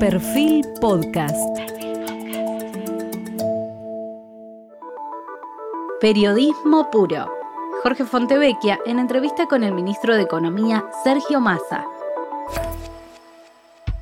Perfil 0.00 0.64
Podcast. 0.80 1.36
Periodismo 6.00 6.88
puro. 6.92 7.26
Jorge 7.82 8.04
Fontevecchia 8.04 8.78
en 8.86 9.00
entrevista 9.00 9.46
con 9.46 9.64
el 9.64 9.74
ministro 9.74 10.14
de 10.14 10.22
Economía, 10.22 10.84
Sergio 11.02 11.40
Massa. 11.40 11.84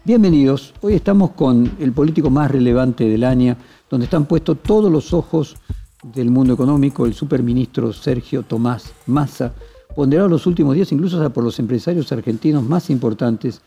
Bienvenidos. 0.04 0.74
Hoy 0.82 0.92
estamos 0.92 1.30
con 1.30 1.74
el 1.80 1.92
político 1.92 2.28
más 2.28 2.50
relevante 2.50 3.08
del 3.08 3.24
año, 3.24 3.56
donde 3.88 4.04
están 4.04 4.26
puestos 4.26 4.58
todos 4.62 4.92
los 4.92 5.14
ojos 5.14 5.56
del 6.02 6.30
mundo 6.30 6.52
económico, 6.52 7.06
el 7.06 7.14
superministro 7.14 7.94
Sergio 7.94 8.42
Tomás 8.42 8.92
Massa, 9.06 9.54
ponderado 9.94 10.28
los 10.28 10.46
últimos 10.46 10.74
días 10.74 10.92
incluso 10.92 11.30
por 11.30 11.42
los 11.42 11.58
empresarios 11.58 12.12
argentinos 12.12 12.62
más 12.62 12.90
importantes, 12.90 13.62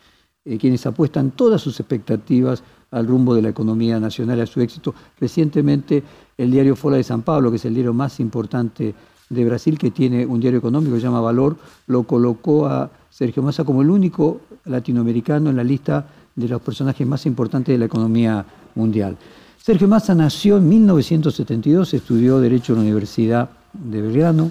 eh, 0.50 0.58
quienes 0.58 0.84
apuestan 0.88 1.30
todas 1.30 1.62
sus 1.62 1.80
expectativas 1.80 2.64
al 2.90 3.06
rumbo 3.06 3.36
de 3.36 3.44
la 3.44 3.50
economía 3.50 4.00
nacional, 4.00 4.42
a 4.42 4.48
su 4.48 4.60
éxito. 4.62 4.96
Recientemente 5.20 6.02
el 6.36 6.50
diario 6.50 6.76
Fola 6.76 6.98
de 6.98 7.04
San 7.04 7.22
Pablo, 7.22 7.52
que 7.52 7.58
es 7.58 7.66
el 7.66 7.76
diario 7.76 7.94
más 7.94 8.20
importante 8.20 8.96
de 9.30 9.46
Brasil, 9.46 9.78
que 9.78 9.92
tiene 9.92 10.26
un 10.26 10.40
diario 10.40 10.58
económico 10.58 10.96
que 10.96 11.02
se 11.02 11.06
llama 11.06 11.22
Valor, 11.22 11.56
lo 11.86 12.02
colocó 12.02 12.66
a 12.66 12.90
Sergio 13.12 13.44
Massa 13.44 13.64
como 13.64 13.84
el 13.84 13.92
único 13.92 14.42
latinoamericano 14.66 15.52
en 15.52 15.56
la 15.56 15.64
lista 15.64 16.08
de 16.36 16.48
los 16.48 16.60
personajes 16.64 17.06
más 17.06 17.28
importantes 17.28 17.72
de 17.72 17.78
la 17.78 17.86
economía 17.86 18.44
mundial. 18.74 19.18
Sergio 19.62 19.88
Massa 19.88 20.16
nació 20.16 20.58
en 20.58 20.68
1972, 20.68 21.94
estudió 21.94 22.40
Derecho 22.40 22.74
en 22.74 22.80
la 22.80 22.84
Universidad 22.86 23.52
de 23.72 24.02
Belgrano, 24.02 24.50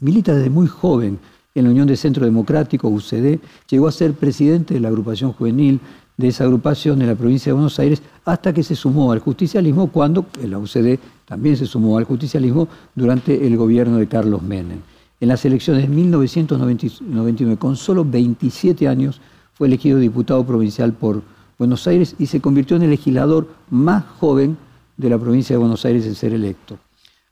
milita 0.00 0.34
desde 0.34 0.50
muy 0.50 0.66
joven 0.66 1.18
en 1.58 1.64
la 1.64 1.70
Unión 1.70 1.86
de 1.86 1.96
Centro 1.96 2.24
Democrático, 2.24 2.88
UCD, 2.88 3.38
llegó 3.68 3.88
a 3.88 3.92
ser 3.92 4.14
presidente 4.14 4.74
de 4.74 4.80
la 4.80 4.88
agrupación 4.88 5.32
juvenil 5.32 5.80
de 6.16 6.28
esa 6.28 6.44
agrupación 6.44 7.00
en 7.00 7.08
la 7.08 7.14
provincia 7.14 7.50
de 7.50 7.54
Buenos 7.54 7.78
Aires, 7.78 8.02
hasta 8.24 8.52
que 8.52 8.64
se 8.64 8.74
sumó 8.74 9.12
al 9.12 9.20
justicialismo 9.20 9.86
cuando 9.92 10.26
la 10.44 10.58
UCD 10.58 10.98
también 11.24 11.56
se 11.56 11.66
sumó 11.66 11.96
al 11.96 12.04
justicialismo 12.04 12.68
durante 12.94 13.46
el 13.46 13.56
gobierno 13.56 13.98
de 13.98 14.08
Carlos 14.08 14.42
Menem. 14.42 14.80
En 15.20 15.28
las 15.28 15.44
elecciones 15.44 15.82
de 15.82 15.88
1999, 15.88 17.56
con 17.56 17.76
solo 17.76 18.04
27 18.04 18.88
años, 18.88 19.20
fue 19.54 19.66
elegido 19.68 19.98
diputado 19.98 20.44
provincial 20.44 20.92
por 20.92 21.22
Buenos 21.58 21.86
Aires 21.86 22.14
y 22.18 22.26
se 22.26 22.40
convirtió 22.40 22.76
en 22.76 22.82
el 22.82 22.90
legislador 22.90 23.48
más 23.70 24.04
joven 24.18 24.56
de 24.96 25.10
la 25.10 25.18
provincia 25.18 25.54
de 25.54 25.58
Buenos 25.58 25.84
Aires 25.84 26.06
en 26.06 26.14
ser 26.14 26.32
electo. 26.32 26.78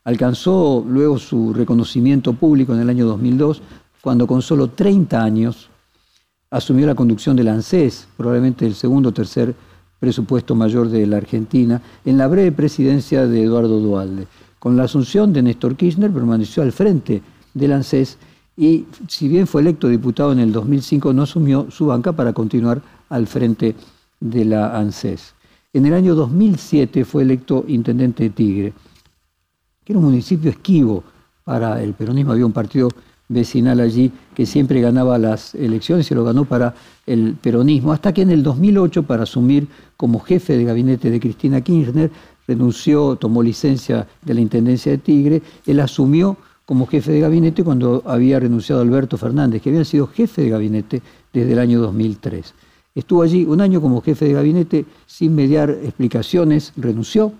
Alcanzó 0.03 0.85
luego 0.87 1.17
su 1.17 1.53
reconocimiento 1.53 2.31
público 2.33 2.73
en 2.73 2.79
el 2.79 2.89
año 2.89 3.05
2002, 3.05 3.61
cuando 4.01 4.27
con 4.27 4.41
solo 4.41 4.69
30 4.69 5.23
años 5.23 5.69
asumió 6.49 6.85
la 6.85 6.95
conducción 6.95 7.35
del 7.35 7.49
ANSES, 7.49 8.07
probablemente 8.15 8.65
el 8.65 8.75
segundo 8.75 9.09
o 9.09 9.13
tercer 9.13 9.53
presupuesto 9.99 10.55
mayor 10.55 10.89
de 10.89 11.05
la 11.07 11.17
Argentina, 11.17 11.81
en 12.05 12.17
la 12.17 12.27
breve 12.27 12.51
presidencia 12.51 13.27
de 13.27 13.43
Eduardo 13.43 13.79
Dualde. 13.79 14.27
Con 14.59 14.77
la 14.77 14.83
asunción 14.83 15.33
de 15.33 15.41
Néstor 15.41 15.75
Kirchner 15.75 16.11
permaneció 16.11 16.63
al 16.63 16.71
frente 16.71 17.21
del 17.53 17.73
ANSES 17.73 18.17
y 18.55 18.85
si 19.07 19.27
bien 19.27 19.45
fue 19.45 19.61
electo 19.61 19.87
diputado 19.87 20.31
en 20.31 20.39
el 20.39 20.51
2005, 20.51 21.13
no 21.13 21.23
asumió 21.23 21.69
su 21.69 21.85
banca 21.85 22.11
para 22.13 22.33
continuar 22.33 22.81
al 23.09 23.27
frente 23.27 23.75
de 24.19 24.45
la 24.45 24.77
ANSES. 24.77 25.35
En 25.73 25.85
el 25.85 25.93
año 25.93 26.15
2007 26.15 27.05
fue 27.05 27.23
electo 27.23 27.65
intendente 27.67 28.23
de 28.23 28.29
Tigre, 28.31 28.73
que 29.83 29.93
era 29.93 29.99
un 29.99 30.05
municipio 30.05 30.49
esquivo 30.49 31.03
para 31.43 31.81
el 31.83 31.93
peronismo. 31.93 32.31
Había 32.31 32.47
un 32.47 32.51
partido 32.51 32.89
vecinal 33.29 33.79
allí 33.79 34.11
que 34.35 34.45
siempre 34.45 34.81
ganaba 34.81 35.17
las 35.17 35.53
elecciones 35.55 36.09
y 36.09 36.15
lo 36.15 36.23
ganó 36.23 36.45
para 36.45 36.75
el 37.05 37.35
peronismo, 37.35 37.91
hasta 37.91 38.13
que 38.13 38.21
en 38.21 38.31
el 38.31 38.43
2008, 38.43 39.03
para 39.03 39.23
asumir 39.23 39.67
como 39.95 40.19
jefe 40.19 40.57
de 40.57 40.63
gabinete 40.63 41.09
de 41.09 41.19
Cristina 41.19 41.61
Kirchner, 41.61 42.11
renunció, 42.47 43.15
tomó 43.17 43.43
licencia 43.43 44.07
de 44.21 44.33
la 44.33 44.41
Intendencia 44.41 44.91
de 44.91 44.97
Tigre, 44.97 45.41
él 45.65 45.79
asumió 45.79 46.37
como 46.65 46.85
jefe 46.85 47.11
de 47.11 47.21
gabinete 47.21 47.63
cuando 47.63 48.03
había 48.05 48.39
renunciado 48.39 48.81
Alberto 48.81 49.17
Fernández, 49.17 49.61
que 49.61 49.69
había 49.69 49.85
sido 49.85 50.07
jefe 50.07 50.43
de 50.43 50.49
gabinete 50.49 51.01
desde 51.31 51.53
el 51.53 51.59
año 51.59 51.79
2003. 51.79 52.53
Estuvo 52.93 53.21
allí 53.21 53.45
un 53.45 53.61
año 53.61 53.79
como 53.79 54.01
jefe 54.01 54.25
de 54.25 54.33
gabinete 54.33 54.85
sin 55.05 55.35
mediar 55.35 55.69
explicaciones, 55.69 56.73
renunció, 56.75 57.31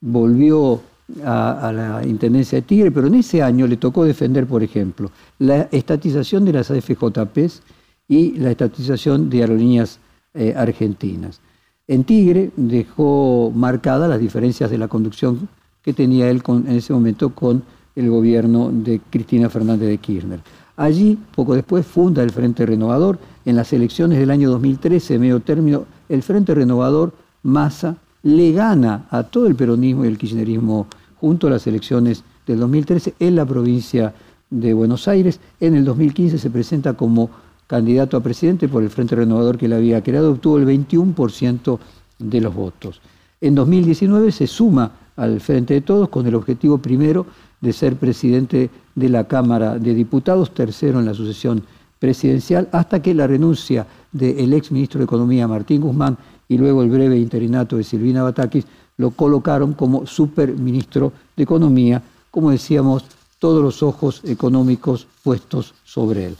volvió 0.00 0.82
a, 1.24 1.72
la 1.72 2.06
Intendencia 2.06 2.56
de 2.56 2.62
Tigre, 2.62 2.90
pero 2.90 3.06
en 3.06 3.14
ese 3.14 3.42
año 3.42 3.66
le 3.66 3.76
tocó 3.76 4.04
defender, 4.04 4.46
por 4.46 4.62
ejemplo, 4.62 5.10
la 5.38 5.68
estatización 5.72 6.44
de 6.44 6.52
las 6.52 6.70
AFJPs 6.70 7.62
y 8.08 8.32
la 8.38 8.50
estatización 8.50 9.30
de 9.30 9.40
aerolíneas 9.40 9.98
eh, 10.34 10.54
argentinas. 10.56 11.40
En 11.88 12.04
Tigre 12.04 12.50
dejó 12.56 13.52
marcadas 13.54 14.10
las 14.10 14.20
diferencias 14.20 14.70
de 14.70 14.78
la 14.78 14.88
conducción 14.88 15.48
que 15.82 15.92
tenía 15.92 16.28
él 16.28 16.42
en 16.46 16.68
ese 16.68 16.92
momento 16.92 17.30
con 17.30 17.62
el 17.94 18.10
gobierno 18.10 18.70
de 18.72 19.00
Cristina 19.08 19.48
Fernández 19.48 19.88
de 19.88 19.98
Kirchner. 19.98 20.40
Allí, 20.76 21.18
poco 21.34 21.54
después, 21.54 21.86
funda 21.86 22.22
el 22.22 22.30
Frente 22.30 22.66
Renovador. 22.66 23.18
En 23.44 23.56
las 23.56 23.72
elecciones 23.72 24.18
del 24.18 24.30
año 24.30 24.50
2013, 24.50 25.18
medio 25.18 25.40
término, 25.40 25.86
el 26.08 26.22
Frente 26.22 26.54
Renovador, 26.54 27.14
Massa, 27.42 27.96
le 28.26 28.50
gana 28.50 29.06
a 29.10 29.22
todo 29.22 29.46
el 29.46 29.54
peronismo 29.54 30.04
y 30.04 30.08
el 30.08 30.18
kirchnerismo 30.18 30.88
junto 31.20 31.46
a 31.46 31.50
las 31.50 31.66
elecciones 31.68 32.24
del 32.44 32.58
2013 32.58 33.14
en 33.20 33.36
la 33.36 33.46
provincia 33.46 34.12
de 34.50 34.74
Buenos 34.74 35.06
Aires. 35.06 35.38
En 35.60 35.76
el 35.76 35.84
2015 35.84 36.36
se 36.36 36.50
presenta 36.50 36.94
como 36.94 37.30
candidato 37.68 38.16
a 38.16 38.22
presidente 38.22 38.66
por 38.66 38.82
el 38.82 38.90
Frente 38.90 39.14
Renovador 39.14 39.56
que 39.56 39.68
le 39.68 39.76
había 39.76 40.02
creado, 40.02 40.32
obtuvo 40.32 40.58
el 40.58 40.66
21% 40.66 41.78
de 42.18 42.40
los 42.40 42.52
votos. 42.52 43.00
En 43.40 43.54
2019 43.54 44.32
se 44.32 44.48
suma 44.48 44.90
al 45.14 45.40
Frente 45.40 45.74
de 45.74 45.82
Todos 45.82 46.08
con 46.08 46.26
el 46.26 46.34
objetivo 46.34 46.78
primero 46.78 47.26
de 47.60 47.72
ser 47.72 47.94
presidente 47.94 48.70
de 48.96 49.08
la 49.08 49.28
Cámara 49.28 49.78
de 49.78 49.94
Diputados, 49.94 50.52
tercero 50.52 50.98
en 50.98 51.06
la 51.06 51.14
sucesión 51.14 51.62
presidencial, 52.00 52.68
hasta 52.72 53.00
que 53.00 53.14
la 53.14 53.28
renuncia 53.28 53.86
del 54.10 54.52
ex 54.52 54.72
ministro 54.72 54.98
de 54.98 55.04
Economía 55.04 55.46
Martín 55.46 55.80
Guzmán 55.80 56.18
y 56.48 56.58
luego 56.58 56.82
el 56.82 56.90
breve 56.90 57.18
interinato 57.18 57.76
de 57.76 57.84
Silvina 57.84 58.22
Batakis 58.22 58.66
lo 58.96 59.10
colocaron 59.10 59.74
como 59.74 60.06
superministro 60.06 61.12
de 61.36 61.42
Economía, 61.42 62.02
como 62.30 62.50
decíamos, 62.50 63.04
todos 63.38 63.62
los 63.62 63.82
ojos 63.82 64.22
económicos 64.24 65.06
puestos 65.22 65.74
sobre 65.84 66.26
él. 66.26 66.36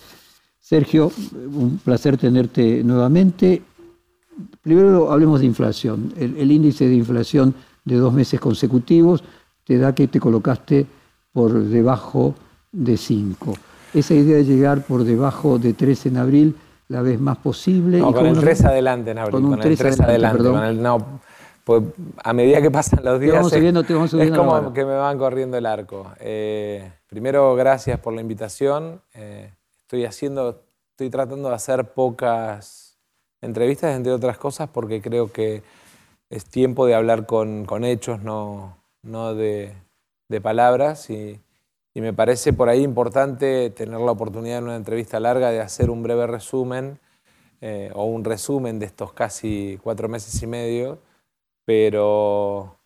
Sergio, 0.61 1.13
un 1.55 1.79
placer 1.79 2.17
tenerte 2.17 2.83
nuevamente. 2.83 3.63
Primero 4.63 5.13
hablemos 5.13 5.41
de 5.41 5.47
inflación. 5.47 6.13
El, 6.17 6.51
índice 6.51 6.89
de 6.89 6.97
inflación 6.97 7.55
de 7.85 7.97
dos 7.97 8.13
meses 8.13 8.41
consecutivos 8.41 9.23
te 9.65 9.79
da 9.79 9.95
que 9.95 10.09
te 10.09 10.19
colocaste 10.19 10.87
por 11.33 11.53
debajo 11.53 12.35
de 12.73 12.97
5. 12.97 13.55
Esa 13.95 14.15
idea 14.15 14.39
de 14.39 14.45
llegar 14.45 14.85
por 14.85 15.05
debajo 15.05 15.59
de 15.59 15.73
3 15.73 16.07
en 16.07 16.17
abril 16.17 16.57
la 16.89 17.03
vez 17.03 17.21
más 17.21 17.39
posible. 17.39 17.99
No, 17.99 18.13
con 18.13 18.27
el 18.27 18.39
3 18.39 18.65
adelante 18.65 19.11
en 19.11 19.19
abril. 19.19 19.33
Con, 19.33 19.45
un 19.45 19.59
3, 19.59 20.01
adelante. 20.01 20.75
no, 20.75 21.21
pues 21.65 21.83
a 22.23 22.33
medida 22.33 22.63
que 22.63 22.71
pasan 22.71 23.05
los 23.05 23.19
días 23.19 23.45
es, 23.53 24.33
como 24.37 24.73
que 24.73 24.85
me 24.85 24.95
van 24.95 25.19
corriendo 25.19 25.57
el 25.57 25.67
arco. 25.67 26.13
Eh, 26.21 26.93
primero, 27.09 27.57
gracias 27.57 27.99
por 27.99 28.15
la 28.15 28.21
invitación. 28.21 29.01
Eh, 29.15 29.53
estoy 29.81 30.05
haciendo, 30.05 30.63
estoy 30.93 31.11
tratando 31.11 31.49
de 31.49 31.57
hacer 31.57 31.93
pocas 31.93 32.97
entrevistas, 33.41 33.97
entre 33.97 34.13
otras 34.13 34.39
cosas, 34.39 34.69
porque 34.73 35.03
creo 35.03 35.33
que 35.33 35.65
es 36.31 36.45
tiempo 36.45 36.87
de 36.87 36.95
hablar 36.95 37.27
con, 37.27 37.67
hechos, 37.83 38.23
no, 38.23 38.77
no 39.03 39.35
de, 39.35 39.75
palabras. 40.41 41.11
Y, 41.11 41.41
me 42.01 42.13
parece 42.13 42.53
por 42.53 42.69
ahí 42.69 42.83
importante 42.83 43.71
tener 43.71 44.01
la 44.01 44.13
oportunidad 44.13 44.59
en 44.59 44.65
una 44.65 44.77
entrevista 44.77 45.21
larga 45.21 45.51
de 45.51 45.61
hacer 45.61 45.91
un 45.91 46.03
breve 46.03 46.27
resumen 46.27 46.99
eh, 47.61 47.91
o 47.95 48.05
un 48.05 48.25
resumen 48.25 48.79
de 48.79 48.87
estos 48.87 49.13
casi 49.13 49.79
cuatro 49.83 50.09
meses 50.09 50.43
y 50.43 50.47
medio 50.47 50.99
pero, 51.67 52.77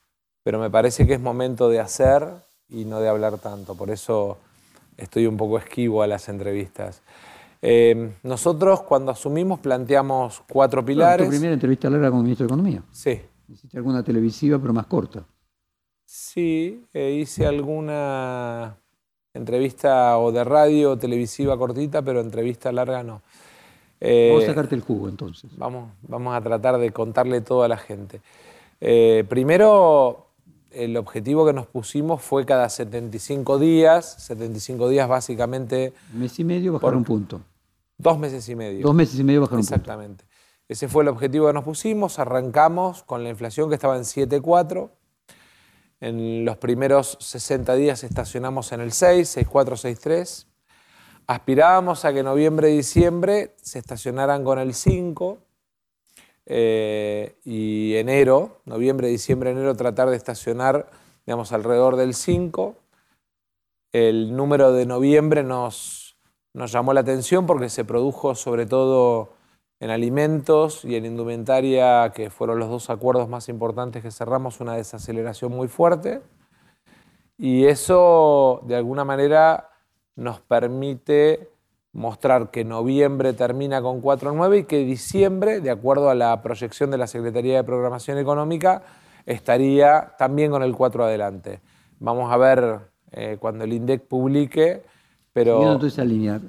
pero 0.43 0.59
me 0.59 0.71
parece 0.71 1.07
que 1.07 1.15
es 1.15 1.21
momento 1.21 1.69
de 1.69 1.79
hacer 1.79 2.27
y 2.69 2.87
no 2.87 2.99
de 2.99 3.09
hablar 3.09 3.39
tanto. 3.39 3.77
Por 3.77 3.91
eso 3.91 4.39
estoy 4.97 5.27
un 5.27 5.37
poco 5.37 5.59
esquivo 5.59 6.03
a 6.03 6.09
las 6.09 6.29
entrevistas. 6.29 7.03
Eh, 7.63 8.15
nosotros 8.23 8.83
cuando 8.83 9.13
asumimos 9.13 9.61
planteamos 9.61 10.43
cuatro 10.51 10.83
pilares. 10.83 11.27
¿Tu 11.27 11.31
primera 11.31 11.53
entrevista 11.53 11.91
larga 11.91 12.11
como 12.11 12.23
ministro 12.23 12.47
de 12.47 12.55
Economía? 12.55 12.83
Sí. 12.91 13.21
¿Hiciste 13.49 13.77
alguna 13.77 14.03
televisiva 14.03 14.59
pero 14.59 14.73
más 14.73 14.87
corta? 14.87 15.27
Sí, 16.07 16.87
eh, 16.95 17.13
hice 17.21 17.47
alguna 17.47 18.80
entrevista 19.35 20.19
o 20.19 20.33
de 20.33 20.45
radio 20.45 20.93
o 20.93 20.97
televisiva 20.97 21.57
cortita, 21.57 22.03
pero 22.03 22.21
entrevista 22.21 22.73
larga 22.73 23.03
no. 23.03 23.13
vamos 23.13 23.23
a 24.01 24.07
eh, 24.09 24.47
sacarte 24.47 24.75
el 24.75 24.81
jugo 24.81 25.09
entonces. 25.09 25.51
Vamos, 25.57 25.91
vamos 26.03 26.35
a 26.35 26.41
tratar 26.41 26.79
de 26.79 26.91
contarle 26.93 27.41
todo 27.41 27.63
a 27.63 27.69
la 27.69 27.77
gente. 27.77 28.21
Eh, 28.81 29.25
primero, 29.29 30.27
el 30.71 30.97
objetivo 30.97 31.47
que 31.47 31.53
nos 31.53 31.67
pusimos 31.67 32.23
fue 32.23 32.45
cada 32.47 32.69
75 32.69 33.59
días, 33.59 34.17
75 34.19 34.89
días 34.89 35.09
básicamente... 35.09 35.93
Un 36.15 36.21
mes 36.21 36.39
y 36.39 36.45
medio 36.45 36.73
bajar 36.73 36.97
un 36.97 37.05
punto. 37.05 37.41
Dos 37.99 38.19
meses 38.19 38.49
y 38.49 38.57
medio. 38.57 38.87
Dos 38.87 38.95
meses 38.95 39.19
y 39.19 39.25
medio 39.25 39.43
bajar 39.43 39.59
un 39.59 39.61
punto. 39.61 39.75
Exactamente. 39.75 40.25
Ese 40.69 40.89
fue 40.89 41.03
el 41.03 41.09
objetivo 41.09 41.49
que 41.49 41.53
nos 41.53 41.65
pusimos. 41.65 42.19
Arrancamos 42.19 43.03
con 43.03 43.25
la 43.25 43.29
inflación 43.29 43.69
que 43.69 43.75
estaba 43.75 43.97
en 43.97 44.05
7,4. 44.05 44.89
En 46.01 46.47
los 46.47 46.57
primeros 46.57 47.19
60 47.21 47.75
días 47.75 48.05
estacionamos 48.05 48.73
en 48.73 48.81
el 48.81 48.93
6, 48.93 49.37
6,4, 49.37 49.99
6,3. 49.99 50.47
Aspirábamos 51.27 52.07
a 52.07 52.13
que 52.15 52.23
noviembre 52.23 52.71
y 52.71 52.79
diciembre 52.79 53.55
se 53.61 53.79
estacionaran 53.79 54.43
con 54.43 54.59
el 54.59 54.73
5 54.73 55.39
eh, 56.47 57.37
y 57.45 57.95
enero, 57.97 58.63
noviembre, 58.65 59.09
diciembre, 59.09 59.51
enero, 59.51 59.77
tratar 59.77 60.09
de 60.09 60.17
estacionar, 60.17 60.91
digamos, 61.27 61.53
alrededor 61.53 61.97
del 61.97 62.15
5. 62.15 62.75
El 63.93 64.35
número 64.35 64.73
de 64.73 64.87
noviembre 64.87 65.45
nos, 65.45 66.17
nos 66.55 66.73
llamó 66.73 66.95
la 66.95 67.01
atención 67.01 67.47
porque 67.47 67.69
se 67.69 67.85
produjo 67.85 68.35
sobre 68.35 68.65
todo 68.65 69.35
en 69.81 69.91
alimentos 69.91 70.85
y 70.85 70.95
en 70.95 71.07
indumentaria, 71.07 72.13
que 72.15 72.29
fueron 72.29 72.59
los 72.59 72.69
dos 72.69 72.91
acuerdos 72.91 73.29
más 73.29 73.49
importantes 73.49 74.03
que 74.03 74.11
cerramos, 74.11 74.61
una 74.61 74.75
desaceleración 74.75 75.53
muy 75.53 75.69
fuerte. 75.69 76.21
Y 77.39 77.65
eso, 77.65 78.61
de 78.67 78.77
alguna 78.77 79.07
manera, 79.07 79.71
nos 80.17 80.41
permite 80.41 81.49
mostrar 81.93 82.51
que 82.51 82.63
noviembre 82.63 83.33
termina 83.33 83.81
con 83.81 84.03
4.9 84.03 84.61
y 84.61 84.65
que 84.65 84.85
diciembre, 84.85 85.61
de 85.61 85.71
acuerdo 85.71 86.11
a 86.11 86.15
la 86.15 86.41
proyección 86.43 86.91
de 86.91 86.99
la 86.99 87.07
Secretaría 87.07 87.57
de 87.57 87.65
Programación 87.65 88.19
Económica, 88.19 88.83
estaría 89.25 90.13
también 90.19 90.51
con 90.51 90.63
el 90.63 90.77
4 90.77 91.05
adelante. 91.05 91.61
Vamos 91.99 92.31
a 92.31 92.37
ver 92.37 92.81
eh, 93.13 93.39
cuando 93.41 93.65
el 93.65 93.73
INDEC 93.73 94.03
publique, 94.03 94.83
pero... 95.33 95.59
alinear. 95.99 96.43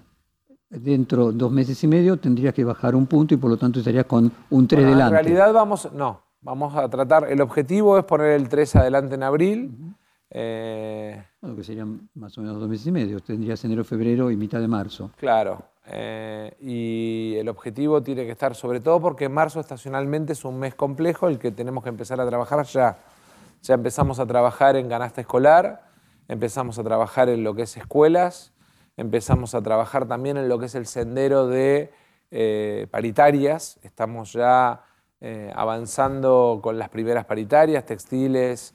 Dentro 0.71 1.31
de 1.31 1.37
dos 1.37 1.51
meses 1.51 1.83
y 1.83 1.87
medio 1.87 2.15
tendrías 2.15 2.53
que 2.53 2.63
bajar 2.63 2.95
un 2.95 3.05
punto 3.05 3.33
y 3.33 3.37
por 3.37 3.49
lo 3.49 3.57
tanto 3.57 3.79
estarías 3.79 4.05
con 4.05 4.31
un 4.49 4.67
3 4.67 4.85
adelante. 4.85 5.17
En 5.17 5.25
realidad 5.25 5.53
vamos, 5.53 5.91
no, 5.91 6.21
vamos 6.39 6.73
a 6.77 6.87
tratar, 6.87 7.29
el 7.29 7.41
objetivo 7.41 7.97
es 7.97 8.05
poner 8.05 8.31
el 8.31 8.47
3 8.47 8.77
adelante 8.77 9.15
en 9.15 9.23
abril. 9.23 9.95
Eh, 10.29 11.21
bueno, 11.41 11.57
que 11.57 11.63
serían 11.65 12.09
más 12.15 12.37
o 12.37 12.41
menos 12.41 12.57
dos 12.57 12.69
meses 12.69 12.87
y 12.87 12.91
medio. 12.93 13.19
Tendrías 13.19 13.63
enero, 13.65 13.83
febrero 13.83 14.31
y 14.31 14.37
mitad 14.37 14.61
de 14.61 14.69
marzo. 14.69 15.11
Claro. 15.17 15.61
Eh, 15.87 16.55
y 16.61 17.35
el 17.37 17.49
objetivo 17.49 18.01
tiene 18.01 18.23
que 18.23 18.31
estar, 18.31 18.55
sobre 18.55 18.79
todo 18.79 19.01
porque 19.01 19.27
marzo 19.27 19.59
estacionalmente 19.59 20.31
es 20.31 20.45
un 20.45 20.57
mes 20.57 20.73
complejo, 20.73 21.27
el 21.27 21.37
que 21.37 21.51
tenemos 21.51 21.83
que 21.83 21.89
empezar 21.89 22.21
a 22.21 22.27
trabajar 22.27 22.63
ya. 22.65 22.97
Ya 23.61 23.73
empezamos 23.73 24.19
a 24.19 24.25
trabajar 24.25 24.77
en 24.77 24.87
canasta 24.87 25.19
escolar, 25.19 25.83
empezamos 26.29 26.79
a 26.79 26.83
trabajar 26.83 27.27
en 27.27 27.43
lo 27.43 27.53
que 27.53 27.63
es 27.63 27.75
escuelas, 27.75 28.53
empezamos 28.97 29.55
a 29.55 29.61
trabajar 29.61 30.07
también 30.07 30.37
en 30.37 30.49
lo 30.49 30.59
que 30.59 30.65
es 30.65 30.75
el 30.75 30.85
sendero 30.85 31.47
de 31.47 31.91
eh, 32.31 32.87
paritarias. 32.91 33.79
Estamos 33.83 34.33
ya 34.33 34.85
avanzando 35.53 36.61
con 36.63 36.79
las 36.79 36.89
primeras 36.89 37.25
paritarias, 37.25 37.85
textiles, 37.85 38.73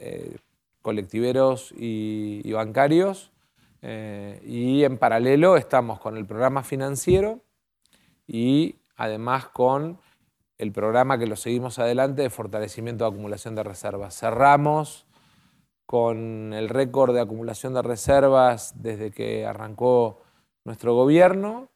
eh, 0.00 0.38
colectiveros 0.80 1.74
y, 1.76 2.50
bancarios. 2.52 3.32
Eh, 3.82 4.40
y 4.44 4.84
en 4.84 4.96
paralelo 4.96 5.56
estamos 5.56 6.00
con 6.00 6.16
el 6.16 6.24
programa 6.24 6.62
financiero 6.62 7.40
y 8.26 8.76
además 8.96 9.48
con 9.48 10.00
el 10.56 10.72
programa 10.72 11.18
que 11.18 11.26
lo 11.26 11.36
seguimos 11.36 11.78
adelante 11.78 12.22
de 12.22 12.30
fortalecimiento 12.30 13.04
de 13.04 13.10
acumulación 13.10 13.54
de 13.54 13.64
reservas. 13.64 14.18
Cerramos 14.18 15.06
con 15.88 16.52
el 16.52 16.68
récord 16.68 17.14
de 17.14 17.22
acumulación 17.22 17.72
de 17.72 17.80
reservas 17.80 18.74
desde 18.76 19.10
que 19.10 19.46
arrancó 19.46 20.20
nuestro 20.64 20.94
gobierno. 20.94 21.70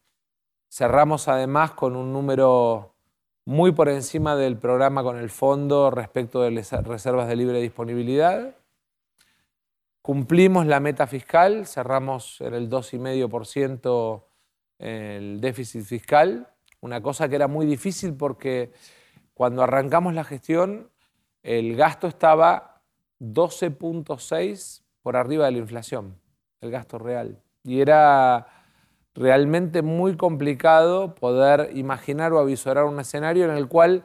Cerramos 0.68 1.28
además 1.28 1.70
con 1.70 1.96
un 1.96 2.12
número 2.12 2.92
muy 3.46 3.72
por 3.72 3.88
encima 3.88 4.36
del 4.36 4.58
programa 4.58 5.02
con 5.02 5.16
el 5.16 5.30
fondo 5.30 5.90
respecto 5.90 6.42
de 6.42 6.50
las 6.50 6.70
reservas 6.84 7.26
de 7.26 7.36
libre 7.36 7.62
disponibilidad. 7.62 8.54
Cumplimos 10.02 10.66
la 10.66 10.78
meta 10.78 11.06
fiscal, 11.06 11.66
cerramos 11.66 12.38
en 12.42 12.52
el 12.52 12.68
2,5% 12.68 14.24
el 14.78 15.40
déficit 15.40 15.84
fiscal, 15.84 16.50
una 16.82 17.00
cosa 17.00 17.30
que 17.30 17.36
era 17.36 17.48
muy 17.48 17.64
difícil 17.64 18.12
porque 18.12 18.74
cuando 19.32 19.62
arrancamos 19.62 20.12
la 20.12 20.24
gestión 20.24 20.90
el 21.42 21.76
gasto 21.76 22.08
estaba 22.08 22.71
12.6 23.22 24.82
por 25.02 25.16
arriba 25.16 25.46
de 25.46 25.52
la 25.52 25.58
inflación, 25.58 26.18
el 26.60 26.70
gasto 26.70 26.98
real. 26.98 27.40
Y 27.62 27.80
era 27.80 28.48
realmente 29.14 29.82
muy 29.82 30.16
complicado 30.16 31.14
poder 31.14 31.70
imaginar 31.76 32.32
o 32.32 32.40
avisorar 32.40 32.84
un 32.84 32.98
escenario 32.98 33.44
en 33.44 33.56
el 33.56 33.68
cual, 33.68 34.02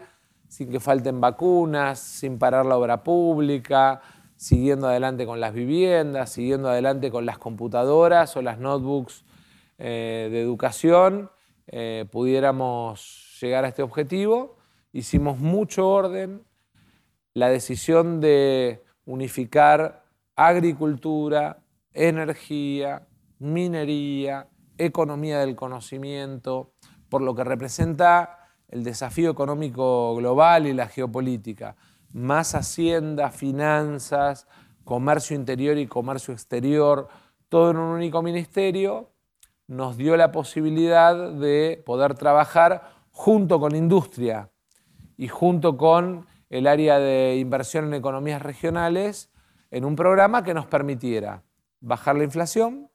sin 0.47 0.69
que 0.69 0.79
falten 0.79 1.19
vacunas, 1.19 1.99
sin 1.99 2.37
parar 2.37 2.65
la 2.65 2.77
obra 2.77 3.03
pública, 3.03 4.01
siguiendo 4.35 4.87
adelante 4.87 5.25
con 5.25 5.39
las 5.39 5.53
viviendas, 5.53 6.31
siguiendo 6.31 6.69
adelante 6.69 7.09
con 7.09 7.25
las 7.25 7.39
computadoras 7.39 8.37
o 8.37 8.43
las 8.43 8.59
notebooks 8.59 9.25
eh, 9.79 10.29
de 10.31 10.41
educación, 10.41 11.31
eh, 11.65 12.05
pudiéramos 12.11 13.37
llegar 13.41 13.65
a 13.65 13.69
este 13.69 13.81
objetivo. 13.81 14.57
Hicimos 14.93 15.39
mucho 15.39 15.89
orden, 15.89 16.43
la 17.33 17.49
decisión 17.49 18.21
de 18.21 18.83
unificar 19.07 20.03
agricultura, 20.35 21.63
energía, 21.93 23.07
minería, 23.39 24.47
economía 24.77 25.39
del 25.39 25.55
conocimiento, 25.55 26.73
por 27.09 27.21
lo 27.21 27.33
que 27.33 27.43
representa 27.43 28.37
el 28.67 28.83
desafío 28.83 29.31
económico 29.31 30.15
global 30.15 30.67
y 30.67 30.73
la 30.73 30.87
geopolítica. 30.87 31.75
Más 32.11 32.53
hacienda, 32.53 33.31
finanzas, 33.31 34.45
comercio 34.83 35.35
interior 35.35 35.77
y 35.77 35.87
comercio 35.87 36.33
exterior, 36.33 37.07
todo 37.49 37.71
en 37.71 37.77
un 37.77 37.95
único 37.95 38.21
ministerio, 38.21 39.09
nos 39.67 39.97
dio 39.97 40.15
la 40.17 40.31
posibilidad 40.31 41.31
de 41.33 41.81
poder 41.85 42.13
trabajar 42.13 42.91
junto 43.11 43.59
con 43.59 43.75
industria 43.75 44.51
y 45.17 45.27
junto 45.27 45.77
con 45.77 46.27
el 46.49 46.67
área 46.67 46.99
de 46.99 47.37
inversión 47.37 47.85
en 47.85 47.93
economías 47.93 48.41
regionales 48.41 49.29
en 49.71 49.85
un 49.85 49.95
programa 49.95 50.43
que 50.43 50.53
nos 50.53 50.65
permitiera 50.65 51.43
bajar 51.81 52.15
la 52.15 52.23
inflación, 52.23 52.89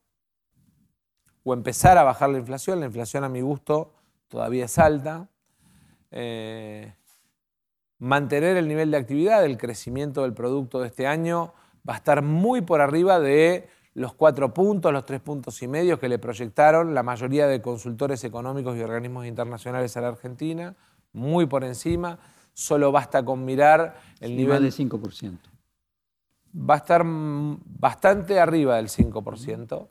o 1.44 1.52
empezar 1.52 1.98
a 1.98 2.04
bajar 2.04 2.30
la 2.30 2.38
inflación. 2.38 2.80
La 2.80 2.86
inflación 2.86 3.24
a 3.24 3.28
mi 3.28 3.40
gusto 3.40 3.92
todavía 4.28 4.66
es 4.66 4.78
alta. 4.78 5.28
Eh, 6.10 6.94
mantener 7.98 8.56
el 8.56 8.68
nivel 8.68 8.90
de 8.90 8.96
actividad, 8.96 9.44
el 9.44 9.58
crecimiento 9.58 10.22
del 10.22 10.34
producto 10.34 10.80
de 10.80 10.88
este 10.88 11.06
año 11.06 11.52
va 11.88 11.94
a 11.94 11.96
estar 11.96 12.22
muy 12.22 12.60
por 12.60 12.80
arriba 12.80 13.18
de 13.18 13.68
los 13.94 14.14
cuatro 14.14 14.54
puntos, 14.54 14.92
los 14.92 15.04
tres 15.04 15.20
puntos 15.20 15.62
y 15.62 15.68
medio 15.68 15.98
que 15.98 16.08
le 16.08 16.18
proyectaron 16.18 16.94
la 16.94 17.02
mayoría 17.02 17.46
de 17.46 17.60
consultores 17.60 18.24
económicos 18.24 18.76
y 18.76 18.80
organismos 18.80 19.26
internacionales 19.26 19.96
a 19.96 20.00
la 20.00 20.08
Argentina, 20.08 20.74
muy 21.12 21.46
por 21.46 21.64
encima. 21.64 22.18
Solo 22.52 22.92
basta 22.92 23.24
con 23.24 23.44
mirar 23.44 23.96
el 24.20 24.36
nivel... 24.36 24.62
de 24.62 24.68
5%. 24.70 25.38
Va 26.54 26.74
a 26.74 26.76
estar 26.78 27.02
bastante 27.04 28.38
arriba 28.38 28.76
del 28.76 28.88
5% 28.88 29.88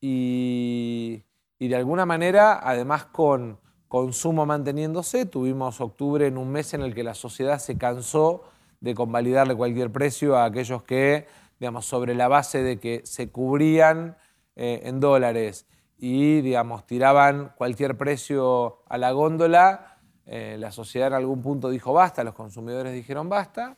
y, 0.00 1.22
de 1.58 1.76
alguna 1.76 2.06
manera, 2.06 2.60
además 2.62 3.06
con 3.06 3.58
consumo 3.88 4.46
manteniéndose, 4.46 5.26
tuvimos 5.26 5.80
octubre 5.80 6.26
en 6.26 6.38
un 6.38 6.50
mes 6.50 6.74
en 6.74 6.82
el 6.82 6.94
que 6.94 7.04
la 7.04 7.14
sociedad 7.14 7.58
se 7.58 7.78
cansó 7.78 8.44
de 8.80 8.94
convalidarle 8.94 9.54
cualquier 9.54 9.90
precio 9.90 10.36
a 10.36 10.44
aquellos 10.44 10.82
que, 10.82 11.26
digamos, 11.58 11.86
sobre 11.86 12.14
la 12.14 12.28
base 12.28 12.62
de 12.62 12.78
que 12.78 13.00
se 13.04 13.30
cubrían 13.30 14.16
eh, 14.54 14.82
en 14.84 15.00
dólares 15.00 15.66
y, 15.98 16.40
digamos, 16.42 16.86
tiraban 16.86 17.52
cualquier 17.56 17.96
precio 17.96 18.82
a 18.88 18.98
la 18.98 19.12
góndola, 19.12 19.95
eh, 20.26 20.56
la 20.58 20.72
sociedad 20.72 21.08
en 21.08 21.14
algún 21.14 21.40
punto 21.40 21.70
dijo 21.70 21.92
basta, 21.92 22.24
los 22.24 22.34
consumidores 22.34 22.92
dijeron 22.92 23.28
basta, 23.28 23.76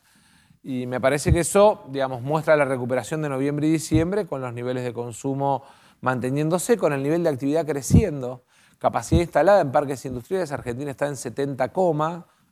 y 0.63 0.87
me 0.87 1.01
parece 1.01 1.33
que 1.33 1.41
eso, 1.41 1.85
digamos, 1.89 2.23
muestra 2.23 2.57
la 2.57 2.65
recuperación 2.65 3.23
de 3.23 3.29
noviembre 3.29 3.69
y 3.69 3.73
diciembre 3.73 4.27
con 4.27 4.41
los 4.41 4.53
niveles 4.53 4.85
de 4.85 4.93
consumo 4.93 5.63
manteniéndose 6.01 6.77
con 6.77 6.93
el 6.93 7.03
nivel 7.03 7.23
de 7.23 7.31
actividad 7.31 7.67
creciendo. 7.67 8.43
Capacidad 8.79 9.21
instalada 9.21 9.61
en 9.61 9.73
parques 9.73 10.05
industriales, 10.05 10.53
Argentina 10.53 10.91
está 10.91 11.07
en 11.09 11.17
70, 11.17 11.73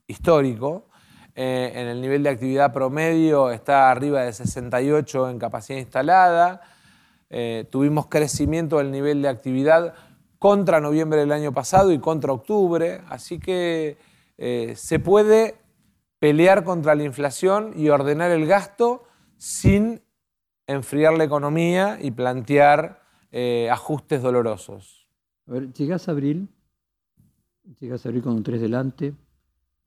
histórico. 0.06 0.86
Eh, 1.34 1.72
en 1.74 1.86
el 1.88 2.00
nivel 2.00 2.22
de 2.22 2.30
actividad 2.30 2.72
promedio 2.72 3.50
está 3.50 3.90
arriba 3.90 4.22
de 4.22 4.32
68 4.32 5.30
en 5.30 5.38
capacidad 5.38 5.78
instalada. 5.78 6.62
Eh, 7.28 7.66
tuvimos 7.70 8.06
crecimiento 8.06 8.78
del 8.78 8.90
nivel 8.90 9.20
de 9.20 9.28
actividad 9.28 9.94
contra 10.46 10.80
noviembre 10.80 11.18
del 11.18 11.32
año 11.32 11.52
pasado 11.52 11.90
y 11.90 11.98
contra 11.98 12.32
octubre. 12.32 13.00
Así 13.08 13.40
que 13.40 13.96
eh, 14.38 14.74
se 14.76 15.00
puede 15.00 15.56
pelear 16.20 16.62
contra 16.62 16.94
la 16.94 17.02
inflación 17.02 17.72
y 17.74 17.88
ordenar 17.88 18.30
el 18.30 18.46
gasto 18.46 19.02
sin 19.38 20.02
enfriar 20.68 21.14
la 21.18 21.24
economía 21.24 21.98
y 22.00 22.12
plantear 22.12 23.02
eh, 23.32 23.68
ajustes 23.72 24.22
dolorosos. 24.22 25.08
A 25.48 25.52
ver, 25.52 25.72
llegás 25.72 26.06
a 26.06 26.12
abril 26.12 26.48
Llegas 27.80 28.06
a 28.06 28.10
abrir 28.10 28.22
con 28.22 28.34
un 28.34 28.44
3 28.44 28.60
delante, 28.60 29.12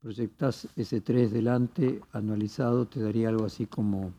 proyectas 0.02 0.68
ese 0.76 1.00
3 1.00 1.32
delante 1.32 2.02
anualizado, 2.12 2.86
te 2.86 3.00
daría 3.00 3.30
algo 3.30 3.46
así 3.46 3.64
como 3.64 4.12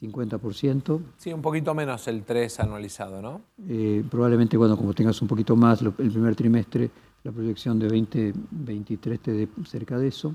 50%. 0.00 1.00
Sí, 1.18 1.32
un 1.32 1.42
poquito 1.42 1.74
menos 1.74 2.08
el 2.08 2.24
3 2.24 2.60
anualizado, 2.60 3.20
¿no? 3.20 3.42
Eh, 3.68 4.02
probablemente, 4.10 4.56
bueno, 4.56 4.76
como 4.76 4.94
tengas 4.94 5.20
un 5.20 5.28
poquito 5.28 5.54
más, 5.56 5.82
el 5.82 5.92
primer 5.92 6.34
trimestre, 6.34 6.90
la 7.22 7.32
proyección 7.32 7.78
de 7.78 7.88
2023 7.88 9.20
te 9.20 9.32
dé 9.32 9.48
cerca 9.66 9.98
de 9.98 10.08
eso. 10.08 10.34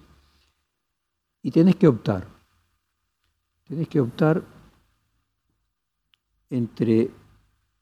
Y 1.41 1.51
tienes 1.51 1.75
que 1.75 1.87
optar. 1.87 2.27
Tienes 3.63 3.87
que 3.87 3.99
optar 3.99 4.43
entre 6.49 7.09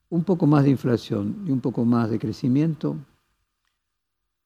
un 0.09 0.23
poco 0.23 0.47
más 0.47 0.63
de 0.63 0.69
inflación 0.69 1.43
y 1.45 1.51
un 1.51 1.59
poco 1.59 1.83
más 1.83 2.09
de 2.09 2.19
crecimiento, 2.19 2.95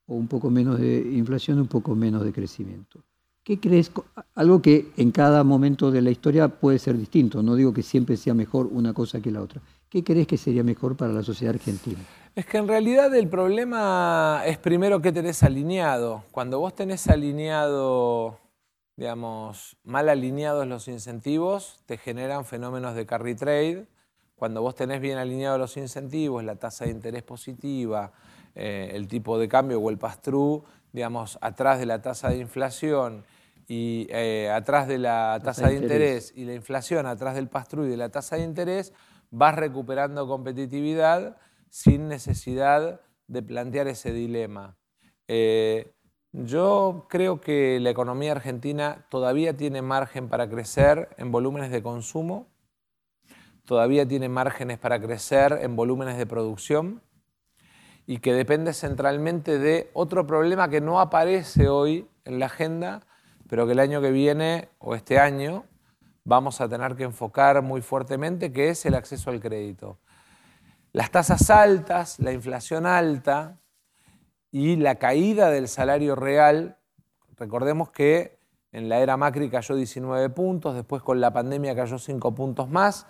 o 0.08 0.16
un 0.16 0.28
poco 0.28 0.50
menos 0.50 0.80
de 0.80 1.00
inflación 1.14 1.58
y 1.58 1.62
un 1.62 1.68
poco 1.68 1.94
menos 1.94 2.24
de 2.24 2.32
crecimiento. 2.32 3.04
¿Qué 3.48 3.62
crees? 3.62 3.94
Algo 4.36 4.62
que 4.62 4.92
en 4.98 5.12
cada 5.12 5.46
momento 5.46 5.90
de 5.90 6.02
la 6.02 6.10
historia 6.10 6.50
puede 6.50 6.80
ser 6.80 6.98
distinto, 6.98 7.42
no 7.42 7.56
digo 7.56 7.72
que 7.72 7.82
siempre 7.82 8.18
sea 8.18 8.34
mejor 8.34 8.68
una 8.70 8.94
cosa 8.94 9.22
que 9.22 9.32
la 9.32 9.42
otra. 9.42 9.62
¿Qué 9.90 10.04
crees 10.04 10.28
que 10.28 10.36
sería 10.36 10.66
mejor 10.66 10.98
para 10.98 11.14
la 11.14 11.24
sociedad 11.24 11.56
argentina? 11.56 11.98
Es 12.36 12.46
que 12.46 12.58
en 12.58 12.68
realidad 12.68 13.16
el 13.16 13.30
problema 13.30 14.42
es 14.46 14.58
primero 14.58 15.02
que 15.02 15.14
tenés 15.14 15.44
alineado. 15.44 16.26
Cuando 16.32 16.60
vos 16.60 16.76
tenés 16.76 17.08
alineado, 17.08 18.38
digamos, 18.98 19.78
mal 19.86 20.10
alineados 20.10 20.68
los 20.68 20.90
incentivos, 20.90 21.80
te 21.86 21.98
generan 21.98 22.44
fenómenos 22.44 22.96
de 22.96 23.06
carry 23.06 23.36
trade. 23.36 23.88
Cuando 24.36 24.62
vos 24.62 24.76
tenés 24.76 25.00
bien 25.00 25.18
alineados 25.18 25.58
los 25.58 25.78
incentivos, 25.78 26.44
la 26.44 26.58
tasa 26.58 26.84
de 26.84 26.92
interés 26.92 27.24
positiva, 27.24 28.12
eh, 28.56 28.92
el 28.94 29.08
tipo 29.08 29.40
de 29.40 29.48
cambio 29.48 29.80
o 29.80 29.90
el 29.90 29.98
pass-through, 29.98 30.66
digamos, 30.92 31.38
atrás 31.40 31.80
de 31.80 31.86
la 31.86 32.02
tasa 32.02 32.28
de 32.28 32.40
inflación 32.40 33.24
y 33.68 34.08
eh, 34.10 34.50
atrás 34.50 34.88
de 34.88 34.98
la 34.98 35.40
tasa, 35.44 35.68
de, 35.68 35.76
interés. 35.76 36.32
y 36.36 36.46
la 36.46 36.54
inflación 36.54 37.06
atrás 37.06 37.36
del 37.36 37.50
pass-through 37.50 37.86
y 37.86 37.90
de 37.90 37.98
la 37.98 38.10
tasa 38.10 38.38
de 38.38 38.44
interés, 38.44 38.94
vas 39.30 39.56
recuperando 39.56 40.28
competitividad 40.28 41.38
sin 41.70 42.08
necesidad 42.08 43.02
de 43.28 43.44
plantear 43.44 43.88
ese 43.88 44.14
dilema. 44.14 44.78
Eh, 45.28 45.94
yo 46.32 47.08
creo 47.10 47.42
que 47.42 47.80
la 47.80 47.90
economía 47.90 48.32
argentina 48.32 49.06
todavía 49.10 49.58
tiene 49.58 49.82
margen 49.82 50.30
para 50.30 50.50
crecer 50.50 51.10
en 51.18 51.32
volúmenes 51.32 51.72
de 51.72 51.84
consumo, 51.84 52.48
todavía 53.66 54.08
tiene 54.08 54.30
márgenes 54.30 54.78
para 54.78 55.02
crecer 55.02 55.60
en 55.62 55.76
volúmenes 55.76 56.18
de 56.18 56.26
producción 56.26 57.02
y 58.06 58.20
que 58.20 58.34
depende 58.34 58.74
centralmente 58.74 59.60
de 59.60 59.90
otro 59.94 60.26
problema 60.26 60.70
que 60.70 60.80
no 60.80 61.02
aparece 61.02 61.68
hoy 61.68 62.08
en 62.24 62.40
la 62.40 62.46
agenda, 62.46 63.07
pero 63.48 63.66
que 63.66 63.74
el 63.74 63.80
año 63.80 64.02
que 64.02 64.12
viene 64.12 64.70
o 64.80 64.96
este 64.96 65.20
año 65.20 65.66
vamos 66.24 66.62
a 66.62 66.68
tener 66.68 66.96
que 66.96 67.04
enfocar 67.04 67.62
muy 67.62 67.82
fuertemente, 67.82 68.52
que 68.52 68.70
es 68.70 68.86
el 68.86 68.96
acceso 68.96 69.30
al 69.30 69.40
crédito. 69.40 70.00
Las 70.92 71.12
tasas 71.12 71.50
altas, 71.50 72.20
la 72.20 72.32
inflación 72.32 72.86
alta 72.86 73.60
y 74.52 74.76
la 74.76 74.96
caída 74.96 75.50
del 75.50 75.68
salario 75.68 76.16
real, 76.16 76.78
recordemos 77.38 77.92
que 77.92 78.40
en 78.72 78.90
la 78.90 79.00
era 79.00 79.18
Macri 79.18 79.50
cayó 79.50 79.76
19 79.76 80.30
puntos, 80.30 80.76
después 80.76 81.02
con 81.02 81.22
la 81.22 81.32
pandemia 81.32 81.76
cayó 81.76 81.98
5 81.98 82.36
puntos 82.36 82.70
más, 82.70 83.08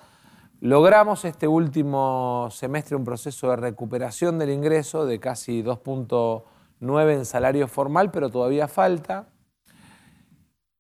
Logramos 0.60 1.24
este 1.24 1.48
último 1.48 2.50
semestre 2.50 2.96
un 2.96 3.06
proceso 3.06 3.52
de 3.52 3.58
recuperación 3.58 4.40
del 4.40 4.50
ingreso 4.50 5.06
de 5.06 5.20
casi 5.20 5.62
2.9 5.62 7.14
en 7.14 7.26
salario 7.26 7.68
formal, 7.68 8.10
pero 8.10 8.32
todavía 8.32 8.68
falta. 8.68 9.28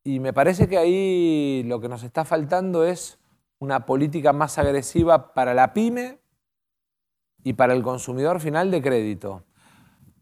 Y 0.08 0.22
me 0.22 0.32
parece 0.32 0.70
que 0.70 0.78
ahí 0.78 1.64
lo 1.66 1.82
que 1.82 1.90
nos 1.90 2.02
está 2.04 2.24
faltando 2.24 2.86
es 2.86 3.20
una 3.60 3.86
política 3.86 4.32
más 4.32 4.58
agresiva 4.58 5.34
para 5.34 5.54
la 5.54 5.74
pyme 5.74 6.20
y 7.44 7.52
para 7.52 7.74
el 7.74 7.84
consumidor 7.84 8.40
final 8.40 8.72
de 8.72 8.82
crédito. 8.82 9.44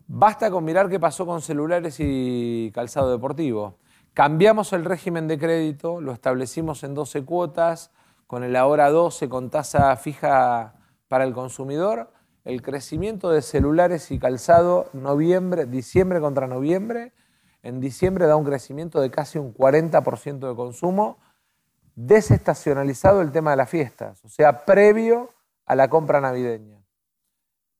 Basta 0.07 0.49
con 0.49 0.65
mirar 0.65 0.89
qué 0.89 0.99
pasó 0.99 1.27
con 1.27 1.39
celulares 1.39 1.97
y 1.99 2.71
calzado 2.73 3.11
deportivo. 3.11 3.77
Cambiamos 4.15 4.73
el 4.73 4.85
régimen 4.85 5.27
de 5.27 5.37
crédito, 5.37 6.01
lo 6.01 6.13
establecimos 6.13 6.83
en 6.83 6.95
12 6.95 7.23
cuotas, 7.23 7.91
con 8.25 8.43
el 8.43 8.55
ahora 8.55 8.89
12 8.89 9.29
con 9.29 9.51
tasa 9.51 9.95
fija 9.97 10.73
para 11.07 11.25
el 11.25 11.33
consumidor, 11.33 12.11
el 12.43 12.63
crecimiento 12.63 13.29
de 13.29 13.43
celulares 13.43 14.09
y 14.09 14.17
calzado 14.17 14.89
noviembre, 14.93 15.67
diciembre 15.67 16.19
contra 16.21 16.47
noviembre, 16.47 17.13
en 17.65 17.81
diciembre 17.81 18.27
da 18.27 18.35
un 18.35 18.45
crecimiento 18.45 19.01
de 19.01 19.09
casi 19.09 19.39
un 19.39 19.51
40% 19.51 20.47
de 20.47 20.55
consumo, 20.55 21.17
desestacionalizado 21.95 23.21
el 23.21 23.31
tema 23.31 23.51
de 23.51 23.57
las 23.57 23.69
fiestas, 23.69 24.23
o 24.23 24.29
sea, 24.29 24.65
previo 24.65 25.31
a 25.65 25.75
la 25.75 25.89
compra 25.89 26.21
navideña. 26.21 26.85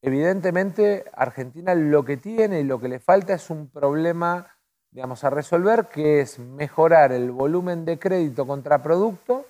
Evidentemente, 0.02 1.04
Argentina 1.12 1.72
lo 1.76 2.04
que 2.04 2.16
tiene 2.16 2.60
y 2.60 2.64
lo 2.64 2.80
que 2.80 2.88
le 2.88 2.98
falta 2.98 3.34
es 3.34 3.48
un 3.48 3.68
problema, 3.68 4.48
digamos, 4.90 5.22
a 5.22 5.30
resolver, 5.30 5.86
que 5.86 6.20
es 6.20 6.40
mejorar 6.40 7.12
el 7.12 7.30
volumen 7.30 7.84
de 7.84 7.96
crédito 7.96 8.44
contra 8.44 8.82
producto 8.82 9.46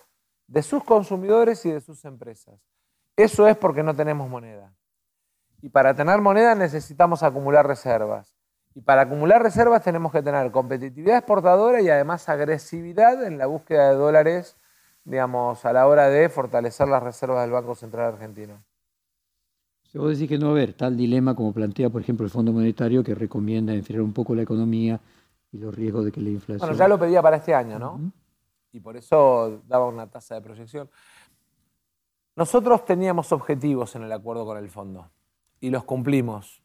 de 0.48 0.62
sus 0.62 0.84
consumidores 0.84 1.64
y 1.64 1.70
de 1.70 1.80
sus 1.80 2.04
empresas. 2.04 2.60
Eso 3.16 3.48
es 3.48 3.56
porque 3.56 3.82
no 3.82 3.96
tenemos 3.96 4.28
moneda. 4.28 4.70
Y 5.62 5.70
para 5.70 5.94
tener 5.94 6.20
moneda 6.20 6.54
necesitamos 6.54 7.22
acumular 7.22 7.66
reservas. 7.66 8.35
Y 8.76 8.82
para 8.82 9.02
acumular 9.02 9.42
reservas 9.42 9.82
tenemos 9.82 10.12
que 10.12 10.22
tener 10.22 10.52
competitividad 10.52 11.16
exportadora 11.16 11.80
y 11.80 11.88
además 11.88 12.28
agresividad 12.28 13.24
en 13.24 13.38
la 13.38 13.46
búsqueda 13.46 13.90
de 13.90 13.96
dólares, 13.96 14.56
digamos, 15.02 15.64
a 15.64 15.72
la 15.72 15.88
hora 15.88 16.08
de 16.08 16.28
fortalecer 16.28 16.86
las 16.86 17.02
reservas 17.02 17.42
del 17.42 17.52
Banco 17.52 17.74
Central 17.74 18.12
Argentino. 18.12 18.62
Si 19.82 19.98
vos 19.98 20.10
decís 20.10 20.28
que 20.28 20.38
no 20.38 20.48
va 20.48 20.52
a 20.52 20.56
haber 20.56 20.74
tal 20.74 20.96
dilema 20.96 21.34
como 21.34 21.52
plantea, 21.52 21.90
por 21.90 22.02
ejemplo, 22.02 22.24
el 22.24 22.30
Fondo 22.30 22.52
Monetario, 22.52 23.02
que 23.02 23.14
recomienda 23.14 23.72
enfriar 23.72 24.02
un 24.02 24.12
poco 24.12 24.34
la 24.34 24.42
economía 24.42 25.00
y 25.50 25.58
los 25.58 25.74
riesgos 25.74 26.04
de 26.04 26.12
que 26.12 26.20
la 26.20 26.28
inflación... 26.28 26.68
Bueno, 26.68 26.76
ya 26.76 26.86
lo 26.86 26.98
pedía 26.98 27.22
para 27.22 27.38
este 27.38 27.54
año, 27.54 27.78
¿no? 27.78 28.12
y 28.76 28.80
por 28.80 28.94
eso 28.94 29.62
daba 29.66 29.86
una 29.86 30.06
tasa 30.06 30.34
de 30.34 30.42
proyección. 30.42 30.90
Nosotros 32.34 32.84
teníamos 32.84 33.32
objetivos 33.32 33.96
en 33.96 34.02
el 34.02 34.12
acuerdo 34.12 34.44
con 34.44 34.58
el 34.58 34.68
fondo 34.68 35.10
y 35.60 35.70
los 35.70 35.84
cumplimos. 35.84 36.62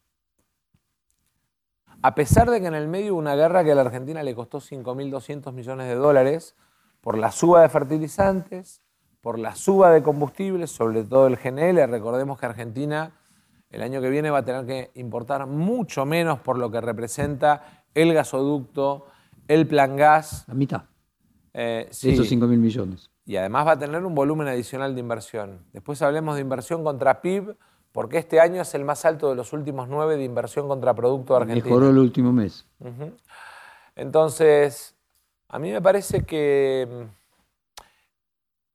A 2.02 2.14
pesar 2.14 2.50
de 2.50 2.60
que 2.60 2.66
en 2.66 2.74
el 2.74 2.88
medio 2.88 3.12
hubo 3.12 3.20
una 3.20 3.36
guerra 3.36 3.64
que 3.64 3.72
a 3.72 3.74
la 3.74 3.82
Argentina 3.82 4.22
le 4.22 4.34
costó 4.34 4.58
5.200 4.58 5.52
millones 5.52 5.88
de 5.88 5.94
dólares 5.94 6.56
por 7.00 7.16
la 7.16 7.30
suba 7.30 7.62
de 7.62 7.68
fertilizantes, 7.68 8.82
por 9.20 9.38
la 9.38 9.54
suba 9.54 9.90
de 9.90 10.02
combustibles, 10.02 10.70
sobre 10.70 11.04
todo 11.04 11.28
el 11.28 11.36
GNL, 11.36 11.88
recordemos 11.88 12.38
que 12.38 12.46
Argentina 12.46 13.12
el 13.72 13.82
año 13.82 14.00
que 14.00 14.10
viene 14.10 14.30
va 14.30 14.38
a 14.38 14.44
tener 14.44 14.66
que 14.66 14.90
importar 14.94 15.46
mucho 15.46 16.04
menos 16.04 16.40
por 16.40 16.58
lo 16.58 16.70
que 16.70 16.80
representa 16.80 17.84
el 17.94 18.12
gasoducto, 18.12 19.06
el 19.48 19.66
plan 19.66 19.96
gas. 19.96 20.44
La 20.46 20.54
mitad. 20.54 20.82
Eh, 21.54 21.88
Esos 21.90 22.28
5 22.28 22.46
mil 22.46 22.58
millones. 22.58 23.10
Y 23.24 23.36
además 23.36 23.66
va 23.66 23.72
a 23.72 23.78
tener 23.78 24.04
un 24.04 24.14
volumen 24.14 24.48
adicional 24.48 24.94
de 24.94 25.00
inversión. 25.00 25.64
Después 25.72 26.02
hablemos 26.02 26.34
de 26.34 26.42
inversión 26.42 26.84
contra 26.84 27.22
PIB, 27.22 27.56
porque 27.92 28.18
este 28.18 28.40
año 28.40 28.62
es 28.62 28.74
el 28.74 28.84
más 28.84 29.04
alto 29.04 29.28
de 29.28 29.36
los 29.36 29.52
últimos 29.52 29.88
nueve 29.88 30.16
de 30.16 30.24
inversión 30.24 30.66
contra 30.66 30.94
Producto 30.94 31.36
Argentino. 31.36 31.64
Mejoró 31.64 31.90
el 31.90 31.98
último 31.98 32.32
mes. 32.32 32.66
Entonces, 33.94 34.96
a 35.48 35.58
mí 35.58 35.70
me 35.70 35.82
parece 35.82 36.24
que 36.24 36.88
mm, 36.90 37.84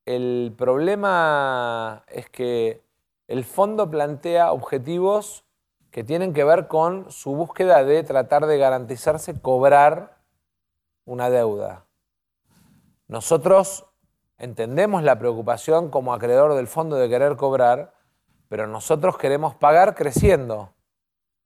el 0.05 0.53
problema 0.55 2.03
es 2.07 2.29
que 2.29 2.83
el 3.27 3.43
fondo 3.43 3.89
plantea 3.89 4.51
objetivos 4.51 5.43
que 5.91 6.03
tienen 6.03 6.33
que 6.33 6.43
ver 6.43 6.67
con 6.67 7.11
su 7.11 7.35
búsqueda 7.35 7.83
de 7.83 8.03
tratar 8.03 8.45
de 8.45 8.57
garantizarse 8.57 9.41
cobrar 9.41 10.17
una 11.05 11.29
deuda. 11.29 11.85
Nosotros 13.07 13.85
entendemos 14.37 15.01
la 15.01 15.17
preocupación 15.17 15.89
como 15.89 16.13
acreedor 16.13 16.53
del 16.53 16.67
fondo 16.67 16.97
de 16.97 17.09
querer 17.09 17.35
cobrar, 17.35 17.96
pero 18.49 18.67
nosotros 18.67 19.17
queremos 19.17 19.55
pagar 19.55 19.95
creciendo, 19.95 20.73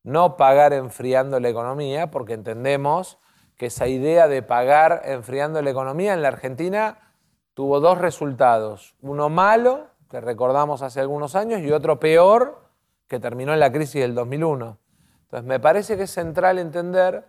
no 0.04 0.38
pagar 0.38 0.74
enfriando 0.74 1.40
la 1.40 1.50
economía, 1.50 2.12
porque 2.12 2.34
entendemos 2.34 3.20
que 3.58 3.68
esa 3.68 3.88
idea 3.88 4.28
de 4.28 4.42
pagar 4.42 5.04
enfriando 5.06 5.62
la 5.62 5.70
economía 5.70 6.14
en 6.14 6.22
la 6.22 6.30
Argentina 6.30 7.14
tuvo 7.54 7.80
dos 7.80 7.98
resultados. 7.98 8.96
Uno 9.02 9.30
malo, 9.30 9.88
que 10.10 10.22
recordamos 10.22 10.82
hace 10.82 11.00
algunos 11.00 11.36
años, 11.36 11.62
y 11.62 11.72
otro 11.72 12.00
peor, 12.00 12.62
que 13.08 13.20
terminó 13.20 13.54
en 13.54 13.60
la 13.60 13.72
crisis 13.72 14.02
del 14.02 14.16
2001. 14.16 14.80
Entonces, 15.24 15.48
me 15.48 15.60
parece 15.60 15.98
que 15.98 16.04
es 16.04 16.12
central 16.12 16.60
entender 16.60 17.28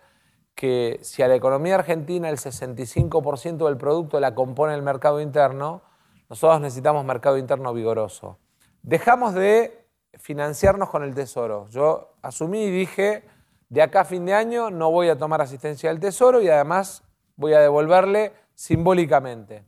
que 0.55 0.99
si 1.01 1.21
a 1.23 1.27
la 1.27 1.35
economía 1.35 1.75
argentina 1.75 2.29
el 2.29 2.37
65% 2.37 3.65
del 3.65 3.77
producto 3.77 4.19
la 4.19 4.35
compone 4.35 4.73
el 4.73 4.81
mercado 4.81 5.19
interno, 5.21 5.81
nosotros 6.29 6.61
necesitamos 6.61 7.05
mercado 7.05 7.37
interno 7.37 7.73
vigoroso. 7.73 8.39
Dejamos 8.83 9.33
de 9.33 9.87
financiarnos 10.19 10.89
con 10.89 11.03
el 11.03 11.15
tesoro. 11.15 11.67
Yo 11.69 12.15
asumí 12.21 12.65
y 12.65 12.71
dije, 12.71 13.23
de 13.69 13.81
acá 13.81 14.01
a 14.01 14.05
fin 14.05 14.25
de 14.25 14.33
año 14.33 14.69
no 14.69 14.91
voy 14.91 15.09
a 15.09 15.17
tomar 15.17 15.41
asistencia 15.41 15.89
del 15.89 15.99
Tesoro 15.99 16.41
y 16.41 16.49
además 16.49 17.03
voy 17.35 17.53
a 17.53 17.59
devolverle 17.59 18.33
simbólicamente. 18.53 19.65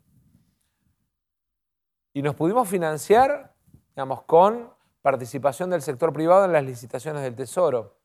Y 2.13 2.22
nos 2.22 2.36
pudimos 2.36 2.67
financiar, 2.67 3.55
digamos, 3.95 4.22
con 4.24 4.72
participación 5.01 5.69
del 5.69 5.81
sector 5.81 6.13
privado 6.13 6.45
en 6.45 6.51
las 6.51 6.63
licitaciones 6.63 7.24
del 7.24 7.36
Tesoro, 7.36 7.98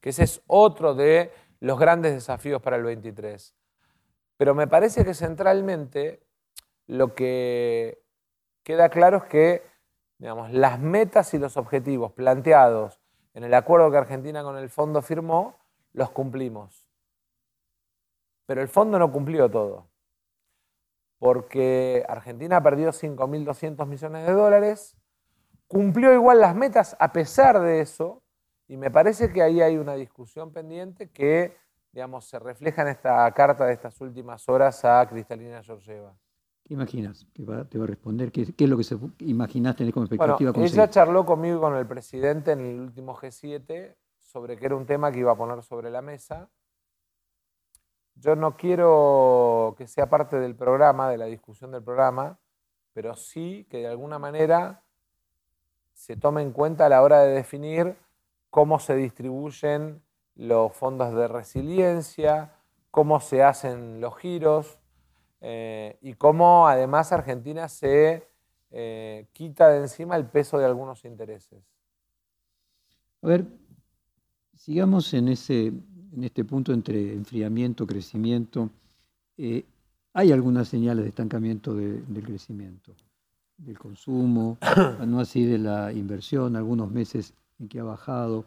que 0.00 0.10
ese 0.10 0.24
es 0.24 0.42
otro 0.48 0.94
de 0.94 1.32
los 1.60 1.78
grandes 1.78 2.12
desafíos 2.12 2.60
para 2.60 2.76
el 2.76 2.82
23. 2.82 3.54
Pero 4.36 4.54
me 4.54 4.66
parece 4.66 5.04
que 5.04 5.14
centralmente 5.14 6.26
lo 6.86 7.14
que 7.14 8.02
queda 8.64 8.88
claro 8.88 9.18
es 9.18 9.24
que 9.24 9.62
digamos, 10.18 10.50
las 10.52 10.78
metas 10.78 11.32
y 11.34 11.38
los 11.38 11.56
objetivos 11.56 12.12
planteados 12.12 13.00
en 13.34 13.44
el 13.44 13.54
acuerdo 13.54 13.90
que 13.90 13.98
Argentina 13.98 14.42
con 14.42 14.56
el 14.56 14.68
fondo 14.68 15.00
firmó, 15.00 15.56
los 15.92 16.10
cumplimos. 16.10 16.88
Pero 18.46 18.62
el 18.62 18.68
fondo 18.68 18.98
no 18.98 19.12
cumplió 19.12 19.48
todo, 19.48 19.88
porque 21.18 22.04
Argentina 22.08 22.62
perdió 22.62 22.90
5.200 22.90 23.86
millones 23.86 24.26
de 24.26 24.32
dólares, 24.32 24.96
cumplió 25.66 26.12
igual 26.12 26.40
las 26.40 26.54
metas 26.54 26.96
a 26.98 27.12
pesar 27.12 27.60
de 27.60 27.80
eso, 27.80 28.22
y 28.66 28.76
me 28.76 28.90
parece 28.90 29.32
que 29.32 29.42
ahí 29.42 29.60
hay 29.60 29.76
una 29.76 29.94
discusión 29.94 30.52
pendiente 30.52 31.10
que 31.10 31.56
digamos, 31.92 32.26
se 32.26 32.38
refleja 32.38 32.82
en 32.82 32.88
esta 32.88 33.30
carta 33.32 33.64
de 33.66 33.72
estas 33.72 34.00
últimas 34.00 34.48
horas 34.48 34.84
a 34.84 35.06
Cristalina 35.08 35.62
Georgieva. 35.62 36.14
¿Qué 36.68 36.74
imaginas? 36.74 37.26
¿Qué 37.32 37.44
te 37.70 37.78
va 37.78 37.84
a 37.84 37.86
responder? 37.86 38.30
¿Qué, 38.30 38.42
es 38.42 38.68
lo 38.68 38.76
que 38.76 38.84
se, 38.84 38.98
imaginaste 39.20 39.90
como 39.90 40.04
expectativa? 40.04 40.52
Bueno, 40.52 40.66
ella 40.66 40.90
charló 40.90 41.24
conmigo 41.24 41.56
y 41.56 41.60
con 41.60 41.74
el 41.74 41.86
presidente 41.86 42.52
en 42.52 42.60
el 42.60 42.78
último 42.78 43.16
G7 43.16 43.96
sobre 44.18 44.58
que 44.58 44.66
era 44.66 44.76
un 44.76 44.84
tema 44.84 45.10
que 45.10 45.20
iba 45.20 45.32
a 45.32 45.34
poner 45.34 45.62
sobre 45.62 45.90
la 45.90 46.02
mesa. 46.02 46.50
Yo 48.16 48.36
no 48.36 48.54
quiero 48.58 49.76
que 49.78 49.86
sea 49.86 50.10
parte 50.10 50.38
del 50.38 50.56
programa, 50.56 51.08
de 51.08 51.16
la 51.16 51.24
discusión 51.24 51.70
del 51.70 51.82
programa, 51.82 52.38
pero 52.92 53.14
sí 53.14 53.66
que 53.70 53.78
de 53.78 53.86
alguna 53.86 54.18
manera 54.18 54.82
se 55.94 56.18
tome 56.18 56.42
en 56.42 56.52
cuenta 56.52 56.84
a 56.84 56.88
la 56.90 57.02
hora 57.02 57.20
de 57.20 57.32
definir 57.32 57.96
cómo 58.50 58.78
se 58.78 58.94
distribuyen 58.94 60.02
los 60.34 60.74
fondos 60.74 61.14
de 61.14 61.28
resiliencia, 61.28 62.52
cómo 62.90 63.20
se 63.20 63.42
hacen 63.42 64.02
los 64.02 64.18
giros 64.18 64.78
eh, 65.40 65.98
y 66.02 66.14
cómo 66.14 66.66
además 66.66 67.12
Argentina 67.12 67.68
se 67.68 68.26
eh, 68.70 69.26
quita 69.32 69.68
de 69.68 69.78
encima 69.80 70.16
el 70.16 70.26
peso 70.26 70.58
de 70.58 70.64
algunos 70.64 71.04
intereses. 71.04 71.62
A 73.22 73.26
ver, 73.26 73.46
sigamos 74.54 75.12
en, 75.14 75.28
ese, 75.28 75.66
en 75.66 76.24
este 76.24 76.44
punto 76.44 76.72
entre 76.72 77.12
enfriamiento, 77.12 77.86
crecimiento. 77.86 78.70
Eh, 79.36 79.64
hay 80.12 80.32
algunas 80.32 80.68
señales 80.68 81.04
de 81.04 81.10
estancamiento 81.10 81.74
del 81.74 82.22
crecimiento, 82.24 82.92
del 83.56 83.78
consumo, 83.78 84.58
no 85.06 85.20
así 85.20 85.44
de 85.44 85.58
la 85.58 85.92
inversión, 85.92 86.56
algunos 86.56 86.90
meses 86.90 87.34
en 87.58 87.68
que 87.68 87.80
ha 87.80 87.84
bajado 87.84 88.44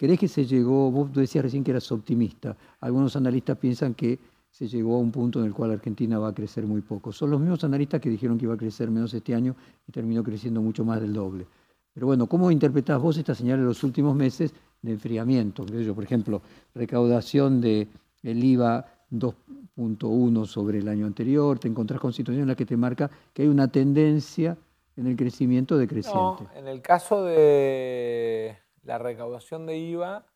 ¿Crees 0.00 0.18
que 0.18 0.28
se 0.28 0.46
llegó, 0.46 0.90
vos 0.90 1.12
decías 1.12 1.44
recién 1.44 1.62
que 1.62 1.72
eras 1.72 1.92
optimista, 1.92 2.56
algunos 2.80 3.16
analistas 3.16 3.58
piensan 3.58 3.92
que 3.92 4.18
se 4.50 4.68
llegó 4.68 4.96
a 4.96 4.98
un 4.98 5.10
punto 5.10 5.40
en 5.40 5.46
el 5.46 5.54
cual 5.54 5.70
Argentina 5.70 6.18
va 6.18 6.28
a 6.28 6.34
crecer 6.34 6.66
muy 6.66 6.80
poco. 6.80 7.12
Son 7.12 7.30
los 7.30 7.40
mismos 7.40 7.62
analistas 7.64 8.00
que 8.00 8.10
dijeron 8.10 8.36
que 8.36 8.44
iba 8.44 8.54
a 8.54 8.58
crecer 8.58 8.90
menos 8.90 9.14
este 9.14 9.34
año 9.34 9.54
y 9.86 9.92
terminó 9.92 10.22
creciendo 10.22 10.60
mucho 10.60 10.84
más 10.84 11.00
del 11.00 11.12
doble. 11.12 11.46
Pero 11.92 12.06
bueno, 12.06 12.26
¿cómo 12.26 12.50
interpretás 12.50 13.00
vos 13.00 13.16
esta 13.16 13.34
señal 13.34 13.60
en 13.60 13.66
los 13.66 13.82
últimos 13.82 14.14
meses 14.14 14.52
de 14.82 14.92
enfriamiento? 14.92 15.64
Por 15.94 16.04
ejemplo, 16.04 16.42
recaudación 16.74 17.60
del 17.60 17.88
el 18.22 18.44
IVA 18.44 18.86
2.1 19.10 20.46
sobre 20.46 20.78
el 20.78 20.88
año 20.88 21.06
anterior, 21.06 21.58
te 21.58 21.68
encontrás 21.68 22.00
con 22.00 22.12
situaciones 22.12 22.42
en 22.42 22.48
las 22.48 22.56
que 22.56 22.66
te 22.66 22.76
marca 22.76 23.10
que 23.32 23.42
hay 23.42 23.48
una 23.48 23.68
tendencia 23.68 24.56
en 24.96 25.06
el 25.06 25.16
crecimiento 25.16 25.78
decreciente. 25.78 26.44
en 26.54 26.68
el 26.68 26.82
caso 26.82 27.24
de 27.24 28.58
la 28.82 28.98
recaudación 28.98 29.66
de 29.66 29.78
IVA 29.78 30.26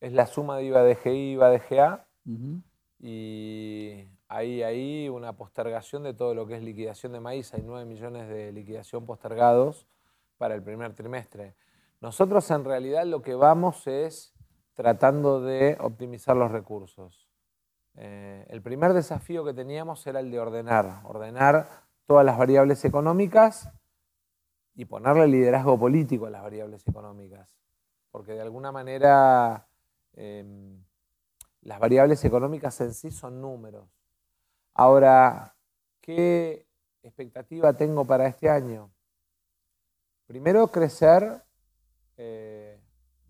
es 0.00 0.12
la 0.12 0.26
suma 0.26 0.56
de 0.56 0.64
IVA 0.64 0.82
de 0.82 0.96
GI, 0.96 1.32
IVA 1.32 1.50
de 1.50 1.62
GA, 1.70 2.06
y 3.02 4.08
hay 4.28 4.62
ahí 4.62 5.08
una 5.08 5.34
postergación 5.34 6.04
de 6.04 6.14
todo 6.14 6.34
lo 6.34 6.46
que 6.46 6.56
es 6.56 6.62
liquidación 6.62 7.12
de 7.12 7.20
maíz. 7.20 7.52
Hay 7.52 7.62
9 7.62 7.84
millones 7.84 8.28
de 8.28 8.52
liquidación 8.52 9.04
postergados 9.04 9.86
para 10.38 10.54
el 10.54 10.62
primer 10.62 10.94
trimestre. 10.94 11.54
Nosotros 12.00 12.50
en 12.50 12.64
realidad 12.64 13.04
lo 13.04 13.20
que 13.20 13.34
vamos 13.34 13.86
es 13.86 14.32
tratando 14.72 15.40
de 15.40 15.76
optimizar 15.80 16.36
los 16.36 16.50
recursos. 16.50 17.28
Eh, 17.96 18.46
el 18.48 18.62
primer 18.62 18.94
desafío 18.94 19.44
que 19.44 19.52
teníamos 19.52 20.06
era 20.06 20.20
el 20.20 20.30
de 20.30 20.40
ordenar, 20.40 21.00
ordenar 21.04 21.68
todas 22.06 22.24
las 22.24 22.38
variables 22.38 22.84
económicas 22.84 23.68
y 24.74 24.86
ponerle 24.86 25.26
liderazgo 25.26 25.78
político 25.78 26.26
a 26.26 26.30
las 26.30 26.42
variables 26.42 26.88
económicas 26.88 27.62
porque 28.12 28.32
de 28.32 28.42
alguna 28.42 28.70
manera 28.70 29.66
em, 30.12 30.84
las 31.62 31.78
variables 31.78 32.24
económicas 32.24 32.80
en 32.80 32.92
sí 32.92 33.10
son 33.10 33.40
números. 33.40 33.88
Ahora, 34.74 35.56
¿qué 36.00 36.66
expectativa 37.02 37.72
tengo 37.72 38.04
para 38.04 38.26
este 38.26 38.48
año? 38.48 38.90
Primero, 40.26 40.68
crecer 40.68 41.42
eh, 42.16 42.80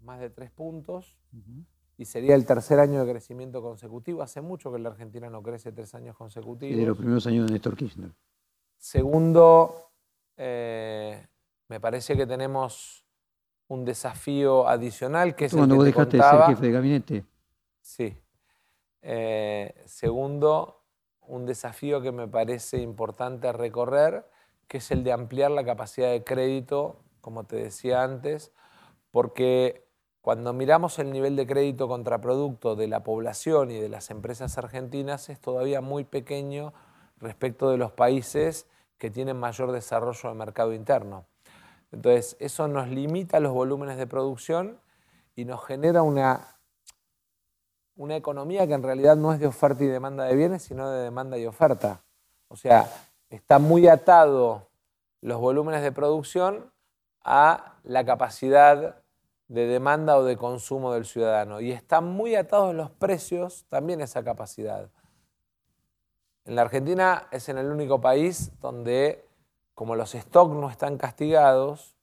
más 0.03 0.21
de 0.21 0.31
tres 0.31 0.51
puntos 0.51 1.19
y 1.97 2.05
sería 2.05 2.35
el 2.35 2.47
tercer 2.47 2.79
año 2.79 3.05
de 3.05 3.13
crecimiento 3.13 3.61
consecutivo. 3.61 4.23
Hace 4.23 4.41
mucho 4.41 4.73
que 4.73 4.79
la 4.79 4.91
Argentina 4.91 5.29
no 5.29 5.43
crece 5.43 5.73
tres 5.73 5.95
años 5.95 6.17
consecutivos. 6.17 6.77
de 6.77 6.87
los 6.87 6.97
primeros 6.97 7.27
años 7.27 7.47
de 7.47 7.53
Néstor 7.53 7.77
Kirchner. 7.77 8.11
Segundo, 8.77 9.91
eh, 10.37 11.27
me 11.69 11.81
parece 11.81 12.17
que 12.17 12.27
tenemos 12.27 13.05
un 13.69 13.85
desafío 13.85 14.69
adicional 14.69 15.35
que 15.35 15.47
es 15.47 15.55
Cuando 15.55 15.77
vos 15.77 15.85
dejaste 15.85 16.17
de 16.17 16.23
ser 16.23 16.43
jefe 16.47 16.67
de 16.67 16.73
gabinete. 16.73 17.25
Sí. 17.81 18.22
Eh, 19.03 19.75
segundo, 19.85 20.83
un 21.27 21.47
desafío 21.47 22.01
que 22.01 22.13
me 22.13 22.29
parece 22.29 22.79
importante 22.79 23.53
recorrer, 23.53 24.29
que 24.69 24.79
es 24.79 24.91
el 24.91 25.05
de 25.05 25.13
ampliar 25.13 25.51
la 25.51 25.65
capacidad 25.65 26.11
de 26.11 26.25
crédito, 26.25 26.97
como 27.21 27.45
te 27.45 27.57
decía 27.57 28.03
antes, 28.03 28.53
porque 29.11 29.87
cuando 30.23 30.53
miramos 30.53 30.99
el 30.99 31.13
nivel 31.13 31.37
de 31.37 31.47
crédito 31.47 31.89
contraproducto 31.89 32.77
de 32.77 32.87
la 32.87 33.03
población 33.03 33.71
y 33.71 33.81
de 33.81 33.89
las 33.89 34.11
empresas 34.11 34.57
argentinas 34.57 35.29
es 35.29 35.41
todavía 35.41 35.81
muy 35.81 36.05
pequeño 36.05 36.73
respecto 37.19 37.71
de 37.71 37.77
los 37.77 37.93
países 37.93 38.69
que 38.99 39.11
tienen 39.11 39.37
mayor 39.37 39.73
desarrollo 39.73 40.29
de 40.29 40.35
mercado 40.37 40.73
interno. 40.75 41.27
Entonces, 41.91 42.37
eso 42.39 42.69
nos 42.69 42.89
limita 42.89 43.41
los 43.41 43.53
volúmenes 43.53 43.97
de 43.97 44.07
producción 44.07 44.81
y 45.35 45.45
nos 45.45 45.65
genera 45.65 46.03
una, 46.03 46.57
una 47.97 48.17
economía 48.17 48.67
que 48.67 48.75
en 48.75 48.83
realidad 48.83 49.17
no 49.17 49.33
es 49.33 49.41
de 49.41 49.47
oferta 49.47 49.85
y 49.85 49.87
demanda 49.87 50.25
de 50.25 50.35
bienes, 50.35 50.63
sino 50.63 50.91
de 50.91 51.05
demanda 51.05 51.39
y 51.39 51.47
oferta. 51.47 52.03
O 52.49 52.57
sea, 52.57 52.91
está 53.31 53.59
muy 53.59 53.89
atado 53.89 54.69
los 55.21 55.39
volúmenes 55.41 55.83
de 55.83 55.93
producción 55.93 56.71
a 57.25 57.77
la 57.85 58.05
capacidad 58.05 58.97
de 59.49 59.67
demanda 59.67 60.17
o 60.17 60.25
de 60.25 60.37
consumo 60.37 60.93
del 60.93 61.05
ciudadano. 61.05 61.61
Y 61.61 61.73
están 61.73 62.05
muy 62.05 62.35
atados 62.35 62.75
los 62.75 62.91
precios 62.91 63.67
también 63.69 64.01
a 64.01 64.05
esa 64.05 64.25
capacidad. 64.25 64.89
En 66.45 66.57
la 66.57 66.63
Argentina 66.63 67.29
es 67.31 67.49
en 67.49 67.59
el 67.59 67.71
único 67.71 68.01
país 68.01 68.51
donde 68.61 69.25
como 69.75 69.97
los 69.97 70.13
stocks 70.13 70.55
no 70.55 70.71
están 70.71 70.99
castigados, 70.99 71.97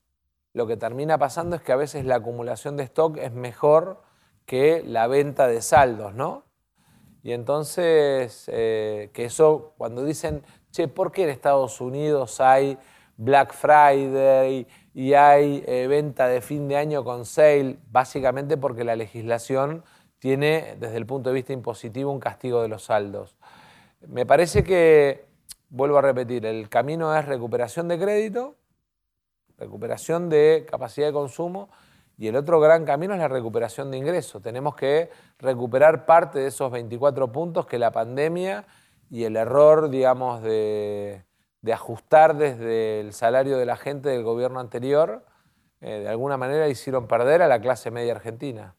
lo 0.54 0.66
que 0.68 0.78
termina 0.78 1.18
pasando 1.18 1.56
es 1.56 1.62
que 1.62 1.72
a 1.72 1.76
veces 1.76 2.06
la 2.06 2.16
acumulación 2.16 2.78
de 2.78 2.84
stock 2.84 3.18
es 3.18 3.32
mejor 3.32 4.02
que 4.50 4.82
la 4.84 5.06
venta 5.06 5.48
de 5.48 5.62
saldos, 5.62 6.16
¿no? 6.16 6.44
Y 7.22 7.34
entonces, 7.34 8.50
eh, 8.52 9.12
que 9.14 9.26
eso, 9.26 9.76
cuando 9.78 10.04
dicen, 10.04 10.42
che, 10.72 10.88
¿por 10.88 11.12
qué 11.12 11.26
en 11.26 11.30
Estados 11.30 11.80
Unidos 11.80 12.42
hay 12.42 12.76
Black 13.16 13.54
Friday 13.54 14.66
y 14.96 15.14
hay 15.14 15.64
eh, 15.68 15.86
venta 15.88 16.28
de 16.28 16.42
fin 16.42 16.68
de 16.68 16.78
año 16.78 17.04
con 17.04 17.26
sale? 17.26 17.78
Básicamente 17.92 18.58
porque 18.58 18.84
la 18.84 18.96
legislación 18.96 19.84
tiene, 20.18 20.76
desde 20.80 20.98
el 20.98 21.06
punto 21.06 21.30
de 21.30 21.36
vista 21.36 21.54
impositivo, 21.54 22.12
un 22.12 22.20
castigo 22.20 22.64
de 22.64 22.70
los 22.70 22.86
saldos. 22.86 23.38
Me 24.08 24.26
parece 24.26 24.64
que 24.64 25.26
vuelvo 25.70 26.00
a 26.00 26.02
repetir, 26.02 26.48
el 26.48 26.70
camino 26.70 27.16
es 27.16 27.24
recuperación 27.24 27.88
de 27.88 28.00
crédito, 28.00 28.56
recuperación 29.60 30.28
de 30.28 30.66
capacidad 30.68 31.06
de 31.06 31.14
consumo 31.14 31.70
y 32.20 32.28
el 32.28 32.36
otro 32.36 32.60
gran 32.60 32.84
camino 32.84 33.14
es 33.14 33.20
la 33.20 33.30
recuperación 33.30 33.92
de 33.92 33.98
ingresos. 33.98 34.42
Tenemos 34.42 34.76
que 34.76 35.10
recuperar 35.40 36.06
parte 36.06 36.40
de 36.40 36.48
esos 36.48 36.70
24 36.70 37.32
puntos 37.32 37.66
que 37.66 37.80
la 37.80 37.92
pandemia 37.92 38.66
y 39.10 39.24
el 39.24 39.38
error, 39.38 39.90
digamos, 39.90 40.44
de, 40.44 41.24
ajustar 41.72 42.38
desde 42.38 43.00
el 43.00 43.14
salario 43.14 43.58
de 43.58 43.66
la 43.66 43.78
gente 43.78 44.10
del 44.10 44.24
gobierno 44.24 44.60
anterior, 44.60 45.26
eh, 45.80 46.02
de 46.02 46.10
alguna 46.10 46.36
manera 46.36 46.68
hicieron 46.68 47.08
perder 47.08 47.42
a 47.42 47.48
la 47.48 47.62
clase 47.62 47.90
media 47.90 48.16
argentina. 48.16 48.76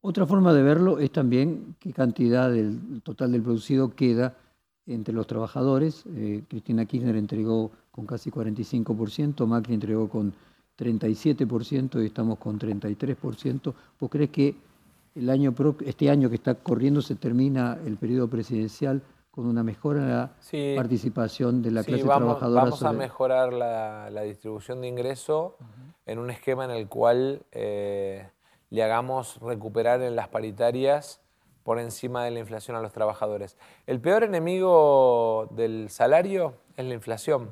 Otra 0.00 0.24
forma 0.24 0.54
de 0.54 0.62
verlo 0.62 1.00
es 1.00 1.10
también 1.10 1.74
qué 1.80 1.92
cantidad 1.92 2.48
del 2.48 3.02
total 3.02 3.32
del 3.32 3.42
producido 3.42 3.96
queda 3.96 4.36
entre 4.86 5.12
los 5.12 5.26
trabajadores. 5.26 6.04
Eh, 6.14 6.44
Cristina 6.48 6.84
Kirchner 6.86 7.16
entregó 7.16 7.72
con 7.90 8.06
casi 8.06 8.30
45%, 8.30 9.44
Macri 9.44 9.74
entregó 9.74 10.08
con 10.08 10.32
37% 10.78 12.02
y 12.02 12.06
estamos 12.06 12.38
con 12.38 12.58
33%. 12.58 13.74
¿Vos 14.00 14.10
crees 14.10 14.30
que 14.30 14.54
el 15.14 15.30
año, 15.30 15.54
este 15.84 16.10
año 16.10 16.28
que 16.28 16.36
está 16.36 16.54
corriendo 16.54 17.02
se 17.02 17.14
termina 17.14 17.78
el 17.84 17.96
periodo 17.96 18.28
presidencial 18.28 19.02
con 19.30 19.46
una 19.46 19.62
mejora 19.62 20.02
en 20.02 20.08
la 20.08 20.30
participación 20.76 21.62
de 21.62 21.70
la 21.70 21.84
clase 21.84 22.04
trabajadora? 22.04 22.64
Vamos 22.64 22.82
a 22.82 22.92
mejorar 22.92 23.52
la, 23.52 24.22
distribución 24.22 24.80
de 24.80 24.88
ingreso 24.88 25.56
en 26.06 26.18
un 26.18 26.30
esquema 26.30 26.64
en 26.64 26.70
el 26.72 26.88
cual 26.88 27.42
eh, 27.52 28.28
le 28.70 28.82
hagamos 28.82 29.38
recuperar 29.40 30.02
en 30.02 30.16
las 30.16 30.28
paritarias 30.28 31.20
por 31.62 31.78
encima 31.78 32.24
de 32.24 32.30
la 32.32 32.40
inflación 32.40 32.76
a 32.76 32.80
los 32.80 32.92
trabajadores. 32.92 33.56
El 33.86 34.00
peor 34.00 34.24
enemigo 34.24 35.48
del 35.52 35.90
salario 35.90 36.54
es 36.76 36.84
la 36.84 36.94
inflación. 36.94 37.50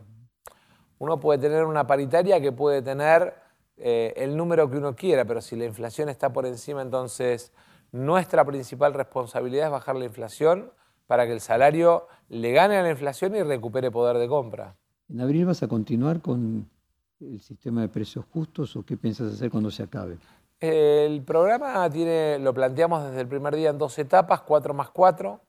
Uno 1.01 1.19
puede 1.19 1.39
tener 1.39 1.65
una 1.65 1.87
paritaria 1.87 2.43
que 2.43 2.53
puede 2.53 2.83
tener 2.83 3.35
eh, 3.79 4.13
el 4.17 4.37
número 4.37 4.71
que 4.71 4.77
uno 4.77 4.95
quiera, 4.95 5.25
pero 5.25 5.41
si 5.41 5.57
la 5.57 5.65
inflación 5.65 6.11
está 6.11 6.31
por 6.31 6.45
encima, 6.45 6.83
entonces 6.83 7.53
nuestra 7.91 8.45
principal 8.45 8.93
responsabilidad 8.93 9.67
es 9.67 9.73
bajar 9.73 9.97
la 9.97 10.05
inflación 10.05 10.71
para 11.07 11.25
que 11.25 11.33
el 11.33 11.41
salario 11.41 12.07
le 12.29 12.53
gane 12.53 12.77
a 12.77 12.83
la 12.83 12.91
inflación 12.91 13.35
y 13.35 13.43
recupere 13.43 13.91
poder 13.91 14.19
de 14.19 14.29
compra. 14.29 14.77
¿En 15.09 15.23
abril 15.23 15.47
vas 15.47 15.63
a 15.63 15.69
continuar 15.69 16.21
con 16.21 16.69
el 17.19 17.41
sistema 17.41 17.81
de 17.81 17.89
precios 17.89 18.27
justos 18.31 18.77
o 18.77 18.85
qué 18.85 18.99
piensas 18.99 19.33
hacer 19.33 19.51
cuando 19.51 19.71
se 19.71 19.83
acabe? 19.83 20.19
El 20.61 21.23
programa 21.23 21.89
tiene, 21.89 22.39
lo 22.39 22.53
planteamos 22.53 23.05
desde 23.05 23.23
el 23.23 23.27
primer 23.27 23.57
día 23.57 23.71
en 23.71 23.79
dos 23.79 23.99
etapas, 23.99 24.43
cuatro 24.43 24.75
más 24.75 24.91
cuatro, 24.91 25.41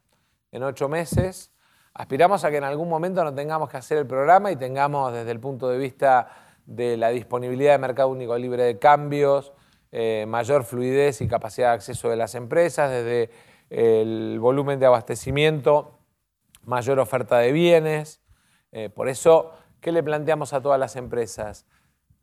en 0.50 0.64
ocho 0.64 0.88
meses. 0.88 1.52
Aspiramos 1.93 2.45
a 2.45 2.51
que 2.51 2.58
en 2.58 2.63
algún 2.63 2.88
momento 2.88 3.23
no 3.23 3.34
tengamos 3.34 3.69
que 3.69 3.77
hacer 3.77 3.97
el 3.97 4.08
programa 4.08 4.51
y 4.51 4.56
tengamos 4.56 5.12
desde 5.12 5.32
el 5.32 5.39
punto 5.39 5.67
de 5.69 5.77
vista 5.77 6.30
de 6.65 6.95
la 6.95 7.10
disponibilidad 7.10 7.73
de 7.73 7.80
mercado 7.80 8.10
único 8.10 8.38
libre 8.38 8.63
de 8.63 8.80
cambios, 8.80 9.51
eh, 9.91 10.25
mayor 10.27 10.63
fluidez 10.63 11.19
y 11.19 11.27
capacidad 11.27 11.69
de 11.69 11.73
acceso 11.73 12.10
de 12.10 12.15
las 12.15 12.34
empresas, 12.36 12.89
desde 12.89 13.30
el 13.69 14.39
volumen 14.39 14.80
de 14.80 14.86
abastecimiento, 14.86 15.99
mayor 16.63 16.99
oferta 16.99 17.39
de 17.39 17.51
bienes. 17.51 18.21
Eh, 18.71 18.89
por 18.89 19.10
eso, 19.10 19.51
¿qué 19.82 19.91
le 19.91 20.01
planteamos 20.01 20.54
a 20.54 20.62
todas 20.62 20.80
las 20.80 20.95
empresas? 20.95 21.65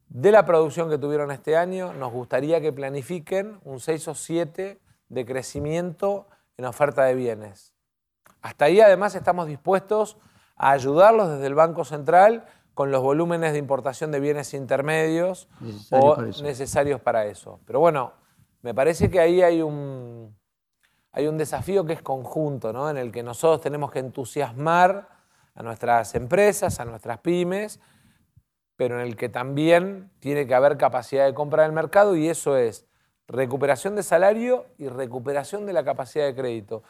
De 0.08 0.32
la 0.32 0.46
producción 0.46 0.88
que 0.88 0.96
tuvieron 0.96 1.30
este 1.30 1.58
año, 1.58 1.92
nos 1.92 2.10
gustaría 2.10 2.62
que 2.62 2.72
planifiquen 2.72 3.60
un 3.64 3.80
6 3.80 4.08
o 4.08 4.14
7 4.14 4.80
de 5.10 5.26
crecimiento 5.26 6.26
en 6.56 6.64
oferta 6.64 7.04
de 7.04 7.14
bienes. 7.14 7.77
Hasta 8.42 8.66
ahí 8.66 8.80
además 8.80 9.14
estamos 9.14 9.46
dispuestos 9.46 10.16
a 10.56 10.72
ayudarlos 10.72 11.30
desde 11.30 11.46
el 11.46 11.54
Banco 11.54 11.84
Central 11.84 12.44
con 12.74 12.90
los 12.90 13.02
volúmenes 13.02 13.52
de 13.52 13.58
importación 13.58 14.12
de 14.12 14.20
bienes 14.20 14.54
intermedios 14.54 15.48
o 15.90 16.22
necesarios 16.42 17.00
para 17.00 17.26
eso. 17.26 17.60
Pero 17.66 17.80
bueno, 17.80 18.12
me 18.62 18.74
parece 18.74 19.10
que 19.10 19.18
ahí 19.18 19.42
hay 19.42 19.62
un, 19.62 20.36
hay 21.10 21.26
un 21.26 21.38
desafío 21.38 21.84
que 21.84 21.94
es 21.94 22.02
conjunto, 22.02 22.72
¿no? 22.72 22.88
en 22.88 22.96
el 22.96 23.10
que 23.10 23.22
nosotros 23.22 23.60
tenemos 23.60 23.90
que 23.90 23.98
entusiasmar 23.98 25.08
a 25.56 25.62
nuestras 25.64 26.14
empresas, 26.14 26.78
a 26.78 26.84
nuestras 26.84 27.18
pymes, 27.18 27.80
pero 28.76 29.00
en 29.00 29.06
el 29.08 29.16
que 29.16 29.28
también 29.28 30.12
tiene 30.20 30.46
que 30.46 30.54
haber 30.54 30.76
capacidad 30.76 31.26
de 31.26 31.34
compra 31.34 31.64
del 31.64 31.72
mercado 31.72 32.14
y 32.14 32.28
eso 32.28 32.56
es 32.56 32.86
recuperación 33.26 33.96
de 33.96 34.04
salario 34.04 34.66
y 34.78 34.86
recuperación 34.86 35.66
de 35.66 35.72
la 35.72 35.82
capacidad 35.84 36.26
de 36.26 36.34
crédito. 36.36 36.84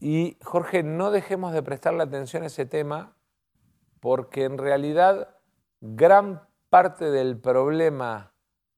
Y 0.00 0.36
Jorge, 0.42 0.82
no 0.82 1.10
dejemos 1.10 1.52
de 1.52 1.62
prestarle 1.62 2.02
atención 2.02 2.42
a 2.42 2.46
ese 2.46 2.66
tema 2.66 3.16
porque 4.00 4.44
en 4.44 4.58
realidad 4.58 5.36
gran 5.80 6.42
parte 6.68 7.10
del 7.10 7.38
problema 7.38 8.32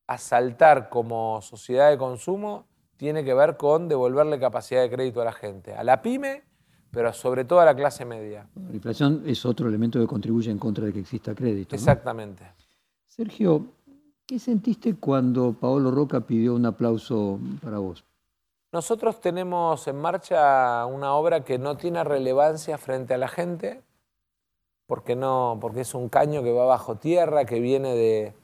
a 0.06 0.18
saltar 0.18 0.88
como 0.88 1.40
sociedad 1.42 1.90
de 1.90 1.98
consumo 1.98 2.66
tiene 2.96 3.24
que 3.24 3.34
ver 3.34 3.56
con 3.56 3.88
devolverle 3.88 4.38
capacidad 4.38 4.82
de 4.82 4.90
crédito 4.90 5.20
a 5.20 5.24
la 5.24 5.32
gente, 5.32 5.74
a 5.74 5.84
la 5.84 6.02
pyme 6.02 6.48
pero 6.90 7.12
sobre 7.12 7.44
todo 7.44 7.60
a 7.60 7.64
la 7.64 7.74
clase 7.74 8.04
media. 8.04 8.48
La 8.54 8.74
inflación 8.74 9.22
es 9.26 9.44
otro 9.44 9.68
elemento 9.68 10.00
que 10.00 10.06
contribuye 10.06 10.50
en 10.50 10.58
contra 10.58 10.86
de 10.86 10.92
que 10.92 11.00
exista 11.00 11.34
crédito. 11.34 11.74
Exactamente. 11.74 12.44
Sergio, 13.06 13.66
¿qué 14.26 14.38
sentiste 14.38 14.94
cuando 14.94 15.52
Paolo 15.52 15.90
Roca 15.90 16.20
pidió 16.20 16.54
un 16.54 16.66
aplauso 16.66 17.38
para 17.62 17.78
vos? 17.78 18.04
Nosotros 18.70 19.20
tenemos 19.20 19.88
en 19.88 19.96
marcha 19.96 20.84
una 20.84 21.14
obra 21.14 21.42
que 21.42 21.58
no 21.58 21.76
tiene 21.76 22.04
relevancia 22.04 22.76
frente 22.76 23.14
a 23.14 23.18
la 23.18 23.28
gente, 23.28 23.82
porque, 24.86 25.16
no, 25.16 25.58
porque 25.60 25.80
es 25.80 25.94
un 25.94 26.08
caño 26.08 26.42
que 26.42 26.52
va 26.52 26.66
bajo 26.66 26.96
tierra, 26.96 27.46
que 27.46 27.60
viene 27.60 27.94
de, 27.94 28.34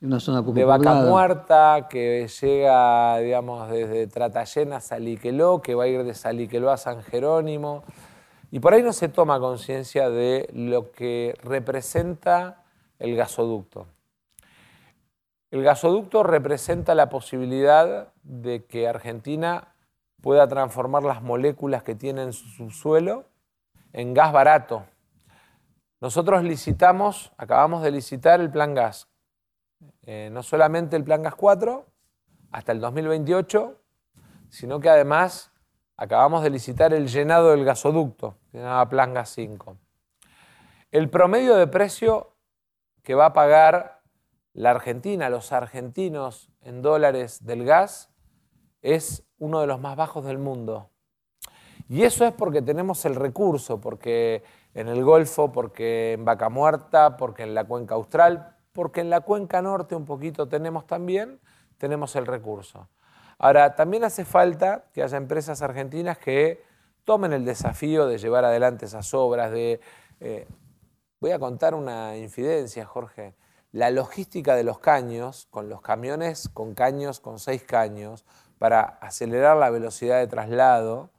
de 0.00 0.64
Vaca 0.64 0.94
Muerta, 0.94 1.88
que 1.88 2.28
llega, 2.28 3.18
digamos, 3.18 3.70
desde 3.70 4.06
Tratallena 4.06 4.76
a 4.76 4.80
Saliqueló, 4.80 5.62
que 5.62 5.74
va 5.74 5.84
a 5.84 5.86
ir 5.88 6.04
de 6.04 6.14
Saliqueló 6.14 6.70
a 6.70 6.76
San 6.76 7.02
Jerónimo. 7.02 7.82
Y 8.50 8.60
por 8.60 8.74
ahí 8.74 8.82
no 8.82 8.92
se 8.92 9.08
toma 9.08 9.40
conciencia 9.40 10.10
de 10.10 10.48
lo 10.52 10.92
que 10.92 11.36
representa 11.42 12.62
el 13.00 13.16
gasoducto. 13.16 13.86
El 15.54 15.62
gasoducto 15.62 16.24
representa 16.24 16.96
la 16.96 17.08
posibilidad 17.08 18.12
de 18.24 18.64
que 18.64 18.88
Argentina 18.88 19.76
pueda 20.20 20.48
transformar 20.48 21.04
las 21.04 21.22
moléculas 21.22 21.84
que 21.84 21.94
tiene 21.94 22.24
en 22.24 22.32
su 22.32 22.48
subsuelo 22.48 23.26
en 23.92 24.14
gas 24.14 24.32
barato. 24.32 24.84
Nosotros 26.00 26.42
licitamos, 26.42 27.30
acabamos 27.36 27.84
de 27.84 27.92
licitar 27.92 28.40
el 28.40 28.50
plan 28.50 28.74
gas, 28.74 29.06
eh, 30.02 30.28
no 30.32 30.42
solamente 30.42 30.96
el 30.96 31.04
Plan 31.04 31.22
Gas 31.22 31.36
4 31.36 31.86
hasta 32.50 32.72
el 32.72 32.80
2028, 32.80 33.80
sino 34.48 34.80
que 34.80 34.90
además 34.90 35.52
acabamos 35.96 36.42
de 36.42 36.50
licitar 36.50 36.92
el 36.92 37.06
llenado 37.06 37.52
del 37.52 37.64
gasoducto, 37.64 38.34
que 38.50 38.58
se 38.58 38.86
Plan 38.90 39.14
Gas 39.14 39.28
5. 39.28 39.76
El 40.90 41.08
promedio 41.10 41.54
de 41.54 41.68
precio 41.68 42.32
que 43.04 43.14
va 43.14 43.26
a 43.26 43.32
pagar 43.32 43.93
la 44.54 44.70
Argentina, 44.70 45.28
los 45.28 45.52
argentinos 45.52 46.50
en 46.62 46.80
dólares 46.80 47.44
del 47.44 47.64
gas, 47.64 48.10
es 48.82 49.24
uno 49.38 49.60
de 49.60 49.66
los 49.66 49.80
más 49.80 49.96
bajos 49.96 50.24
del 50.24 50.38
mundo. 50.38 50.90
Y 51.88 52.04
eso 52.04 52.24
es 52.24 52.32
porque 52.32 52.62
tenemos 52.62 53.04
el 53.04 53.16
recurso, 53.16 53.80
porque 53.80 54.42
en 54.72 54.88
el 54.88 55.04
Golfo, 55.04 55.52
porque 55.52 56.12
en 56.12 56.24
Vaca 56.24 56.48
Muerta, 56.48 57.16
porque 57.16 57.42
en 57.42 57.54
la 57.54 57.64
cuenca 57.64 57.96
austral, 57.96 58.56
porque 58.72 59.00
en 59.00 59.10
la 59.10 59.20
cuenca 59.20 59.60
norte 59.60 59.94
un 59.94 60.04
poquito 60.04 60.48
tenemos 60.48 60.86
también, 60.86 61.40
tenemos 61.76 62.16
el 62.16 62.26
recurso. 62.26 62.88
Ahora, 63.38 63.74
también 63.74 64.04
hace 64.04 64.24
falta 64.24 64.84
que 64.92 65.02
haya 65.02 65.16
empresas 65.16 65.60
argentinas 65.62 66.16
que 66.18 66.62
tomen 67.04 67.32
el 67.32 67.44
desafío 67.44 68.06
de 68.06 68.18
llevar 68.18 68.44
adelante 68.44 68.86
esas 68.86 69.12
obras, 69.12 69.50
de... 69.50 69.80
Eh, 70.20 70.46
voy 71.20 71.32
a 71.32 71.38
contar 71.38 71.74
una 71.74 72.16
infidencia, 72.16 72.86
Jorge. 72.86 73.34
La 73.74 73.90
logística 73.90 74.54
de 74.54 74.62
los 74.62 74.78
caños, 74.78 75.48
con 75.50 75.68
los 75.68 75.80
camiones 75.80 76.48
con 76.48 76.74
caños, 76.74 77.18
con 77.18 77.40
seis 77.40 77.64
caños, 77.64 78.24
para 78.56 78.82
acelerar 78.82 79.56
la 79.56 79.68
velocidad 79.68 80.20
de 80.20 80.28
traslado, 80.28 81.10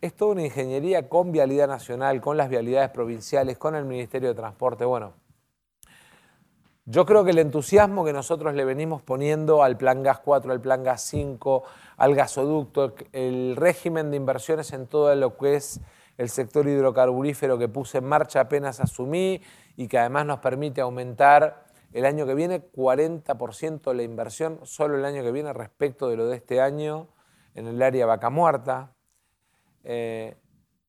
es 0.00 0.14
toda 0.14 0.32
una 0.32 0.44
ingeniería 0.44 1.10
con 1.10 1.32
vialidad 1.32 1.68
nacional, 1.68 2.22
con 2.22 2.38
las 2.38 2.48
vialidades 2.48 2.88
provinciales, 2.88 3.58
con 3.58 3.74
el 3.74 3.84
Ministerio 3.84 4.30
de 4.30 4.34
Transporte. 4.34 4.86
Bueno, 4.86 5.12
yo 6.86 7.04
creo 7.04 7.26
que 7.26 7.32
el 7.32 7.38
entusiasmo 7.38 8.06
que 8.06 8.14
nosotros 8.14 8.54
le 8.54 8.64
venimos 8.64 9.02
poniendo 9.02 9.62
al 9.62 9.76
Plan 9.76 10.02
Gas 10.02 10.20
4, 10.20 10.50
al 10.50 10.62
Plan 10.62 10.82
Gas 10.82 11.02
5, 11.02 11.62
al 11.98 12.14
gasoducto, 12.14 12.94
el 13.12 13.54
régimen 13.56 14.10
de 14.10 14.16
inversiones 14.16 14.72
en 14.72 14.86
todo 14.86 15.14
lo 15.14 15.36
que 15.36 15.56
es 15.56 15.78
el 16.16 16.30
sector 16.30 16.66
hidrocarburífero 16.66 17.58
que 17.58 17.68
puse 17.68 17.98
en 17.98 18.04
marcha 18.04 18.40
apenas 18.40 18.80
asumí 18.80 19.42
y 19.76 19.88
que 19.88 19.98
además 19.98 20.26
nos 20.26 20.38
permite 20.40 20.80
aumentar 20.80 21.64
el 21.92 22.04
año 22.04 22.26
que 22.26 22.34
viene 22.34 22.60
40% 22.72 23.92
la 23.94 24.02
inversión 24.02 24.60
solo 24.64 24.98
el 24.98 25.04
año 25.04 25.22
que 25.22 25.30
viene 25.30 25.52
respecto 25.52 26.08
de 26.08 26.16
lo 26.16 26.26
de 26.26 26.36
este 26.36 26.60
año 26.60 27.08
en 27.54 27.66
el 27.66 27.80
área 27.82 28.06
vaca 28.06 28.30
muerta. 28.30 28.94
Eh, 29.84 30.36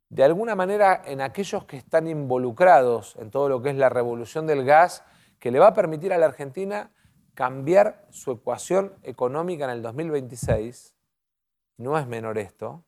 de 0.10 0.24
alguna 0.24 0.56
manera, 0.56 1.02
en 1.06 1.22
aquellos 1.22 1.66
que 1.66 1.78
están 1.78 2.08
involucrados 2.08 3.16
en 3.18 3.32
todo 3.32 3.50
lo 3.50 3.62
que 3.62 3.70
es 3.70 3.76
la 3.76 3.90
revolución 3.90 4.48
del 4.48 4.64
gas, 4.66 5.04
que 5.40 5.52
le 5.52 5.60
va 5.60 5.68
a 5.68 5.74
permitir 5.74 6.14
a 6.14 6.18
la 6.18 6.28
Argentina 6.28 6.92
cambiar 7.34 8.08
su 8.10 8.32
ecuación 8.32 8.94
económica 9.04 9.66
en 9.66 9.72
el 9.72 9.82
2026. 9.82 10.96
No 11.78 11.98
es 11.98 12.08
menor 12.08 12.38
esto. 12.38 12.86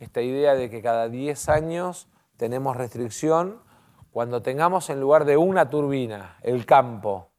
Esta 0.00 0.22
idea 0.22 0.54
de 0.54 0.70
que 0.70 0.82
cada 0.82 1.08
10 1.08 1.48
años 1.48 2.08
tenemos 2.36 2.76
restricción, 2.76 3.62
cuando 4.12 4.42
tengamos 4.42 4.90
en 4.90 5.00
lugar 5.00 5.24
de 5.24 5.36
una 5.36 5.70
turbina 5.70 6.36
el 6.42 6.64
campo 6.66 7.30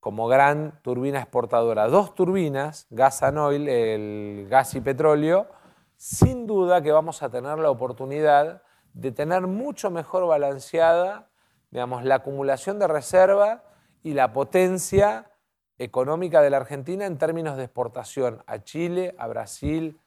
como 0.00 0.26
gran 0.26 0.80
turbina 0.82 1.20
exportadora. 1.20 1.88
Dos 1.88 2.14
turbinas, 2.14 2.86
gas 2.90 3.22
and 3.22 3.38
oil, 3.38 3.68
el 3.68 4.48
gas 4.48 4.74
y 4.74 4.80
petróleo, 4.80 5.48
sin 5.96 6.46
duda 6.46 6.82
que 6.82 6.90
vamos 6.90 7.22
a 7.22 7.30
tener 7.30 7.58
la 7.58 7.70
oportunidad 7.70 8.62
de 8.94 9.12
tener 9.12 9.42
mucho 9.46 9.90
mejor 9.90 10.26
balanceada 10.26 11.28
digamos, 11.72 12.04
la 12.04 12.16
acumulación 12.16 12.78
de 12.78 12.86
reserva 12.86 13.64
y 14.02 14.12
la 14.12 14.32
potencia 14.32 15.30
económica 15.78 16.42
de 16.42 16.50
la 16.50 16.58
Argentina 16.58 17.06
en 17.06 17.16
términos 17.16 17.56
de 17.56 17.64
exportación 17.64 18.44
a 18.46 18.62
Chile, 18.62 19.14
a 19.18 19.26
Brasil. 19.26 19.98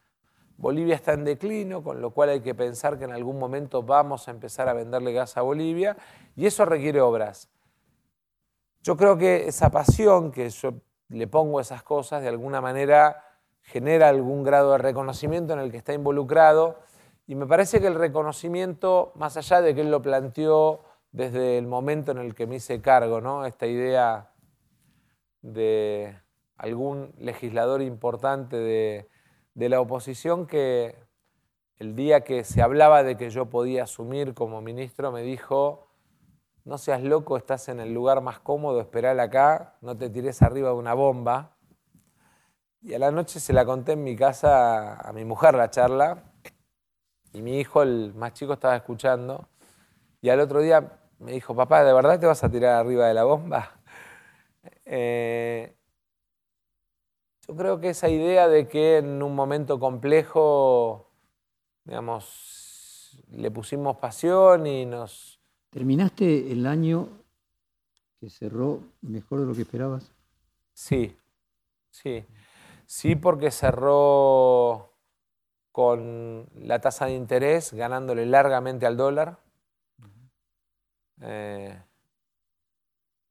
Bolivia 0.58 0.94
está 0.94 1.12
en 1.12 1.24
declino, 1.24 1.82
con 1.82 2.00
lo 2.00 2.10
cual 2.10 2.30
hay 2.30 2.40
que 2.40 2.54
pensar 2.54 2.98
que 2.98 3.04
en 3.04 3.12
algún 3.12 3.38
momento 3.38 3.82
vamos 3.82 4.28
a 4.28 4.30
empezar 4.30 4.68
a 4.68 4.72
venderle 4.72 5.12
gas 5.12 5.36
a 5.36 5.42
Bolivia 5.42 5.96
y 6.34 6.46
eso 6.46 6.64
requiere 6.64 7.00
obras. 7.00 7.50
Yo 8.82 8.96
creo 8.96 9.18
que 9.18 9.48
esa 9.48 9.70
pasión 9.70 10.30
que 10.32 10.48
yo 10.48 10.74
le 11.08 11.26
pongo 11.26 11.58
a 11.58 11.62
esas 11.62 11.82
cosas 11.82 12.22
de 12.22 12.28
alguna 12.28 12.60
manera 12.60 13.22
genera 13.62 14.08
algún 14.08 14.44
grado 14.44 14.72
de 14.72 14.78
reconocimiento 14.78 15.52
en 15.52 15.58
el 15.58 15.70
que 15.70 15.76
está 15.76 15.92
involucrado 15.92 16.78
y 17.26 17.34
me 17.34 17.46
parece 17.46 17.80
que 17.80 17.88
el 17.88 17.96
reconocimiento, 17.96 19.12
más 19.16 19.36
allá 19.36 19.60
de 19.60 19.74
que 19.74 19.80
él 19.82 19.90
lo 19.90 20.00
planteó 20.00 20.84
desde 21.10 21.58
el 21.58 21.66
momento 21.66 22.12
en 22.12 22.18
el 22.18 22.34
que 22.34 22.46
me 22.46 22.56
hice 22.56 22.80
cargo, 22.80 23.20
¿no? 23.20 23.44
esta 23.44 23.66
idea 23.66 24.30
de 25.42 26.16
algún 26.56 27.12
legislador 27.18 27.82
importante 27.82 28.56
de, 28.56 29.08
de 29.56 29.70
la 29.70 29.80
oposición 29.80 30.46
que 30.46 30.94
el 31.78 31.96
día 31.96 32.20
que 32.20 32.44
se 32.44 32.60
hablaba 32.60 33.02
de 33.02 33.16
que 33.16 33.30
yo 33.30 33.46
podía 33.46 33.84
asumir 33.84 34.34
como 34.34 34.60
ministro 34.60 35.10
me 35.12 35.22
dijo, 35.22 35.88
no 36.64 36.76
seas 36.76 37.02
loco, 37.02 37.38
estás 37.38 37.70
en 37.70 37.80
el 37.80 37.94
lugar 37.94 38.20
más 38.20 38.38
cómodo, 38.38 38.82
esperar 38.82 39.18
acá, 39.18 39.78
no 39.80 39.96
te 39.96 40.10
tires 40.10 40.42
arriba 40.42 40.68
de 40.68 40.74
una 40.74 40.92
bomba. 40.92 41.56
Y 42.82 42.92
a 42.92 42.98
la 42.98 43.10
noche 43.10 43.40
se 43.40 43.54
la 43.54 43.64
conté 43.64 43.92
en 43.92 44.04
mi 44.04 44.14
casa 44.14 44.94
a 44.96 45.12
mi 45.14 45.24
mujer 45.24 45.54
la 45.54 45.70
charla 45.70 46.22
y 47.32 47.40
mi 47.40 47.58
hijo, 47.58 47.82
el 47.82 48.12
más 48.14 48.34
chico, 48.34 48.52
estaba 48.52 48.76
escuchando. 48.76 49.48
Y 50.20 50.28
al 50.28 50.40
otro 50.40 50.60
día 50.60 50.98
me 51.18 51.32
dijo, 51.32 51.56
papá, 51.56 51.82
¿de 51.82 51.94
verdad 51.94 52.20
te 52.20 52.26
vas 52.26 52.44
a 52.44 52.50
tirar 52.50 52.74
arriba 52.74 53.06
de 53.08 53.14
la 53.14 53.24
bomba? 53.24 53.72
Eh, 54.88 55.75
yo 57.48 57.56
creo 57.56 57.80
que 57.80 57.90
esa 57.90 58.08
idea 58.08 58.48
de 58.48 58.66
que 58.66 58.98
en 58.98 59.22
un 59.22 59.34
momento 59.34 59.78
complejo, 59.78 61.10
digamos, 61.84 63.22
le 63.30 63.50
pusimos 63.50 63.96
pasión 63.98 64.66
y 64.66 64.84
nos... 64.84 65.40
¿Terminaste 65.70 66.50
el 66.50 66.66
año 66.66 67.08
que 68.18 68.30
cerró 68.30 68.80
mejor 69.02 69.40
de 69.40 69.46
lo 69.46 69.54
que 69.54 69.62
esperabas? 69.62 70.10
Sí, 70.72 71.16
sí. 71.90 72.24
Sí, 72.86 73.16
porque 73.16 73.50
cerró 73.50 74.92
con 75.72 76.48
la 76.54 76.80
tasa 76.80 77.06
de 77.06 77.14
interés 77.14 77.72
ganándole 77.72 78.26
largamente 78.26 78.86
al 78.86 78.96
dólar. 78.96 79.38
Eh, 81.20 81.78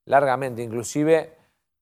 largamente, 0.06 0.62
inclusive 0.62 1.35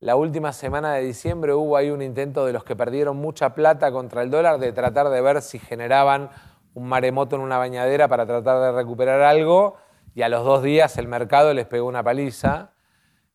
la 0.03 0.17
última 0.17 0.51
semana 0.51 0.95
de 0.95 1.01
diciembre 1.01 1.53
hubo 1.53 1.77
ahí 1.77 1.89
un 1.89 2.01
intento 2.01 2.45
de 2.45 2.51
los 2.51 2.65
que 2.65 2.75
perdieron 2.75 3.15
mucha 3.15 3.55
plata 3.55 3.89
contra 3.93 4.21
el 4.21 4.29
dólar 4.29 4.59
de 4.59 4.73
tratar 4.73 5.07
de 5.07 5.21
ver 5.21 5.41
si 5.41 5.59
generaban 5.59 6.29
un 6.73 6.89
maremoto 6.89 7.37
en 7.37 7.41
una 7.41 7.57
bañadera 7.57 8.09
para 8.09 8.25
tratar 8.25 8.59
de 8.59 8.71
recuperar 8.73 9.21
algo 9.21 9.77
y 10.13 10.23
a 10.23 10.27
los 10.27 10.43
dos 10.43 10.61
días 10.61 10.97
el 10.97 11.07
mercado 11.07 11.53
les 11.53 11.67
pegó 11.67 11.87
una 11.87 12.03
paliza. 12.03 12.73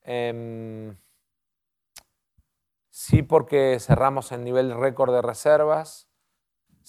Em, 0.02 0.94
sí 2.90 3.22
porque 3.22 3.78
cerramos 3.80 4.30
el 4.32 4.44
nivel 4.44 4.78
récord 4.78 5.14
de 5.14 5.22
reservas, 5.22 6.08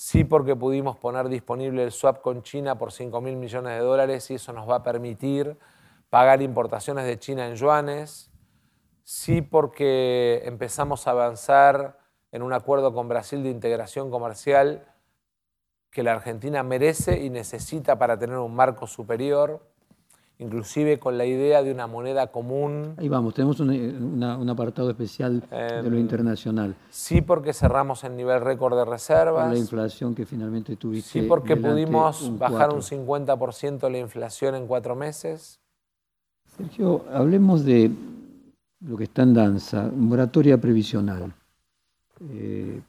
Sí 0.02 0.24
porque 0.24 0.56
pudimos 0.56 0.98
poner 0.98 1.28
disponible 1.28 1.84
el 1.84 1.92
swap 1.92 2.22
con 2.22 2.42
China 2.42 2.78
por 2.78 2.94
5 2.94 3.20
mil 3.20 3.36
millones 3.36 3.74
de 3.74 3.80
dólares 3.80 4.32
y 4.32 4.36
eso 4.36 4.54
nos 4.54 4.70
va 4.70 4.76
a 4.76 4.84
permitir 4.84 5.58
pagar 6.10 6.42
importaciones 6.42 7.06
de 7.06 7.20
China 7.20 7.46
en 7.50 7.56
yuanes. 7.56 8.29
Sí 9.12 9.42
porque 9.42 10.44
empezamos 10.46 11.08
a 11.08 11.12
avanzar 11.12 11.98
en 12.32 12.44
un 12.44 12.54
acuerdo 12.54 12.94
con 12.94 13.08
Brasil 13.08 13.42
de 13.42 13.50
integración 13.50 14.12
comercial 14.12 14.86
que 15.90 16.04
la 16.04 16.12
Argentina 16.12 16.62
merece 16.62 17.26
y 17.26 17.32
necesita 17.32 17.98
para 17.98 18.20
tener 18.20 18.38
un 18.38 18.54
marco 18.54 18.86
superior 18.86 19.62
inclusive 20.38 21.00
con 21.00 21.18
la 21.18 21.26
idea 21.26 21.64
de 21.64 21.72
una 21.72 21.88
moneda 21.88 22.28
común. 22.28 22.94
Ahí 22.98 23.10
vamos, 23.10 23.34
tenemos 23.34 23.60
un, 23.60 24.48
apartado 24.48 24.92
especial 24.92 25.42
de 25.50 25.90
lo 25.90 25.98
em, 25.98 26.02
internacional. 26.02 26.76
Sí, 26.92 27.22
porque 27.22 27.52
cerramos 27.52 28.04
el 28.04 28.16
nivel 28.16 28.42
récord 28.42 28.78
de 28.78 28.86
reservas. 28.86 29.52
la 29.52 29.58
inflación 29.58 30.14
que 30.14 30.28
finalmente 30.28 30.76
tuviste. 30.76 31.22
Sí, 31.22 31.22
porque 31.24 31.58
pudimos 31.58 32.38
bajar 32.38 32.72
un 32.72 32.84
50% 32.84 33.90
la 33.90 33.98
inflación 33.98 34.54
en 34.54 34.68
cuatro 34.68 34.96
meses. 34.96 35.60
Sergio, 36.56 37.06
hablemos 37.12 37.66
de 37.66 37.92
lo 38.82 38.98
que 38.98 39.06
está 39.06 39.24
en 39.24 39.34
danza, 39.34 39.90
moratoria 39.94 40.58
previsional. 40.60 41.34
Eh, 42.32 42.82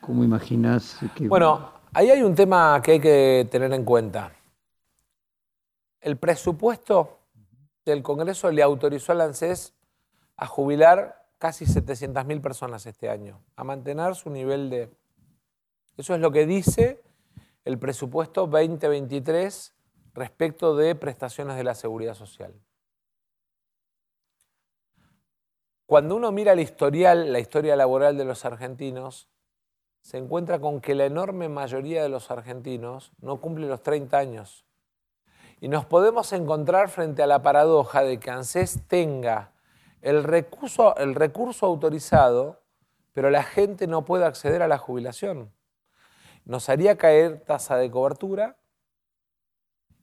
¿Cómo 0.00 0.24
imaginas 0.24 0.98
que.? 1.14 1.28
Bueno, 1.28 1.72
ahí 1.92 2.10
hay 2.10 2.22
un 2.22 2.34
tema 2.34 2.80
que 2.82 2.92
hay 2.92 3.00
que 3.00 3.48
tener 3.50 3.72
en 3.72 3.84
cuenta. 3.84 4.32
El 6.00 6.16
presupuesto 6.16 7.18
del 7.84 8.02
Congreso 8.02 8.50
le 8.50 8.62
autorizó 8.62 9.12
al 9.12 9.22
ANSES 9.22 9.74
a 10.36 10.46
jubilar 10.46 11.26
casi 11.38 11.64
700.000 11.64 12.40
personas 12.40 12.86
este 12.86 13.08
año, 13.08 13.40
a 13.56 13.64
mantener 13.64 14.14
su 14.14 14.30
nivel 14.30 14.70
de... 14.70 14.90
Eso 15.96 16.14
es 16.14 16.20
lo 16.20 16.30
que 16.30 16.46
dice 16.46 17.02
el 17.64 17.78
presupuesto 17.78 18.46
2023 18.46 19.74
respecto 20.14 20.76
de 20.76 20.94
prestaciones 20.94 21.56
de 21.56 21.64
la 21.64 21.74
seguridad 21.74 22.14
social. 22.14 22.54
Cuando 25.88 26.16
uno 26.16 26.32
mira 26.32 26.52
el 26.52 26.60
historial, 26.60 27.32
la 27.32 27.38
historia 27.38 27.74
laboral 27.74 28.18
de 28.18 28.26
los 28.26 28.44
argentinos, 28.44 29.26
se 30.02 30.18
encuentra 30.18 30.58
con 30.58 30.82
que 30.82 30.94
la 30.94 31.06
enorme 31.06 31.48
mayoría 31.48 32.02
de 32.02 32.10
los 32.10 32.30
argentinos 32.30 33.10
no 33.22 33.40
cumple 33.40 33.66
los 33.66 33.82
30 33.82 34.18
años. 34.18 34.66
Y 35.62 35.68
nos 35.68 35.86
podemos 35.86 36.34
encontrar 36.34 36.90
frente 36.90 37.22
a 37.22 37.26
la 37.26 37.40
paradoja 37.40 38.02
de 38.02 38.20
que 38.20 38.30
ANSES 38.30 38.82
tenga 38.86 39.52
el 40.02 40.24
recurso, 40.24 40.94
el 40.98 41.14
recurso 41.14 41.64
autorizado, 41.64 42.60
pero 43.14 43.30
la 43.30 43.42
gente 43.42 43.86
no 43.86 44.04
puede 44.04 44.26
acceder 44.26 44.60
a 44.60 44.68
la 44.68 44.76
jubilación. 44.76 45.54
Nos 46.44 46.68
haría 46.68 46.98
caer 46.98 47.40
tasa 47.46 47.78
de 47.78 47.90
cobertura 47.90 48.58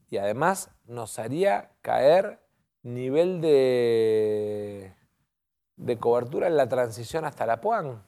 y 0.09 0.17
además 0.17 0.71
nos 0.85 1.19
haría 1.19 1.73
caer 1.83 2.39
nivel 2.81 3.39
de, 3.39 4.94
de 5.77 5.97
cobertura 5.97 6.47
en 6.47 6.57
la 6.57 6.67
transición 6.67 7.25
hasta 7.25 7.45
la 7.45 7.61
PUAN. 7.61 8.03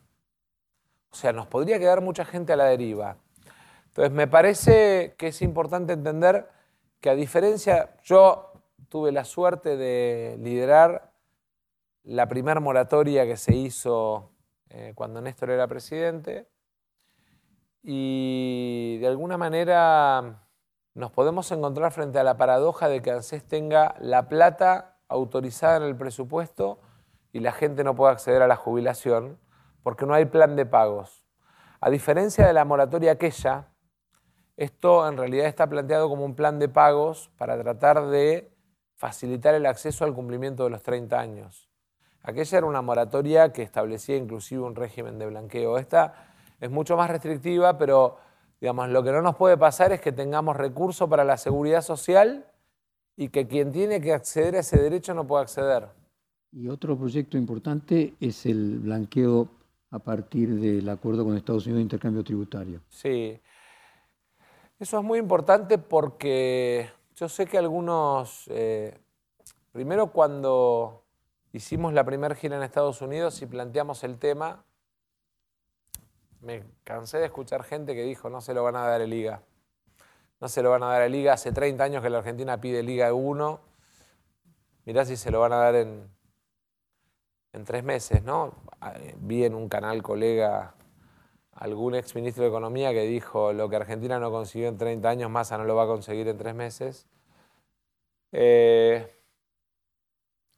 O 1.10 1.16
sea, 1.16 1.34
nos 1.34 1.48
podría 1.48 1.80
quedar 1.80 2.02
mucha 2.02 2.26
gente 2.26 2.54
a 2.54 2.56
la 2.56 2.66
deriva. 2.66 3.18
Entonces, 3.88 4.12
me 4.12 4.28
parece 4.28 5.16
que 5.18 5.28
es 5.28 5.42
importante 5.42 5.94
entender 5.94 6.50
que 7.00 7.10
a 7.10 7.16
diferencia, 7.16 7.96
yo 8.04 8.52
tuve 8.90 9.12
la 9.12 9.26
suerte 9.26 9.78
de 9.78 10.38
liderar 10.40 11.12
la 12.04 12.28
primera 12.28 12.60
moratoria 12.60 13.26
que 13.26 13.38
se 13.38 13.56
hizo 13.56 14.32
eh, 14.70 14.94
cuando 14.96 15.22
Néstor 15.22 15.50
era 15.50 15.68
presidente 15.68 16.48
y 17.84 18.98
de 19.00 19.08
alguna 19.08 19.38
manera 19.38 20.44
nos 20.94 21.12
podemos 21.12 21.52
encontrar 21.52 21.92
frente 21.92 22.20
a 22.20 22.24
la 22.24 22.38
paradoja 22.38 22.90
de 22.90 23.02
que 23.02 23.12
ANSES 23.12 23.46
tenga 23.46 23.96
la 24.00 24.30
plata 24.30 24.98
autorizada 25.08 25.78
en 25.78 25.84
el 25.84 25.96
presupuesto 25.96 26.80
y 27.32 27.40
la 27.40 27.52
gente 27.52 27.84
no 27.84 27.96
pueda 27.96 28.12
acceder 28.12 28.42
a 28.42 28.48
la 28.48 28.56
jubilación 28.56 29.40
porque 29.84 30.06
no 30.06 30.14
hay 30.14 30.26
plan 30.26 30.56
de 30.56 30.66
pagos. 30.66 31.26
A 31.80 31.90
diferencia 31.90 32.46
de 32.48 32.54
la 32.54 32.66
moratoria 32.66 33.14
aquella, 33.14 33.68
esto 34.58 35.08
en 35.08 35.18
realidad 35.18 35.46
está 35.46 35.68
planteado 35.68 36.10
como 36.10 36.26
un 36.26 36.36
plan 36.36 36.58
de 36.58 36.68
pagos 36.68 37.30
para 37.38 37.62
tratar 37.62 38.08
de 38.08 38.52
facilitar 38.96 39.54
el 39.54 39.68
acceso 39.68 40.04
al 40.04 40.14
cumplimiento 40.14 40.64
de 40.64 40.72
los 40.72 40.82
30 40.82 41.20
años. 41.20 41.70
Aquella 42.24 42.58
era 42.58 42.68
una 42.68 42.82
moratoria 42.82 43.54
que 43.54 43.62
establecía 43.62 44.18
inclusive 44.18 44.62
un 44.62 44.76
régimen 44.76 45.20
de 45.20 45.28
blanqueo. 45.28 45.78
Esta 45.78 46.14
es 46.60 46.70
mucho 46.72 46.98
más 46.98 47.10
restrictiva, 47.10 47.78
pero 47.78 48.18
digamos, 48.60 48.90
lo 48.90 49.04
que 49.04 49.12
no 49.12 49.22
nos 49.22 49.36
puede 49.36 49.56
pasar 49.58 49.92
es 49.92 50.02
que 50.02 50.12
tengamos 50.12 50.58
recursos 50.58 51.08
para 51.08 51.24
la 51.24 51.38
seguridad 51.38 51.82
social 51.82 52.52
y 53.16 53.30
que 53.30 53.48
quien 53.48 53.72
tiene 53.72 54.02
que 54.02 54.14
acceder 54.14 54.56
a 54.56 54.60
ese 54.60 54.78
derecho 54.78 55.14
no 55.14 55.28
pueda 55.28 55.44
acceder. 55.44 55.90
Y 56.60 56.70
otro 56.70 56.98
proyecto 56.98 57.38
importante 57.38 58.16
es 58.20 58.48
el 58.48 58.80
blanqueo 58.80 59.48
a 59.92 60.00
partir 60.00 60.60
del 60.60 60.90
acuerdo 60.90 61.24
con 61.24 61.38
Estados 61.38 61.68
Unidos 61.68 61.78
de 61.78 61.84
intercambio 61.84 62.24
tributario. 62.24 62.82
Sí, 62.90 63.40
eso 64.80 64.98
es 64.98 65.04
muy 65.04 65.20
importante 65.20 65.78
porque 65.78 66.90
yo 67.16 67.30
sé 67.30 67.46
que 67.46 67.60
algunos, 67.60 68.46
eh, 68.48 68.98
primero 69.72 70.12
cuando 70.12 71.04
hicimos 71.54 71.94
la 71.94 72.04
primera 72.04 72.34
gira 72.34 72.58
en 72.58 72.64
Estados 72.64 73.04
Unidos 73.04 73.40
y 73.44 73.46
planteamos 73.46 74.04
el 74.04 74.18
tema. 74.18 74.66
Me 76.42 76.64
cansé 76.84 77.20
de 77.20 77.26
escuchar 77.26 77.66
gente 77.66 77.94
que 77.94 78.02
dijo, 78.02 78.32
no 78.32 78.42
se 78.42 78.56
lo 78.56 78.64
van 78.64 78.78
a 78.78 78.88
dar 78.88 79.02
el 79.02 79.12
Liga. 79.12 79.44
No 80.42 80.48
se 80.48 80.64
lo 80.64 80.72
van 80.72 80.82
a 80.82 80.88
dar 80.88 81.04
a 81.04 81.08
Liga. 81.08 81.34
Hace 81.34 81.52
30 81.52 81.84
años 81.84 82.02
que 82.02 82.10
la 82.10 82.18
Argentina 82.18 82.60
pide 82.60 82.82
Liga 82.82 83.14
1. 83.14 83.60
Mirá 84.86 85.06
si 85.06 85.18
se 85.18 85.30
lo 85.30 85.40
van 85.40 85.54
a 85.54 85.58
dar 85.58 85.76
en, 85.76 86.17
en 87.58 87.66
tres 87.66 87.84
meses, 87.84 88.24
¿no? 88.24 88.54
Vi 89.18 89.44
en 89.44 89.54
un 89.54 89.68
canal 89.68 90.02
colega 90.02 90.76
algún 91.52 91.96
ex 91.96 92.16
ministro 92.16 92.44
de 92.44 92.50
Economía 92.50 92.92
que 92.92 93.02
dijo 93.02 93.52
lo 93.52 93.68
que 93.68 93.76
Argentina 93.76 94.20
no 94.20 94.32
consiguió 94.32 94.70
en 94.70 94.78
30 94.78 95.10
años, 95.10 95.32
Massa 95.32 95.58
no 95.58 95.66
lo 95.66 95.76
va 95.76 95.84
a 95.84 95.88
conseguir 95.88 96.28
en 96.28 96.38
tres 96.38 96.56
meses. 96.56 97.08
Eh, 98.32 99.12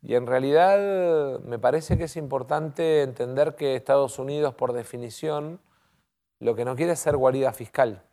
y 0.01 0.15
en 0.15 0.27
realidad 0.27 1.39
me 1.41 1.57
parece 1.57 1.97
que 1.97 2.05
es 2.05 2.15
importante 2.17 3.01
entender 3.01 3.55
que 3.55 3.75
Estados 3.75 4.19
Unidos, 4.19 4.53
por 4.55 4.73
definición, 4.73 5.59
lo 6.39 6.55
que 6.55 6.65
no 6.65 6.75
quiere 6.75 6.93
es 6.93 6.99
ser 6.99 7.17
guarida 7.17 7.53
fiscal. 7.53 8.03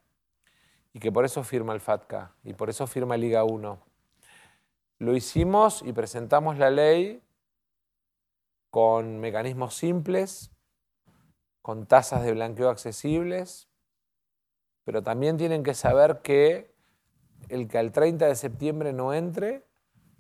Y 0.92 1.00
que 1.00 1.12
por 1.12 1.24
eso 1.24 1.44
firma 1.44 1.74
el 1.74 1.80
FATCA 1.80 2.32
y 2.44 2.54
por 2.54 2.70
eso 2.70 2.86
firma 2.86 3.16
Liga 3.16 3.44
1. 3.44 3.78
Lo 4.98 5.14
hicimos 5.14 5.82
y 5.82 5.92
presentamos 5.92 6.56
la 6.56 6.70
ley 6.70 7.20
con 8.76 9.20
mecanismos 9.20 9.72
simples, 9.74 10.50
con 11.62 11.86
tasas 11.86 12.22
de 12.22 12.32
blanqueo 12.32 12.68
accesibles, 12.68 13.70
pero 14.84 15.02
también 15.02 15.38
tienen 15.38 15.62
que 15.62 15.72
saber 15.72 16.20
que 16.20 16.74
el 17.48 17.68
que 17.68 17.78
al 17.78 17.90
30 17.90 18.26
de 18.26 18.34
septiembre 18.34 18.92
no 18.92 19.14
entre 19.14 19.64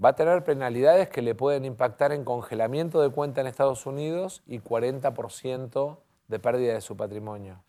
va 0.02 0.08
a 0.08 0.14
tener 0.14 0.42
penalidades 0.42 1.10
que 1.10 1.20
le 1.20 1.34
pueden 1.34 1.66
impactar 1.66 2.12
en 2.12 2.24
congelamiento 2.24 3.02
de 3.02 3.10
cuenta 3.10 3.42
en 3.42 3.46
Estados 3.46 3.84
Unidos 3.84 4.42
y 4.46 4.60
40% 4.60 5.98
de 6.26 6.38
pérdida 6.38 6.72
de 6.72 6.80
su 6.80 6.96
patrimonio. 6.96 7.62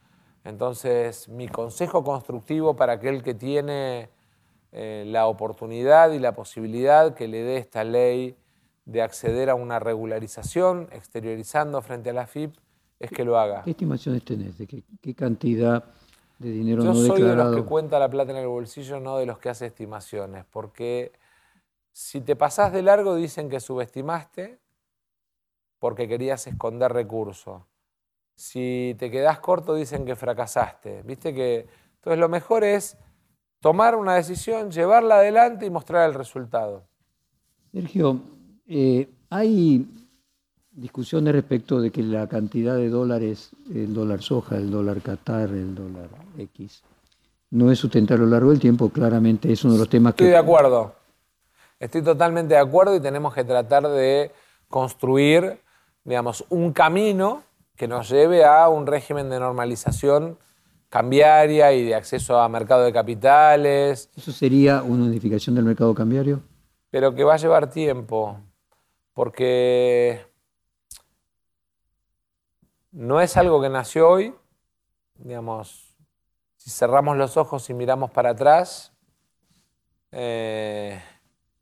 Entonces, 0.46 1.28
mi 1.28 1.50
consejo 1.50 2.02
constructivo 2.06 2.78
para 2.78 2.94
aquel 2.94 3.24
que 3.24 3.34
tiene 3.34 4.10
eh, 4.72 5.04
la 5.06 5.28
oportunidad 5.28 6.14
y 6.14 6.20
la 6.20 6.32
posibilidad 6.32 7.14
que 7.14 7.28
le 7.28 7.44
dé 7.44 7.58
esta 7.58 7.84
ley 7.84 8.38
de 8.88 9.02
acceder 9.02 9.50
a 9.50 9.56
una 9.56 9.80
regularización 9.80 10.88
exteriorizando 10.94 11.82
frente 11.82 12.12
a 12.12 12.14
la 12.14 12.26
FIP 12.26 12.56
es 13.00 13.12
que 13.12 13.26
lo 13.26 13.38
haga. 13.38 13.64
¿Qué 13.64 13.72
estimaciones 13.72 14.24
tenés? 14.24 14.58
¿De 14.58 14.66
qué, 14.66 15.14
cantidad 15.14 15.84
de 16.40 16.52
dinero 16.52 16.84
Yo 16.84 16.94
no 16.94 16.96
soy 16.96 17.22
de 17.22 17.36
los 17.36 17.54
que 17.54 17.64
cuenta 17.64 18.00
la 18.00 18.10
plata 18.10 18.32
en 18.32 18.38
el 18.38 18.48
bolsillo, 18.48 19.02
no 19.02 19.18
de 19.18 19.26
los 19.26 19.40
que 19.40 19.50
hace 19.50 19.66
estimaciones, 19.66 20.46
porque 20.50 21.12
si 21.92 22.22
te 22.22 22.38
pasás 22.38 22.72
de 22.72 22.82
largo 22.82 23.16
dicen 23.16 23.50
que 23.50 23.60
subestimaste 23.60 24.58
porque 25.80 26.08
querías 26.08 26.48
esconder 26.48 26.94
recursos. 26.94 27.64
Si 28.36 28.96
te 28.98 29.12
quedás 29.12 29.40
corto 29.40 29.76
dicen 29.76 30.06
que 30.06 30.16
fracasaste. 30.16 31.04
Viste 31.04 31.34
que 31.34 31.68
entonces 31.96 32.20
lo 32.20 32.30
mejor 32.30 32.64
es 32.64 32.98
tomar 33.60 33.98
una 33.98 34.16
decisión, 34.16 34.72
llevarla 34.72 35.16
adelante 35.18 35.66
y 35.66 35.70
mostrar 35.70 36.08
el 36.08 36.16
resultado. 36.16 36.88
Sergio, 37.74 38.37
eh, 38.68 39.10
hay 39.30 39.86
discusiones 40.72 41.34
respecto 41.34 41.82
de 41.82 41.92
que 41.92 42.04
la 42.04 42.28
cantidad 42.28 42.76
de 42.76 42.90
dólares, 42.90 43.50
el 43.74 43.94
dólar 43.94 44.22
soja, 44.22 44.58
el 44.58 44.70
dólar 44.70 45.02
Qatar, 45.02 45.50
el 45.50 45.74
dólar 45.74 46.10
X, 46.38 46.84
no 47.50 47.72
es 47.72 47.80
sustentable 47.80 48.24
a 48.24 48.26
lo 48.26 48.32
largo 48.32 48.52
del 48.52 48.60
tiempo, 48.60 48.90
claramente 48.90 49.52
es 49.52 49.64
uno 49.64 49.74
de 49.74 49.80
los 49.80 49.90
temas 49.90 50.14
que... 50.14 50.24
Estoy 50.24 50.32
de 50.32 50.38
acuerdo, 50.38 50.96
estoy 51.80 52.04
totalmente 52.04 52.54
de 52.54 52.60
acuerdo 52.60 52.96
y 52.96 53.00
tenemos 53.00 53.34
que 53.34 53.44
tratar 53.44 53.88
de 53.88 54.32
construir, 54.68 55.60
digamos, 56.04 56.46
un 56.50 56.74
camino 56.74 57.44
que 57.76 57.88
nos 57.88 58.10
lleve 58.10 58.44
a 58.46 58.68
un 58.70 58.86
régimen 58.86 59.30
de 59.30 59.40
normalización 59.40 60.38
cambiaria 60.90 61.74
y 61.74 61.86
de 61.86 61.96
acceso 61.96 62.40
a 62.40 62.50
mercado 62.50 62.84
de 62.84 62.94
capitales. 62.94 64.10
¿Eso 64.16 64.32
sería 64.32 64.84
una 64.84 65.06
unificación 65.06 65.56
del 65.56 65.66
mercado 65.66 65.94
cambiario? 65.94 66.42
Pero 66.90 67.14
que 67.14 67.24
va 67.24 67.36
a 67.36 67.38
llevar 67.38 67.70
tiempo, 67.70 68.38
porque 69.18 70.28
no 72.92 73.20
es 73.20 73.36
algo 73.36 73.60
que 73.60 73.68
nació 73.68 74.12
hoy, 74.12 74.36
digamos, 75.16 75.98
si 76.58 76.70
cerramos 76.70 77.18
los 77.18 77.36
ojos 77.36 77.68
y 77.72 77.74
miramos 77.74 78.12
para 78.12 78.30
atrás, 78.30 78.94
eh, 80.12 81.02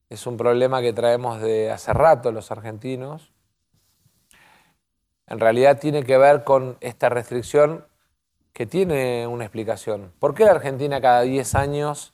es 0.10 0.28
un 0.28 0.36
problema 0.36 0.82
que 0.82 0.92
traemos 0.92 1.40
de 1.40 1.72
hace 1.72 1.94
rato 1.94 2.34
los 2.34 2.52
argentinos. 2.52 3.32
En 5.26 5.40
realidad 5.40 5.80
tiene 5.80 6.04
que 6.04 6.18
ver 6.18 6.44
con 6.44 6.76
esta 6.82 7.08
restricción 7.08 7.88
que 8.52 8.66
tiene 8.66 9.28
una 9.28 9.46
explicación. 9.46 10.12
¿Por 10.20 10.36
qué 10.36 10.44
la 10.44 10.52
Argentina 10.52 11.00
cada 11.00 11.22
10 11.22 11.56
años 11.56 12.14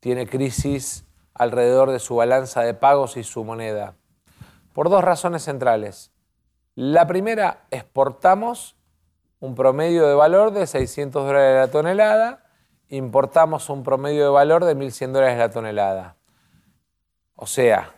tiene 0.00 0.26
crisis 0.26 1.04
alrededor 1.34 1.90
de 1.90 1.98
su 1.98 2.16
balanza 2.16 2.62
de 2.62 2.72
pagos 2.72 3.18
y 3.18 3.22
su 3.22 3.44
moneda? 3.44 3.94
Por 4.78 4.90
dos 4.90 5.02
razones 5.02 5.42
centrales. 5.42 6.12
La 6.76 7.08
primera, 7.08 7.64
exportamos 7.72 8.76
un 9.40 9.56
promedio 9.56 10.06
de 10.06 10.14
valor 10.14 10.52
de 10.52 10.68
600 10.68 11.26
dólares 11.26 11.66
la 11.66 11.72
tonelada, 11.72 12.44
importamos 12.88 13.70
un 13.70 13.82
promedio 13.82 14.22
de 14.22 14.30
valor 14.30 14.64
de 14.64 14.76
1.100 14.76 15.10
dólares 15.10 15.36
la 15.36 15.50
tonelada. 15.50 16.16
O 17.34 17.48
sea, 17.48 17.92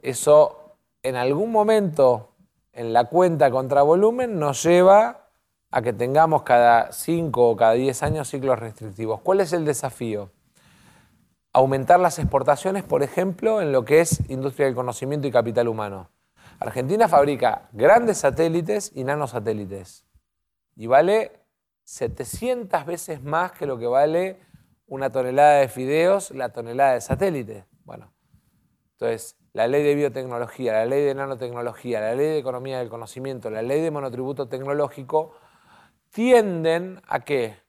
eso 0.00 0.76
en 1.02 1.16
algún 1.16 1.50
momento 1.50 2.34
en 2.74 2.92
la 2.92 3.04
cuenta 3.04 3.50
contra 3.50 3.80
volumen 3.80 4.38
nos 4.38 4.62
lleva 4.62 5.30
a 5.70 5.80
que 5.80 5.94
tengamos 5.94 6.42
cada 6.42 6.92
5 6.92 7.52
o 7.52 7.56
cada 7.56 7.72
10 7.72 8.02
años 8.02 8.28
ciclos 8.28 8.58
restrictivos. 8.58 9.22
¿Cuál 9.22 9.40
es 9.40 9.54
el 9.54 9.64
desafío? 9.64 10.30
Aumentar 11.56 11.98
las 11.98 12.18
exportaciones, 12.18 12.84
por 12.84 13.02
ejemplo, 13.02 13.62
en 13.62 13.72
lo 13.72 13.86
que 13.86 14.00
es 14.00 14.28
industria 14.28 14.66
del 14.66 14.74
conocimiento 14.74 15.26
y 15.26 15.30
capital 15.30 15.68
humano. 15.68 16.10
Argentina 16.60 17.08
fabrica 17.08 17.70
grandes 17.72 18.18
satélites 18.18 18.92
y 18.94 19.04
nanosatélites 19.04 20.04
y 20.76 20.86
vale 20.86 21.32
700 21.84 22.84
veces 22.84 23.22
más 23.22 23.52
que 23.52 23.64
lo 23.64 23.78
que 23.78 23.86
vale 23.86 24.38
una 24.86 25.10
tonelada 25.10 25.60
de 25.60 25.68
fideos, 25.68 26.30
la 26.32 26.50
tonelada 26.50 26.92
de 26.92 27.00
satélites. 27.00 27.64
Bueno, 27.86 28.12
entonces 28.92 29.38
la 29.54 29.66
ley 29.66 29.82
de 29.82 29.94
biotecnología, 29.94 30.74
la 30.74 30.84
ley 30.84 31.06
de 31.06 31.14
nanotecnología, 31.14 32.00
la 32.02 32.14
ley 32.14 32.26
de 32.26 32.38
economía 32.38 32.80
del 32.80 32.90
conocimiento, 32.90 33.48
la 33.48 33.62
ley 33.62 33.80
de 33.80 33.90
monotributo 33.90 34.46
tecnológico 34.46 35.32
tienden 36.10 37.00
a 37.08 37.20
qué? 37.20 37.65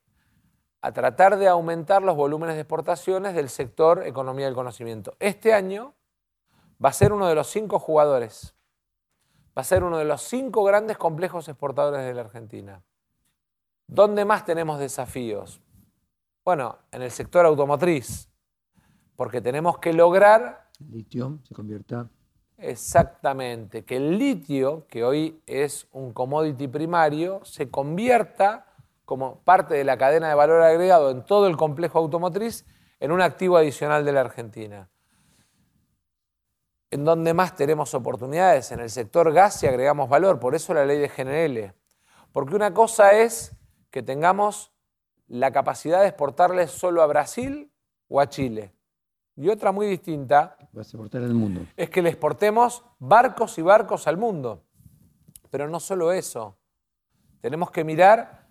A 0.81 0.91
tratar 0.91 1.37
de 1.37 1.47
aumentar 1.47 2.03
los 2.03 2.15
volúmenes 2.15 2.55
de 2.55 2.61
exportaciones 2.61 3.33
del 3.35 3.49
sector 3.49 4.05
economía 4.05 4.45
del 4.45 4.55
conocimiento. 4.55 5.15
Este 5.19 5.53
año 5.53 5.95
va 6.83 6.89
a 6.89 6.93
ser 6.93 7.13
uno 7.13 7.27
de 7.27 7.35
los 7.35 7.47
cinco 7.47 7.79
jugadores 7.79 8.57
va 9.57 9.61
a 9.61 9.63
ser 9.63 9.83
uno 9.83 9.97
de 9.97 10.05
los 10.05 10.21
cinco 10.21 10.63
grandes 10.63 10.97
complejos 10.97 11.49
exportadores 11.49 12.05
de 12.05 12.13
la 12.13 12.21
Argentina. 12.21 12.83
¿Dónde 13.87 14.23
más 14.23 14.45
tenemos 14.45 14.77
desafíos? 14.77 15.61
Bueno, 16.45 16.77
en 16.91 17.01
el 17.01 17.09
sector 17.09 17.43
automotriz, 17.43 18.29
porque 19.15 19.41
tenemos 19.41 19.79
que 19.79 19.93
lograr... 19.93 20.69
El 20.79 20.91
litio 20.91 21.39
se 21.43 21.55
convierta... 21.55 22.07
Exactamente, 22.59 23.83
que 23.83 23.97
el 23.97 24.17
litio, 24.17 24.85
que 24.87 25.03
hoy 25.03 25.41
es 25.47 25.87
un 25.91 26.13
commodity 26.13 26.67
primario, 26.67 27.43
se 27.43 27.69
convierta 27.69 28.66
como 29.07 29.39
parte 29.43 29.73
de 29.73 29.83
la 29.83 29.97
cadena 29.97 30.29
de 30.29 30.35
valor 30.35 30.61
agregado 30.61 31.09
en 31.09 31.25
todo 31.25 31.47
el 31.47 31.57
complejo 31.57 31.97
automotriz 31.97 32.67
en 32.99 33.11
un 33.11 33.21
activo 33.21 33.57
adicional 33.57 34.05
de 34.05 34.11
la 34.11 34.21
Argentina 34.21 34.87
en 36.89 37.03
donde 37.03 37.33
más 37.33 37.55
tenemos 37.55 37.93
oportunidades, 37.93 38.71
en 38.71 38.79
el 38.79 38.89
sector 38.89 39.33
gas 39.33 39.61
y 39.63 39.67
agregamos 39.67 40.09
valor, 40.09 40.39
por 40.39 40.55
eso 40.55 40.73
la 40.73 40.85
ley 40.85 40.99
de 40.99 41.09
GNL. 41.09 41.73
Porque 42.31 42.55
una 42.55 42.73
cosa 42.73 43.13
es 43.13 43.55
que 43.91 44.03
tengamos 44.03 44.71
la 45.27 45.51
capacidad 45.51 46.01
de 46.01 46.07
exportarle 46.07 46.67
solo 46.67 47.01
a 47.01 47.07
Brasil 47.07 47.71
o 48.07 48.21
a 48.21 48.29
Chile. 48.29 48.73
Y 49.35 49.49
otra 49.49 49.71
muy 49.71 49.87
distinta 49.87 50.57
mundo. 51.33 51.61
es 51.75 51.89
que 51.89 52.01
le 52.01 52.09
exportemos 52.09 52.83
barcos 52.99 53.57
y 53.57 53.61
barcos 53.61 54.07
al 54.07 54.17
mundo. 54.17 54.63
Pero 55.49 55.67
no 55.67 55.79
solo 55.79 56.11
eso. 56.11 56.57
Tenemos 57.41 57.69
que 57.69 57.83
mirar 57.83 58.46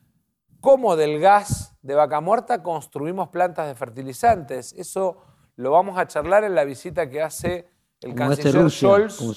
cómo 0.60 0.96
del 0.96 1.20
gas 1.20 1.76
de 1.82 1.94
vaca 1.94 2.20
muerta 2.20 2.62
construimos 2.62 3.28
plantas 3.28 3.66
de 3.66 3.74
fertilizantes. 3.74 4.72
Eso 4.72 5.18
lo 5.56 5.70
vamos 5.70 5.98
a 5.98 6.06
charlar 6.06 6.44
en 6.44 6.54
la 6.54 6.64
visita 6.64 7.08
que 7.08 7.22
hace 7.22 7.68
el 8.02 8.14
como 8.14 8.28
canciller 8.28 8.62
Rusia, 8.62 8.88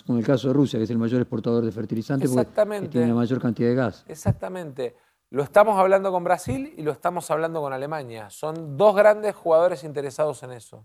Como, 0.06 0.20
el 0.20 0.26
caso 0.26 0.50
de 0.50 0.54
Rusia, 0.54 0.80
que 0.80 0.84
es 0.84 0.90
el 0.90 0.98
mayor 0.98 1.22
exportador 1.22 1.64
de 1.64 1.72
fertilizantes 1.72 2.32
porque 2.32 2.90
tiene 2.90 3.08
la 3.08 3.14
mayor 3.14 3.42
cantidad 3.42 3.70
de 3.70 3.76
gas. 3.76 4.06
Exactamente. 4.08 4.96
Lo 5.32 5.44
estamos 5.44 5.78
hablando 5.78 6.12
con 6.12 6.24
Brasil 6.24 6.74
y 6.76 6.82
lo 6.82 6.92
estamos 6.92 7.30
hablando 7.30 7.62
con 7.62 7.72
Alemania. 7.72 8.30
Son 8.32 8.78
dos 8.78 8.96
grandes 8.96 9.36
jugadores 9.36 9.84
interesados 9.84 10.42
en 10.44 10.52
eso. 10.52 10.84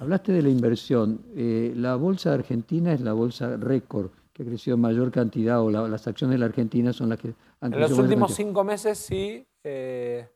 Hablaste 0.00 0.32
de 0.32 0.42
la 0.42 0.48
inversión. 0.48 1.24
Eh, 1.36 1.72
la 1.76 1.94
bolsa 1.96 2.32
argentina 2.32 2.92
es 2.92 3.00
la 3.00 3.12
bolsa 3.12 3.56
récord, 3.56 4.10
que 4.36 4.42
ha 4.42 4.46
crecido 4.46 4.74
en 4.74 4.82
mayor 4.82 5.10
cantidad, 5.10 5.62
o 5.62 5.70
las 5.70 6.06
acciones 6.06 6.34
de 6.34 6.38
la 6.38 6.46
Argentina 6.46 6.92
son 6.92 7.08
las 7.08 7.18
que 7.18 7.28
han 7.60 7.70
crecido. 7.70 7.86
En 7.86 7.90
los 7.90 7.98
últimos 7.98 8.34
cinco 8.34 8.64
meses 8.64 8.98
sí. 8.98 9.46
Eh, 9.64 10.28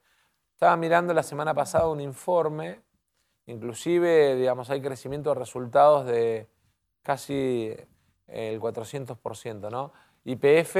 estaba 0.55 0.75
mirando 0.77 1.13
la 1.13 1.23
semana 1.23 1.53
pasada 1.53 1.87
un 1.89 2.01
informe, 2.01 2.81
inclusive, 3.47 4.37
digamos, 4.37 4.71
hay 4.71 4.81
crecimiento 4.81 5.31
de 5.31 5.35
resultados 5.35 6.07
de 6.07 6.49
casi 7.03 7.75
el 8.27 8.59
400%, 8.59 9.71
¿no? 9.71 9.93
IPF 10.25 10.77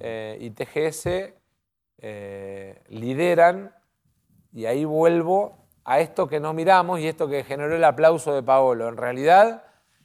eh, 0.00 0.38
y 0.40 0.50
TGS 0.50 1.34
lideran, 2.88 3.74
y 4.52 4.64
ahí 4.64 4.86
vuelvo 4.86 5.66
a 5.84 6.00
esto 6.00 6.26
que 6.26 6.40
no 6.40 6.54
miramos 6.54 7.00
y 7.00 7.06
esto 7.06 7.28
que 7.28 7.44
generó 7.44 7.76
el 7.76 7.84
aplauso 7.84 8.34
de 8.34 8.42
Paolo. 8.42 8.88
En 8.88 8.96
realidad, 8.96 9.64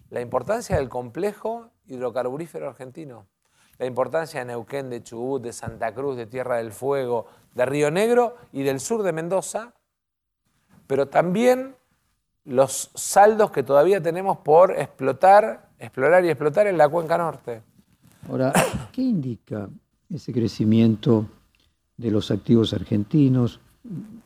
la 0.09 0.19
importancia 0.19 0.77
del 0.77 0.89
complejo 0.89 1.71
hidrocarburífero 1.87 2.69
argentino, 2.69 3.25
la 3.77 3.85
importancia 3.85 4.39
de 4.39 4.45
Neuquén, 4.45 4.89
de 4.89 5.03
Chubut, 5.03 5.41
de 5.41 5.53
Santa 5.53 5.93
Cruz, 5.93 6.15
de 6.15 6.25
Tierra 6.25 6.57
del 6.57 6.71
Fuego, 6.71 7.25
de 7.53 7.65
Río 7.65 7.91
Negro 7.91 8.35
y 8.51 8.63
del 8.63 8.79
sur 8.79 9.03
de 9.03 9.11
Mendoza, 9.11 9.73
pero 10.87 11.07
también 11.07 11.75
los 12.45 12.91
saldos 12.93 13.51
que 13.51 13.63
todavía 13.63 14.01
tenemos 14.01 14.37
por 14.37 14.71
explotar, 14.71 15.69
explorar 15.79 16.23
y 16.25 16.29
explotar 16.29 16.67
en 16.67 16.77
la 16.77 16.87
cuenca 16.87 17.17
norte. 17.17 17.63
Ahora, 18.29 18.53
¿qué 18.91 19.01
indica 19.01 19.67
ese 20.09 20.31
crecimiento 20.31 21.27
de 21.97 22.11
los 22.11 22.31
activos 22.31 22.73
argentinos? 22.73 23.59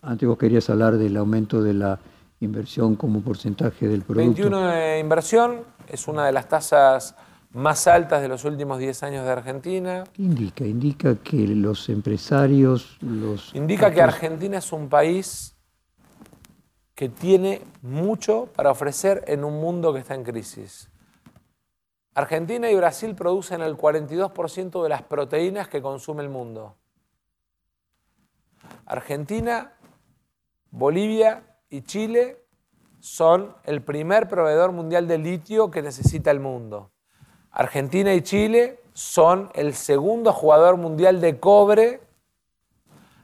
Antes 0.01 0.27
vos 0.27 0.37
querías 0.37 0.69
hablar 0.69 0.97
del 0.97 1.17
aumento 1.17 1.61
de 1.61 1.73
la 1.73 1.99
inversión 2.41 2.95
como 2.95 3.21
porcentaje 3.21 3.87
del 3.87 4.03
producto. 4.03 4.43
21 4.43 4.67
de 4.67 4.99
inversión 4.99 5.63
es 5.87 6.07
una 6.07 6.25
de 6.25 6.31
las 6.31 6.47
tasas 6.47 7.15
más 7.51 7.87
altas 7.87 8.21
de 8.21 8.27
los 8.27 8.45
últimos 8.45 8.79
10 8.79 9.03
años 9.03 9.25
de 9.25 9.31
Argentina. 9.31 10.03
¿Qué 10.13 10.21
indica? 10.21 10.65
Indica 10.65 11.15
que 11.15 11.47
los 11.47 11.89
empresarios, 11.89 12.97
los... 13.01 13.53
Indica 13.55 13.91
que 13.91 14.01
Argentina 14.01 14.57
es 14.57 14.71
un 14.71 14.87
país 14.87 15.55
que 16.93 17.09
tiene 17.09 17.61
mucho 17.81 18.49
para 18.55 18.71
ofrecer 18.71 19.23
en 19.27 19.43
un 19.43 19.59
mundo 19.59 19.93
que 19.93 19.99
está 19.99 20.15
en 20.15 20.23
crisis. 20.23 20.89
Argentina 22.13 22.69
y 22.69 22.75
Brasil 22.75 23.15
producen 23.15 23.61
el 23.61 23.77
42% 23.77 24.83
de 24.83 24.89
las 24.89 25.03
proteínas 25.03 25.69
que 25.69 25.81
consume 25.81 26.23
el 26.23 26.29
mundo. 26.29 26.75
Argentina, 28.85 29.73
Bolivia 30.71 31.43
y 31.69 31.81
Chile 31.81 32.43
son 32.99 33.55
el 33.63 33.81
primer 33.81 34.27
proveedor 34.27 34.73
mundial 34.73 35.07
de 35.07 35.17
litio 35.17 35.71
que 35.71 35.81
necesita 35.81 36.31
el 36.31 36.41
mundo. 36.41 36.91
Argentina 37.51 38.13
y 38.13 38.21
Chile 38.21 38.79
son 38.93 39.49
el 39.55 39.73
segundo 39.73 40.33
jugador 40.33 40.77
mundial 40.77 41.21
de 41.21 41.39
cobre. 41.39 42.01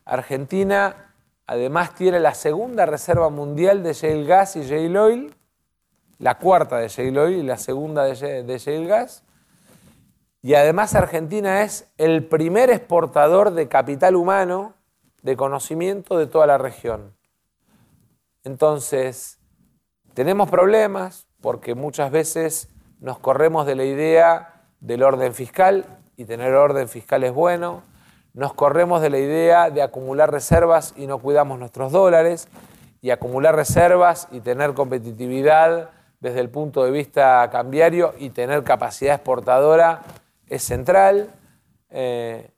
Argentina 0.06 1.14
además 1.48 1.94
tiene 1.96 2.20
la 2.20 2.34
segunda 2.34 2.86
reserva 2.86 3.30
mundial 3.30 3.84
de 3.84 3.94
shale 3.94 4.26
gas 4.26 4.56
y 4.56 4.64
shale 4.64 4.98
oil, 4.98 5.36
la 6.18 6.38
cuarta 6.38 6.78
de 6.78 6.88
shale 6.88 7.20
oil 7.20 7.38
y 7.38 7.44
la 7.44 7.58
segunda 7.58 8.04
de 8.04 8.58
shale 8.58 8.86
gas. 8.88 9.24
Y 10.42 10.54
además 10.54 10.94
Argentina 10.96 11.64
es 11.64 11.88
el 11.98 12.28
primer 12.28 12.70
exportador 12.70 13.52
de 13.52 13.68
capital 13.68 14.16
humano 14.16 14.76
de 15.24 15.36
conocimiento 15.36 16.20
de 16.20 16.28
toda 16.28 16.46
la 16.46 16.60
región. 16.60 17.16
Entonces, 18.44 19.40
tenemos 20.14 20.50
problemas 20.50 21.26
porque 21.42 21.74
muchas 21.74 22.12
veces 22.12 22.70
nos 23.00 23.20
corremos 23.20 23.66
de 23.66 23.76
la 23.76 23.84
idea 23.84 24.62
del 24.80 25.04
orden 25.04 25.34
fiscal 25.34 25.86
y 26.18 26.26
tener 26.26 26.54
orden 26.54 26.88
fiscal 26.88 27.24
es 27.24 27.34
bueno. 27.34 27.84
Nos 28.34 28.54
corremos 28.54 29.02
de 29.02 29.10
la 29.10 29.18
idea 29.18 29.70
de 29.70 29.82
acumular 29.82 30.32
reservas 30.32 30.94
y 30.96 31.08
no 31.08 31.20
cuidamos 31.20 31.60
nuestros 31.60 31.92
dólares. 31.92 32.48
Y 33.02 33.12
acumular 33.12 33.56
reservas 33.56 34.28
y 34.32 34.40
tener 34.40 34.74
competitividad 34.74 35.92
desde 36.20 36.40
el 36.40 36.50
punto 36.50 36.84
de 36.84 36.92
vista 36.92 37.48
cambiario 37.52 38.16
y 38.18 38.32
tener 38.32 38.64
capacidad 38.64 39.16
exportadora 39.16 40.02
es 40.48 40.64
central. 40.64 41.30
Eh, 41.90 42.50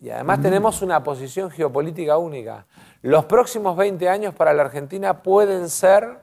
y 0.00 0.10
además 0.10 0.40
tenemos 0.40 0.80
una 0.80 1.02
posición 1.02 1.50
geopolítica 1.50 2.16
única. 2.16 2.66
Los 3.02 3.24
próximos 3.26 3.76
20 3.76 4.08
años 4.08 4.34
para 4.34 4.54
la 4.54 4.62
Argentina 4.62 5.22
pueden 5.22 5.68
ser 5.68 6.20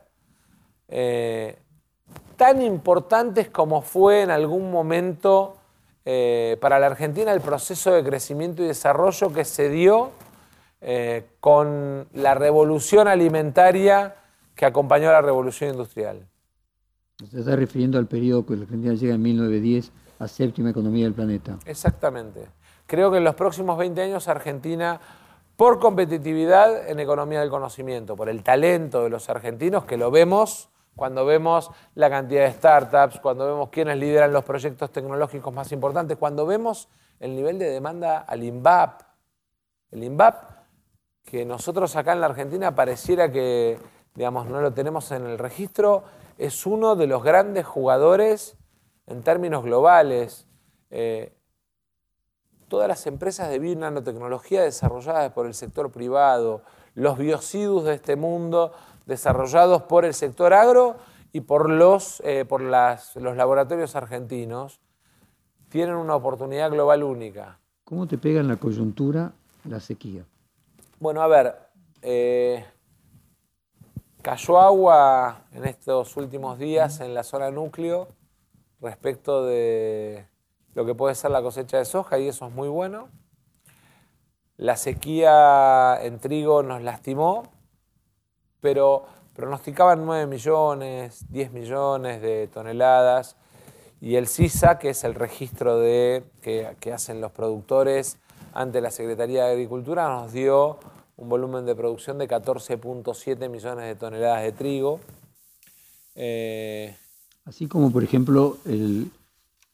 eh, 0.87 1.59
tan 2.37 2.61
importantes 2.61 3.49
como 3.49 3.81
fue 3.81 4.21
en 4.21 4.31
algún 4.31 4.71
momento 4.71 5.57
eh, 6.05 6.55
para 6.61 6.79
la 6.79 6.85
Argentina 6.85 7.33
el 7.33 7.41
proceso 7.41 7.91
de 7.91 8.03
crecimiento 8.03 8.63
y 8.63 8.67
desarrollo 8.67 9.33
que 9.33 9.43
se 9.43 9.67
dio 9.69 10.11
eh, 10.79 11.25
con 11.41 12.07
la 12.13 12.35
revolución 12.35 13.07
alimentaria 13.07 14.15
que 14.55 14.65
acompañó 14.65 15.09
a 15.09 15.13
la 15.13 15.21
revolución 15.21 15.71
industrial. 15.71 16.25
Se 17.29 17.39
está 17.39 17.55
refiriendo 17.55 17.97
al 17.97 18.05
periodo 18.05 18.45
que 18.45 18.55
la 18.55 18.63
Argentina 18.63 18.93
llega 18.93 19.15
en 19.15 19.21
1910 19.21 19.91
a 20.19 20.27
séptima 20.27 20.69
economía 20.69 21.05
del 21.05 21.13
planeta. 21.13 21.57
Exactamente. 21.65 22.47
Creo 22.85 23.11
que 23.11 23.17
en 23.17 23.23
los 23.23 23.35
próximos 23.35 23.77
20 23.77 24.01
años 24.01 24.27
Argentina, 24.27 25.01
por 25.55 25.79
competitividad 25.79 26.87
en 26.87 26.99
economía 26.99 27.41
del 27.41 27.49
conocimiento, 27.49 28.15
por 28.15 28.29
el 28.29 28.43
talento 28.43 29.03
de 29.03 29.09
los 29.09 29.29
argentinos, 29.29 29.85
que 29.85 29.97
lo 29.97 30.11
vemos 30.11 30.69
cuando 30.97 31.25
vemos 31.25 31.71
la 31.95 32.09
cantidad 32.09 32.43
de 32.43 32.51
startups, 32.51 33.21
cuando 33.21 33.45
vemos 33.45 33.69
quiénes 33.69 33.97
lideran 33.97 34.33
los 34.33 34.43
proyectos 34.43 34.91
tecnológicos 34.91 35.53
más 35.53 35.71
importantes, 35.71 36.17
cuando 36.17 36.45
vemos 36.45 36.89
el 37.21 37.33
nivel 37.33 37.57
de 37.57 37.69
demanda 37.69 38.17
al 38.19 38.43
INVAP. 38.43 39.01
El 39.91 40.03
INVAP, 40.03 40.35
que 41.23 41.45
nosotros 41.45 41.95
acá 41.95 42.11
en 42.11 42.19
la 42.19 42.25
Argentina 42.25 42.75
pareciera 42.75 43.31
que 43.31 43.79
digamos, 44.17 44.47
no 44.47 44.61
lo 44.61 44.73
tenemos 44.73 45.11
en 45.11 45.27
el 45.27 45.37
registro, 45.37 46.03
es 46.39 46.65
uno 46.65 46.95
de 46.95 47.05
los 47.05 47.23
grandes 47.23 47.67
jugadores 47.67 48.57
en 49.05 49.21
términos 49.21 49.63
globales. 49.63 50.47
Eh, 50.89 51.37
todas 52.67 52.87
las 52.87 53.05
empresas 53.05 53.49
de 53.49 53.75
nanotecnología 53.75 54.63
desarrolladas 54.63 55.31
por 55.33 55.45
el 55.45 55.53
sector 55.53 55.91
privado, 55.91 56.63
los 56.95 57.19
biocidus 57.19 57.83
de 57.83 57.93
este 57.93 58.15
mundo 58.15 58.73
desarrollados 59.07 59.83
por 59.83 60.05
el 60.05 60.13
sector 60.13 60.53
agro 60.53 60.97
y 61.31 61.41
por 61.41 61.69
los, 61.69 62.21
eh, 62.23 62.45
por 62.45 62.61
los 62.61 63.15
laboratorios 63.15 63.95
argentinos, 63.95 64.79
tienen 65.69 65.95
una 65.95 66.15
oportunidad 66.15 66.69
global 66.69 67.03
única. 67.03 67.59
¿Cómo 67.83 68.07
te 68.07 68.17
pega 68.17 68.41
en 68.41 68.47
la 68.47 68.57
coyuntura 68.57 69.31
la 69.63 69.79
sequía? 69.79 70.25
Bueno, 70.99 71.21
a 71.21 71.27
ver, 71.27 71.55
eh, 72.01 72.65
cayó 74.21 74.59
agua 74.59 75.45
en 75.53 75.65
estos 75.65 76.15
últimos 76.17 76.59
días 76.59 76.99
en 76.99 77.13
la 77.13 77.23
zona 77.23 77.49
núcleo 77.49 78.09
respecto 78.81 79.45
de 79.45 80.27
lo 80.73 80.85
que 80.85 80.95
puede 80.95 81.15
ser 81.15 81.31
la 81.31 81.41
cosecha 81.41 81.77
de 81.77 81.85
soja 81.85 82.19
y 82.19 82.27
eso 82.27 82.47
es 82.47 82.53
muy 82.53 82.67
bueno. 82.67 83.09
La 84.57 84.75
sequía 84.75 85.97
en 86.01 86.19
trigo 86.19 86.63
nos 86.63 86.81
lastimó, 86.81 87.43
pero 88.67 89.05
pronosticaban 89.33 90.05
9 90.05 90.27
millones, 90.27 91.23
10 91.29 91.53
millones 91.53 92.21
de 92.21 92.49
toneladas 92.49 93.37
y 94.01 94.15
el 94.15 94.27
CISA, 94.27 94.77
que 94.77 94.89
es 94.89 95.05
el 95.05 95.15
registro 95.15 95.79
de, 95.79 96.25
que, 96.41 96.91
hacen 96.93 97.21
los 97.21 97.31
productores 97.31 98.17
ante 98.53 98.81
la 98.81 98.91
Secretaría 98.91 99.45
de 99.45 99.53
Agricultura, 99.53 100.09
nos 100.09 100.33
dio 100.33 100.79
un 101.15 101.29
volumen 101.29 101.65
de 101.65 101.75
producción 101.75 102.17
de 102.17 102.27
14.7 102.27 103.47
millones 103.47 103.85
de 103.85 103.95
toneladas 103.95 104.43
de 104.43 104.51
trigo. 104.51 104.99
Eh, 106.15 106.93
Así 107.45 107.67
como, 107.67 107.89
por 107.89 108.03
ejemplo, 108.03 108.57
el, 108.65 109.09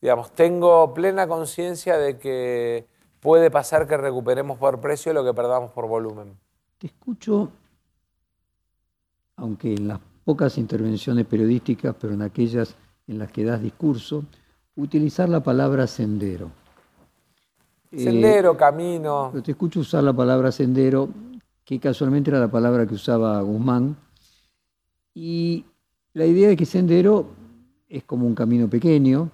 digamos, 0.02 0.32
tengo 0.32 0.94
plena 0.94 1.28
conciencia 1.28 1.98
de 1.98 2.18
que 2.18 2.88
puede 3.20 3.50
pasar 3.50 3.88
que 3.88 3.98
recuperemos 3.98 4.58
por 4.58 4.80
precio 4.80 5.14
lo 5.14 5.24
que 5.24 5.34
perdamos 5.34 5.72
por 5.72 5.88
volumen. 5.88 6.38
Te 6.78 6.88
escucho, 6.88 7.50
aunque 9.36 9.74
en 9.74 9.88
las 9.88 10.00
pocas 10.24 10.58
intervenciones 10.58 11.26
periodísticas, 11.26 11.96
pero 12.00 12.14
en 12.14 12.22
aquellas 12.22 12.76
en 13.08 13.20
las 13.20 13.32
que 13.32 13.44
das 13.44 13.62
discurso, 13.62 14.24
utilizar 14.76 15.30
la 15.30 15.42
palabra 15.42 15.88
sendero. 15.88 16.52
Sendero, 17.92 18.54
eh, 18.54 18.58
camino. 18.58 19.32
Te 19.44 19.52
escucho 19.52 19.80
usar 19.80 20.04
la 20.04 20.14
palabra 20.14 20.52
sendero, 20.52 21.10
que 21.64 21.80
casualmente 21.80 22.30
era 22.30 22.40
la 22.40 22.50
palabra 22.50 22.86
que 22.86 22.96
usaba 22.96 23.42
Guzmán. 23.42 23.96
Y 25.16 25.64
la 26.14 26.26
idea 26.26 26.50
de 26.50 26.58
que 26.58 26.66
sendero 26.66 27.26
es 27.88 28.04
como 28.04 28.28
un 28.28 28.36
camino 28.36 28.70
pequeño, 28.70 29.32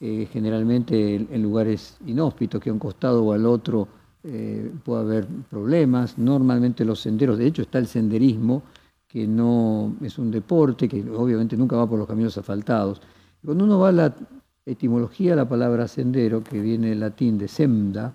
eh, 0.00 0.28
generalmente 0.32 1.16
en 1.16 1.42
lugares 1.42 1.98
inhóspitos, 2.06 2.60
que 2.60 2.70
a 2.70 2.72
un 2.72 2.78
costado 2.78 3.24
o 3.24 3.32
al 3.32 3.44
otro 3.44 3.88
eh, 4.22 4.70
puede 4.84 5.02
haber 5.02 5.26
problemas. 5.50 6.16
Normalmente 6.16 6.84
los 6.84 7.00
senderos, 7.00 7.38
de 7.38 7.46
hecho 7.46 7.62
está 7.62 7.78
el 7.78 7.88
senderismo, 7.88 8.62
que 9.08 9.26
no 9.26 9.94
es 10.00 10.18
un 10.18 10.30
deporte, 10.30 10.88
que 10.88 11.04
obviamente 11.10 11.56
nunca 11.56 11.76
va 11.76 11.88
por 11.88 11.98
los 11.98 12.06
caminos 12.06 12.38
asfaltados. 12.38 13.02
Cuando 13.44 13.64
uno 13.64 13.78
va 13.80 13.88
a 13.88 13.92
la 13.92 14.14
etimología 14.64 15.36
la 15.36 15.48
palabra 15.48 15.88
sendero, 15.88 16.42
que 16.42 16.60
viene 16.60 16.90
del 16.90 17.00
latín 17.00 17.36
de 17.36 17.48
semda, 17.48 18.14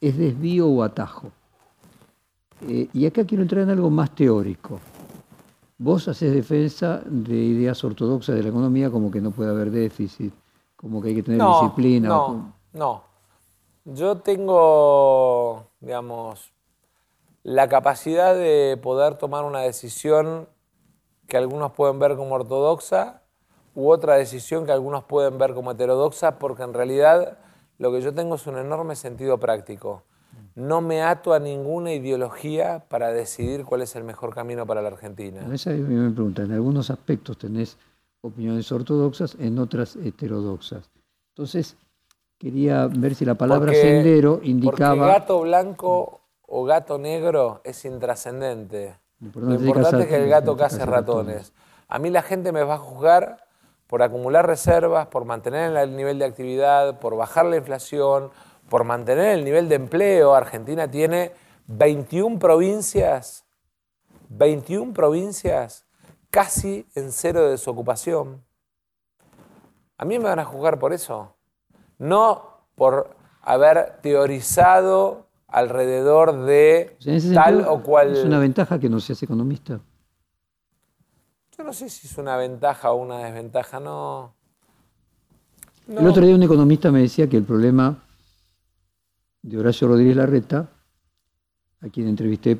es 0.00 0.16
desvío 0.16 0.68
o 0.68 0.82
atajo. 0.82 1.32
Eh, 2.68 2.88
y 2.92 3.06
acá 3.06 3.24
quiero 3.24 3.42
entrar 3.42 3.62
en 3.64 3.70
algo 3.70 3.90
más 3.90 4.14
teórico. 4.14 4.80
Vos 5.78 6.08
haces 6.08 6.34
defensa 6.34 7.00
de 7.06 7.36
ideas 7.36 7.82
ortodoxas 7.84 8.34
de 8.34 8.42
la 8.42 8.48
economía 8.48 8.90
como 8.90 9.12
que 9.12 9.20
no 9.20 9.30
puede 9.30 9.50
haber 9.50 9.70
déficit, 9.70 10.34
como 10.74 11.00
que 11.00 11.08
hay 11.08 11.14
que 11.14 11.22
tener 11.22 11.46
disciplina. 11.46 12.08
No, 12.08 12.52
no. 12.72 13.02
Yo 13.84 14.18
tengo, 14.18 15.68
digamos, 15.80 16.52
la 17.44 17.68
capacidad 17.68 18.34
de 18.34 18.78
poder 18.82 19.14
tomar 19.14 19.44
una 19.44 19.60
decisión 19.60 20.48
que 21.28 21.36
algunos 21.36 21.72
pueden 21.72 22.00
ver 22.00 22.16
como 22.16 22.34
ortodoxa 22.34 23.22
u 23.74 23.90
otra 23.90 24.16
decisión 24.16 24.66
que 24.66 24.72
algunos 24.72 25.04
pueden 25.04 25.38
ver 25.38 25.54
como 25.54 25.70
heterodoxa, 25.70 26.40
porque 26.40 26.64
en 26.64 26.74
realidad 26.74 27.38
lo 27.78 27.92
que 27.92 28.02
yo 28.02 28.12
tengo 28.12 28.34
es 28.34 28.46
un 28.48 28.58
enorme 28.58 28.96
sentido 28.96 29.38
práctico. 29.38 30.02
No 30.54 30.80
me 30.80 31.02
ato 31.02 31.34
a 31.34 31.38
ninguna 31.38 31.92
ideología 31.92 32.84
para 32.88 33.12
decidir 33.12 33.64
cuál 33.64 33.82
es 33.82 33.94
el 33.94 34.04
mejor 34.04 34.34
camino 34.34 34.66
para 34.66 34.82
la 34.82 34.88
Argentina. 34.88 35.46
Esa 35.52 35.70
me 35.70 36.10
pregunta, 36.10 36.42
en 36.42 36.52
algunos 36.52 36.90
aspectos 36.90 37.38
tenés 37.38 37.76
opiniones 38.20 38.70
ortodoxas, 38.72 39.36
en 39.38 39.58
otras 39.58 39.96
heterodoxas. 39.96 40.90
Entonces, 41.34 41.76
quería 42.38 42.88
ver 42.88 43.14
si 43.14 43.24
la 43.24 43.36
palabra 43.36 43.72
sendero 43.72 44.40
indicaba... 44.42 44.96
Porque 44.96 45.12
gato 45.12 45.40
blanco 45.42 46.20
o 46.46 46.64
gato 46.64 46.98
negro 46.98 47.60
es 47.62 47.84
intrascendente. 47.84 48.96
Lo 49.20 49.54
importante 49.54 50.02
es 50.02 50.08
que 50.08 50.16
el 50.16 50.28
gato 50.28 50.56
case 50.56 50.84
ratones. 50.84 51.52
A 51.88 51.98
mí 51.98 52.10
la 52.10 52.22
gente 52.22 52.52
me 52.52 52.62
va 52.62 52.74
a 52.74 52.78
juzgar 52.78 53.44
por 53.86 54.02
acumular 54.02 54.46
reservas, 54.46 55.06
por 55.06 55.24
mantener 55.24 55.74
el 55.76 55.96
nivel 55.96 56.18
de 56.18 56.26
actividad, 56.26 56.98
por 57.00 57.16
bajar 57.16 57.46
la 57.46 57.56
inflación, 57.56 58.30
por 58.68 58.84
mantener 58.84 59.38
el 59.38 59.44
nivel 59.44 59.68
de 59.68 59.76
empleo. 59.76 60.34
Argentina 60.34 60.90
tiene 60.90 61.32
21 61.66 62.38
provincias, 62.38 63.44
21 64.28 64.92
provincias 64.92 65.86
casi 66.30 66.86
en 66.94 67.12
cero 67.12 67.44
de 67.44 67.50
desocupación. 67.50 68.44
A 69.96 70.04
mí 70.04 70.18
me 70.18 70.24
van 70.24 70.38
a 70.38 70.44
juzgar 70.44 70.78
por 70.78 70.92
eso, 70.92 71.34
no 71.98 72.58
por 72.74 73.16
haber 73.42 73.98
teorizado 74.02 75.26
alrededor 75.48 76.44
de 76.44 76.96
tal 77.34 77.64
o 77.66 77.82
cual... 77.82 78.16
¿Es 78.16 78.24
una 78.24 78.38
ventaja 78.38 78.78
que 78.78 78.88
no 78.88 79.00
seas 79.00 79.22
economista? 79.22 79.80
Yo 81.56 81.64
no 81.64 81.72
sé 81.72 81.88
si 81.88 82.06
es 82.06 82.16
una 82.18 82.36
ventaja 82.36 82.92
o 82.92 82.96
una 82.96 83.18
desventaja, 83.18 83.80
no. 83.80 84.34
El 85.88 86.06
otro 86.06 86.24
día 86.24 86.34
un 86.34 86.42
economista 86.42 86.92
me 86.92 87.00
decía 87.00 87.28
que 87.28 87.38
el 87.38 87.44
problema 87.44 88.04
de 89.42 89.58
Horacio 89.58 89.88
Rodríguez 89.88 90.16
Larreta, 90.16 90.70
a 91.80 91.88
quien 91.88 92.08
entrevisté 92.08 92.58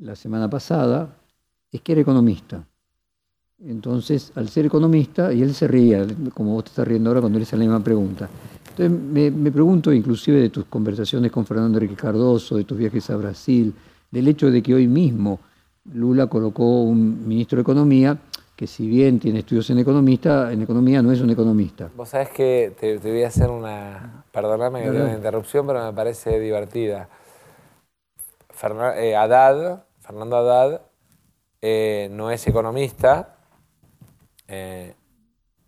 la 0.00 0.16
semana 0.16 0.48
pasada, 0.48 1.16
es 1.70 1.80
que 1.80 1.92
era 1.92 2.00
economista. 2.00 2.64
Entonces, 3.62 4.32
al 4.36 4.48
ser 4.48 4.66
economista, 4.66 5.32
y 5.32 5.42
él 5.42 5.54
se 5.54 5.68
ría, 5.68 6.06
como 6.32 6.54
vos 6.54 6.64
te 6.64 6.70
estás 6.70 6.88
riendo 6.88 7.10
ahora 7.10 7.20
cuando 7.20 7.38
le 7.38 7.42
hice 7.42 7.56
la 7.56 7.64
misma 7.64 7.84
pregunta. 7.84 8.28
Entonces, 8.70 8.90
me, 8.90 9.30
me, 9.30 9.50
pregunto 9.50 9.92
inclusive 9.92 10.40
de 10.40 10.48
tus 10.48 10.64
conversaciones 10.64 11.30
con 11.30 11.44
Fernando 11.44 11.78
Enrique 11.78 11.94
Cardoso, 11.94 12.56
de 12.56 12.64
tus 12.64 12.78
viajes 12.78 13.10
a 13.10 13.16
Brasil, 13.16 13.74
del 14.10 14.28
hecho 14.28 14.50
de 14.50 14.62
que 14.62 14.74
hoy 14.74 14.88
mismo 14.88 15.40
Lula 15.92 16.26
colocó 16.26 16.82
un 16.82 17.26
ministro 17.26 17.56
de 17.56 17.62
Economía 17.62 18.18
que 18.60 18.66
si 18.66 18.86
bien 18.86 19.18
tiene 19.18 19.38
estudios 19.38 19.70
en 19.70 19.78
economista, 19.78 20.52
en 20.52 20.60
economía 20.60 21.00
no 21.00 21.10
es 21.10 21.22
un 21.22 21.30
economista. 21.30 21.90
Vos 21.96 22.10
sabés 22.10 22.28
que 22.28 22.74
te, 22.78 22.98
voy 22.98 23.22
a 23.22 23.28
hacer 23.28 23.48
una, 23.48 24.19
perdóname 24.32 24.82
que 24.82 24.90
una 24.90 25.12
interrupción, 25.14 25.66
pero 25.66 25.84
me 25.84 25.92
parece 25.92 26.38
divertida. 26.38 27.08
Eh, 28.96 29.16
Haddad, 29.16 29.84
Fernando 30.00 30.36
Haddad, 30.36 30.82
eh, 31.62 32.08
no 32.12 32.30
es 32.30 32.46
economista, 32.46 33.36
eh, 34.48 34.94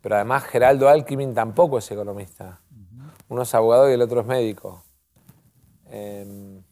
pero 0.00 0.16
además 0.16 0.44
Geraldo 0.44 0.88
Alckmin 0.88 1.34
tampoco 1.34 1.78
es 1.78 1.90
economista. 1.90 2.60
Uno 3.28 3.42
es 3.42 3.54
abogado 3.54 3.88
y 3.90 3.94
el 3.94 4.02
otro 4.02 4.20
es 4.20 4.26
médico. 4.26 4.82
Em, 5.90 6.62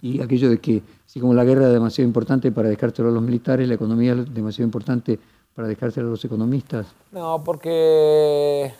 y 0.00 0.22
aquello 0.22 0.50
de 0.50 0.58
que 0.58 0.82
Así 1.14 1.20
como 1.20 1.32
la 1.32 1.44
guerra 1.44 1.68
es 1.68 1.72
demasiado 1.72 2.08
importante 2.08 2.50
para 2.50 2.68
dejárselo 2.68 3.08
a 3.08 3.12
los 3.12 3.22
militares, 3.22 3.68
la 3.68 3.74
economía 3.76 4.14
es 4.14 4.34
demasiado 4.34 4.64
importante 4.64 5.16
para 5.54 5.68
dejárselo 5.68 6.08
a 6.08 6.10
los 6.10 6.24
economistas. 6.24 6.88
No, 7.12 7.40
porque 7.44 8.74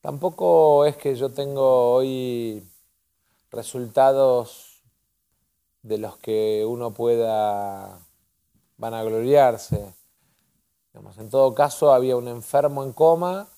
tampoco 0.00 0.84
es 0.84 0.96
que 0.96 1.14
yo 1.14 1.30
tengo 1.30 1.92
hoy 1.92 2.62
resultados 3.50 4.82
de 5.82 5.98
los 5.98 6.16
que 6.18 6.64
uno 6.66 6.92
pueda 6.92 7.98
vanagloriarse. 8.76 9.94
Digamos, 10.92 11.18
en 11.18 11.30
todo 11.30 11.54
caso, 11.54 11.92
había 11.92 12.16
un 12.16 12.28
enfermo 12.28 12.84
en 12.84 12.92
coma 12.92 13.48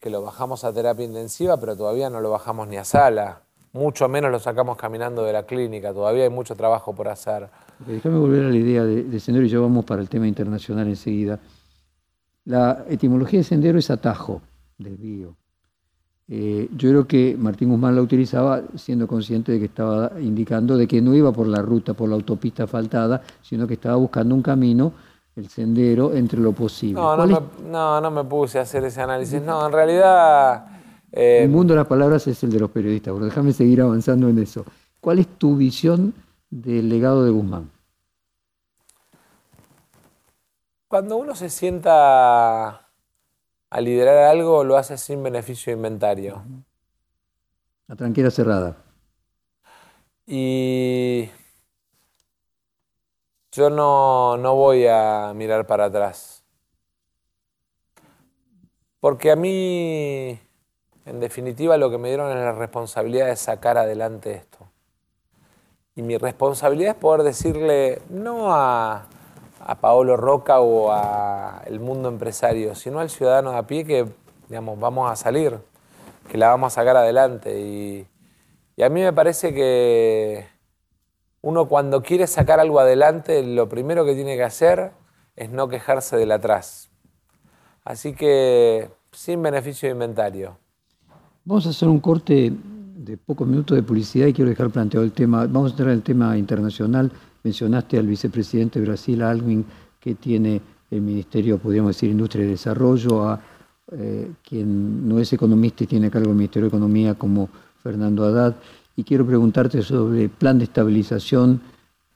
que 0.00 0.10
lo 0.10 0.22
bajamos 0.22 0.64
a 0.64 0.72
terapia 0.72 1.04
intensiva, 1.04 1.56
pero 1.58 1.76
todavía 1.76 2.10
no 2.10 2.20
lo 2.20 2.30
bajamos 2.30 2.68
ni 2.68 2.76
a 2.76 2.84
sala 2.84 3.42
mucho 3.72 4.08
menos 4.08 4.30
lo 4.30 4.38
sacamos 4.38 4.76
caminando 4.76 5.24
de 5.24 5.32
la 5.32 5.44
clínica, 5.44 5.92
todavía 5.92 6.24
hay 6.24 6.30
mucho 6.30 6.54
trabajo 6.56 6.94
por 6.94 7.08
hacer. 7.08 7.48
Déjame 7.86 8.18
volver 8.18 8.44
a 8.44 8.48
la 8.48 8.56
idea 8.56 8.84
de, 8.84 9.20
sendero 9.20 9.46
y 9.46 9.48
ya 9.48 9.58
vamos 9.60 9.84
para 9.84 10.02
el 10.02 10.08
tema 10.08 10.26
internacional 10.26 10.88
enseguida. 10.88 11.38
La 12.44 12.84
etimología 12.88 13.40
de 13.40 13.44
sendero 13.44 13.78
es 13.78 13.90
atajo, 13.90 14.40
desvío. 14.78 15.36
Eh, 16.30 16.68
yo 16.76 16.90
creo 16.90 17.06
que 17.06 17.36
Martín 17.38 17.70
Guzmán 17.70 17.96
la 17.96 18.02
utilizaba 18.02 18.62
siendo 18.76 19.06
consciente 19.06 19.52
de 19.52 19.58
que 19.58 19.64
estaba 19.64 20.12
indicando 20.20 20.76
de 20.76 20.86
que 20.86 21.00
no 21.00 21.14
iba 21.14 21.32
por 21.32 21.46
la 21.46 21.62
ruta, 21.62 21.94
por 21.94 22.08
la 22.08 22.16
autopista 22.16 22.64
asfaltada, 22.64 23.22
sino 23.40 23.66
que 23.66 23.74
estaba 23.74 23.96
buscando 23.96 24.34
un 24.34 24.42
camino, 24.42 24.92
el 25.36 25.48
sendero, 25.48 26.12
entre 26.12 26.40
lo 26.40 26.52
posible. 26.52 27.00
No, 27.00 27.16
no 27.16 27.26
me, 27.26 27.70
no, 27.70 28.00
no 28.00 28.10
me 28.10 28.24
puse 28.24 28.58
a 28.58 28.62
hacer 28.62 28.84
ese 28.84 29.00
análisis. 29.00 29.40
No, 29.40 29.64
en 29.66 29.72
realidad 29.72 30.66
el 31.12 31.44
eh, 31.44 31.48
mundo 31.48 31.72
de 31.72 31.78
las 31.78 31.86
palabras 31.86 32.26
es 32.26 32.42
el 32.44 32.50
de 32.50 32.60
los 32.60 32.70
periodistas, 32.70 33.14
pero 33.14 33.24
déjame 33.24 33.52
seguir 33.52 33.80
avanzando 33.80 34.28
en 34.28 34.38
eso. 34.38 34.64
¿Cuál 35.00 35.20
es 35.20 35.26
tu 35.26 35.56
visión 35.56 36.12
del 36.50 36.88
legado 36.88 37.24
de 37.24 37.30
Guzmán? 37.30 37.70
Cuando 40.88 41.16
uno 41.16 41.34
se 41.34 41.48
sienta 41.48 42.87
a 43.70 43.80
liderar 43.80 44.18
algo, 44.28 44.64
lo 44.64 44.76
hace 44.76 44.96
sin 44.98 45.22
beneficio 45.22 45.72
de 45.72 45.76
inventario. 45.76 46.42
La 47.86 47.96
tranquera 47.96 48.30
cerrada. 48.30 48.76
Y 50.26 51.30
yo 53.52 53.70
no, 53.70 54.36
no 54.36 54.54
voy 54.54 54.86
a 54.86 55.32
mirar 55.34 55.66
para 55.66 55.86
atrás. 55.86 56.44
Porque 59.00 59.30
a 59.30 59.36
mí 59.36 60.38
en 61.08 61.20
definitiva, 61.20 61.78
lo 61.78 61.90
que 61.90 61.96
me 61.96 62.08
dieron 62.08 62.30
es 62.30 62.36
la 62.36 62.52
responsabilidad 62.52 63.28
de 63.28 63.36
sacar 63.36 63.78
adelante 63.78 64.34
esto. 64.34 64.58
Y 65.96 66.02
mi 66.02 66.18
responsabilidad 66.18 66.96
es 66.96 67.00
poder 67.00 67.22
decirle 67.22 68.02
no 68.10 68.54
a, 68.54 69.06
Paolo 69.76 70.16
Roca 70.16 70.60
o 70.60 70.92
al 70.92 71.80
mundo 71.80 72.08
empresario, 72.08 72.74
sino 72.74 73.00
al 73.00 73.10
ciudadano 73.10 73.52
de 73.52 73.58
a 73.58 73.66
pie 73.66 73.84
que, 73.84 74.06
digamos, 74.48 74.78
vamos 74.80 75.10
a 75.10 75.16
salir, 75.16 75.58
que 76.30 76.38
la 76.38 76.48
vamos 76.48 76.72
a 76.72 76.74
sacar 76.76 76.96
adelante. 76.96 77.60
Y, 77.60 78.06
y 78.76 78.82
a 78.82 78.88
mí 78.88 79.02
me 79.02 79.12
parece 79.12 79.54
que 79.54 80.46
uno 81.42 81.66
cuando 81.68 82.02
quiere 82.02 82.26
sacar 82.26 82.60
algo 82.60 82.80
adelante, 82.80 83.42
lo 83.42 83.68
primero 83.68 84.04
que 84.04 84.14
tiene 84.14 84.36
que 84.36 84.44
hacer 84.44 84.92
es 85.36 85.50
no 85.50 85.68
quejarse 85.68 86.16
del 86.16 86.32
atrás. 86.32 86.88
Así 87.84 88.12
que 88.12 88.90
sin 89.12 89.42
beneficio 89.42 89.88
de 89.88 89.94
inventario. 89.94 90.58
Vamos 91.44 91.66
a 91.66 91.70
hacer 91.70 91.88
un 91.88 92.00
corte 92.00 92.52
de 92.52 93.16
pocos 93.16 93.46
minutos 93.46 93.76
de 93.76 93.82
publicidad 93.82 94.26
y 94.26 94.32
quiero 94.32 94.50
dejar 94.50 94.70
planteado 94.70 95.04
el 95.04 95.12
tema. 95.12 95.46
Vamos 95.46 95.68
a 95.68 95.70
entrar 95.70 95.88
en 95.88 95.94
el 95.94 96.02
tema 96.02 96.36
internacional. 96.36 97.10
Mencionaste 97.42 97.98
al 97.98 98.06
vicepresidente 98.06 98.80
de 98.80 98.86
Brasil, 98.86 99.22
Alvin, 99.22 99.64
que 100.00 100.14
tiene 100.14 100.60
el 100.90 101.00
Ministerio, 101.00 101.58
podríamos 101.58 101.96
decir, 101.96 102.10
Industria 102.10 102.44
y 102.44 102.48
Desarrollo, 102.48 103.28
a 103.28 103.40
eh, 103.92 104.32
quien 104.42 105.08
no 105.08 105.18
es 105.18 105.32
economista 105.32 105.84
y 105.84 105.86
tiene 105.86 106.08
a 106.08 106.10
cargo 106.10 106.30
el 106.30 106.36
Ministerio 106.36 106.68
de 106.68 106.76
Economía 106.76 107.14
como 107.14 107.48
Fernando 107.82 108.24
Haddad. 108.24 108.56
Y 108.96 109.04
quiero 109.04 109.26
preguntarte 109.26 109.82
sobre 109.82 110.24
el 110.24 110.30
plan 110.30 110.58
de 110.58 110.64
estabilización 110.64 111.60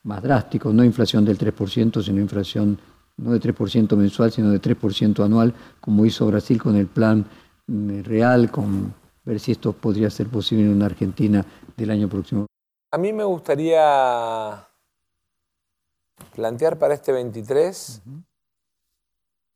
más 0.02 0.22
drástico, 0.22 0.72
no 0.72 0.84
inflación 0.84 1.24
del 1.24 1.38
3%, 1.38 2.02
sino 2.02 2.20
inflación 2.20 2.78
no 3.16 3.32
de 3.32 3.40
3% 3.40 3.96
mensual, 3.96 4.32
sino 4.32 4.50
de 4.50 4.60
3% 4.60 5.24
anual, 5.24 5.54
como 5.80 6.04
hizo 6.04 6.26
Brasil 6.26 6.60
con 6.60 6.76
el 6.76 6.86
plan 6.86 7.24
mm, 7.66 8.00
real, 8.02 8.50
con 8.50 8.94
ver 9.24 9.38
si 9.38 9.52
esto 9.52 9.72
podría 9.72 10.10
ser 10.10 10.28
posible 10.28 10.64
en 10.64 10.70
una 10.70 10.86
Argentina 10.86 11.44
del 11.76 11.90
año 11.90 12.08
próximo. 12.08 12.46
A 12.90 12.98
mí 12.98 13.12
me 13.12 13.24
gustaría 13.24 14.66
plantear 16.34 16.78
para 16.78 16.94
este 16.94 17.12
23 17.12 18.02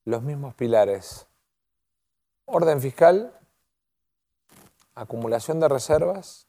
los 0.05 0.23
mismos 0.23 0.55
pilares. 0.55 1.27
Orden 2.45 2.81
fiscal, 2.81 3.37
acumulación 4.95 5.61
de 5.61 5.69
reservas, 5.69 6.47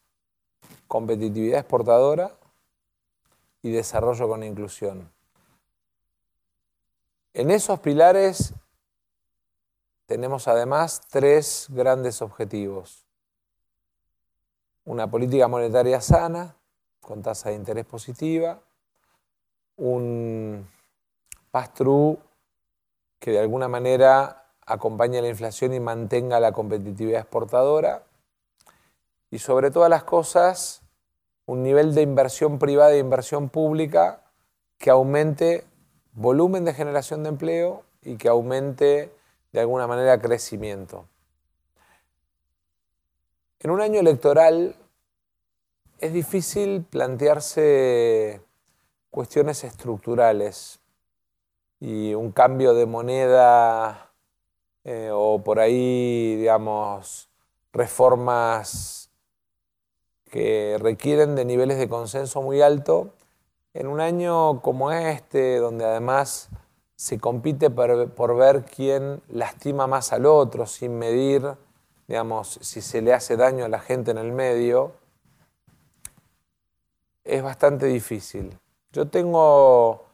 competitividad 0.87 1.59
exportadora 1.59 2.31
y 3.61 3.71
desarrollo 3.71 4.27
con 4.27 4.43
inclusión. 4.43 5.11
En 7.33 7.51
esos 7.51 7.79
pilares 7.79 8.53
tenemos 10.05 10.47
además 10.47 11.01
tres 11.09 11.67
grandes 11.69 12.21
objetivos. 12.21 13.05
Una 14.85 15.09
política 15.09 15.47
monetaria 15.47 15.99
sana, 15.99 16.55
con 17.01 17.21
tasa 17.21 17.49
de 17.49 17.55
interés 17.55 17.85
positiva, 17.85 18.61
un 19.77 20.67
pass-through 21.51 22.19
que 23.19 23.31
de 23.31 23.39
alguna 23.39 23.67
manera 23.67 24.45
acompañe 24.65 25.21
la 25.21 25.29
inflación 25.29 25.73
y 25.73 25.79
mantenga 25.79 26.39
la 26.39 26.51
competitividad 26.51 27.21
exportadora, 27.21 28.03
y 29.31 29.39
sobre 29.39 29.71
todas 29.71 29.89
las 29.89 30.03
cosas, 30.03 30.81
un 31.45 31.63
nivel 31.63 31.95
de 31.95 32.01
inversión 32.01 32.59
privada 32.59 32.93
e 32.93 32.99
inversión 32.99 33.49
pública 33.49 34.21
que 34.77 34.89
aumente 34.89 35.65
volumen 36.13 36.65
de 36.65 36.73
generación 36.73 37.23
de 37.23 37.29
empleo 37.29 37.83
y 38.01 38.17
que 38.17 38.27
aumente 38.27 39.11
de 39.51 39.59
alguna 39.59 39.87
manera 39.87 40.19
crecimiento. 40.19 41.05
En 43.59 43.71
un 43.71 43.81
año 43.81 43.99
electoral 43.99 44.75
es 45.99 46.13
difícil 46.13 46.83
plantearse 46.83 48.41
cuestiones 49.17 49.63
estructurales 49.63 50.79
y 51.79 52.13
un 52.13 52.31
cambio 52.31 52.75
de 52.75 52.85
moneda 52.85 54.11
eh, 54.83 55.09
o 55.11 55.41
por 55.43 55.59
ahí, 55.59 56.35
digamos, 56.35 57.27
reformas 57.73 59.09
que 60.29 60.77
requieren 60.79 61.33
de 61.33 61.45
niveles 61.45 61.79
de 61.79 61.89
consenso 61.89 62.43
muy 62.43 62.61
alto 62.61 63.09
en 63.73 63.87
un 63.87 64.01
año 64.01 64.61
como 64.61 64.91
este, 64.91 65.57
donde 65.57 65.85
además 65.85 66.49
se 66.95 67.17
compite 67.17 67.71
por, 67.71 68.35
ver 68.35 68.65
quién 68.65 69.23
lastima 69.29 69.87
más 69.87 70.13
al 70.13 70.27
otro, 70.27 70.67
sin 70.67 70.95
medir, 70.99 71.55
digamos, 72.07 72.59
si 72.61 72.81
se 72.81 73.01
le 73.01 73.15
hace 73.15 73.35
daño 73.35 73.65
a 73.65 73.69
la 73.69 73.79
gente 73.79 74.11
en 74.11 74.19
el 74.19 74.31
medio, 74.31 74.91
es 77.23 77.41
bastante 77.41 77.87
difícil. 77.87 78.59
Yo 78.97 79.07
tengo, 79.07 80.05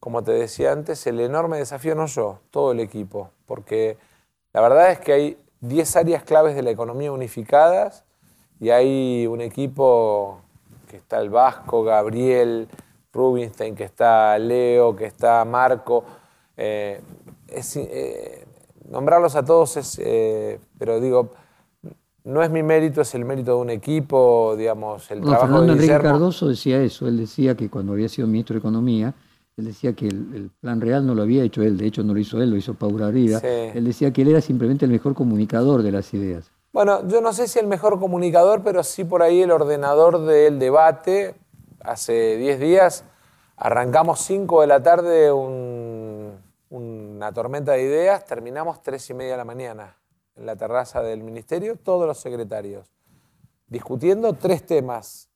como 0.00 0.24
te 0.24 0.32
decía 0.32 0.72
antes, 0.72 1.06
el 1.06 1.20
enorme 1.20 1.58
desafío, 1.58 1.94
no 1.94 2.06
yo, 2.06 2.40
todo 2.50 2.72
el 2.72 2.80
equipo, 2.80 3.30
porque 3.46 3.96
la 4.52 4.60
verdad 4.60 4.90
es 4.90 4.98
que 4.98 5.12
hay 5.12 5.44
10 5.60 5.94
áreas 5.94 6.24
claves 6.24 6.56
de 6.56 6.62
la 6.64 6.72
economía 6.72 7.12
unificadas 7.12 8.02
y 8.58 8.70
hay 8.70 9.28
un 9.28 9.42
equipo 9.42 10.40
que 10.90 10.96
está 10.96 11.20
el 11.20 11.30
Vasco, 11.30 11.84
Gabriel, 11.84 12.66
Rubinstein, 13.12 13.76
que 13.76 13.84
está 13.84 14.36
Leo, 14.40 14.96
que 14.96 15.04
está 15.04 15.44
Marco. 15.44 16.02
Eh, 16.56 17.00
eh, 17.46 18.44
nombrarlos 18.88 19.36
a 19.36 19.44
todos 19.44 19.76
es, 19.76 20.00
eh, 20.02 20.58
pero 20.80 20.98
digo, 20.98 21.30
no 22.24 22.42
es 22.42 22.50
mi 22.50 22.62
mérito, 22.62 23.00
es 23.00 23.14
el 23.14 23.24
mérito 23.24 23.56
de 23.56 23.60
un 23.60 23.70
equipo, 23.70 24.54
digamos, 24.56 25.10
el 25.10 25.20
trabajo 25.20 25.46
Fernando 25.46 25.72
Enrique 25.72 25.98
Cardoso 25.98 26.48
decía 26.48 26.80
eso, 26.80 27.08
él 27.08 27.16
decía 27.16 27.56
que 27.56 27.68
cuando 27.68 27.92
había 27.92 28.08
sido 28.08 28.28
ministro 28.28 28.54
de 28.54 28.58
Economía, 28.60 29.14
él 29.56 29.64
decía 29.66 29.92
que 29.92 30.06
el, 30.08 30.50
plan 30.60 30.80
real 30.80 31.06
no 31.06 31.14
lo 31.14 31.22
había 31.22 31.42
hecho 31.42 31.62
él, 31.62 31.76
de 31.76 31.86
hecho 31.86 32.02
no 32.02 32.14
lo 32.14 32.20
hizo 32.20 32.40
él, 32.40 32.50
lo 32.50 32.56
hizo 32.56 32.74
Paula 32.74 33.10
Rida. 33.10 33.38
Él 33.40 33.84
decía 33.84 34.12
que 34.12 34.22
él 34.22 34.28
era 34.28 34.40
simplemente 34.40 34.84
el 34.86 34.90
mejor 34.90 35.14
comunicador 35.14 35.82
de 35.82 35.92
las 35.92 36.14
ideas. 36.14 36.50
Bueno, 36.72 37.06
yo 37.06 37.20
no 37.20 37.34
sé 37.34 37.48
si 37.48 37.58
el 37.58 37.66
mejor 37.66 38.00
comunicador, 38.00 38.62
pero 38.62 38.82
sí 38.82 39.04
por 39.04 39.22
ahí 39.22 39.42
el 39.42 39.50
ordenador 39.50 40.24
del 40.24 40.58
debate, 40.58 41.34
hace 41.80 42.38
10 42.38 42.60
días, 42.60 43.04
arrancamos 43.56 44.20
5 44.20 44.62
de 44.62 44.66
la 44.66 44.82
tarde 44.82 45.32
una 46.70 47.32
tormenta 47.34 47.72
de 47.72 47.82
ideas, 47.82 48.24
terminamos 48.24 48.82
3 48.82 49.10
y 49.10 49.14
media 49.14 49.32
de 49.32 49.36
la 49.36 49.44
mañana 49.44 49.96
en 50.36 50.46
la 50.46 50.56
terraza 50.56 51.02
del 51.02 51.22
ministerio, 51.22 51.76
todos 51.76 52.06
los 52.06 52.18
secretarios, 52.18 52.92
discutiendo 53.66 54.34
tres 54.34 54.64
temas, 54.66 55.30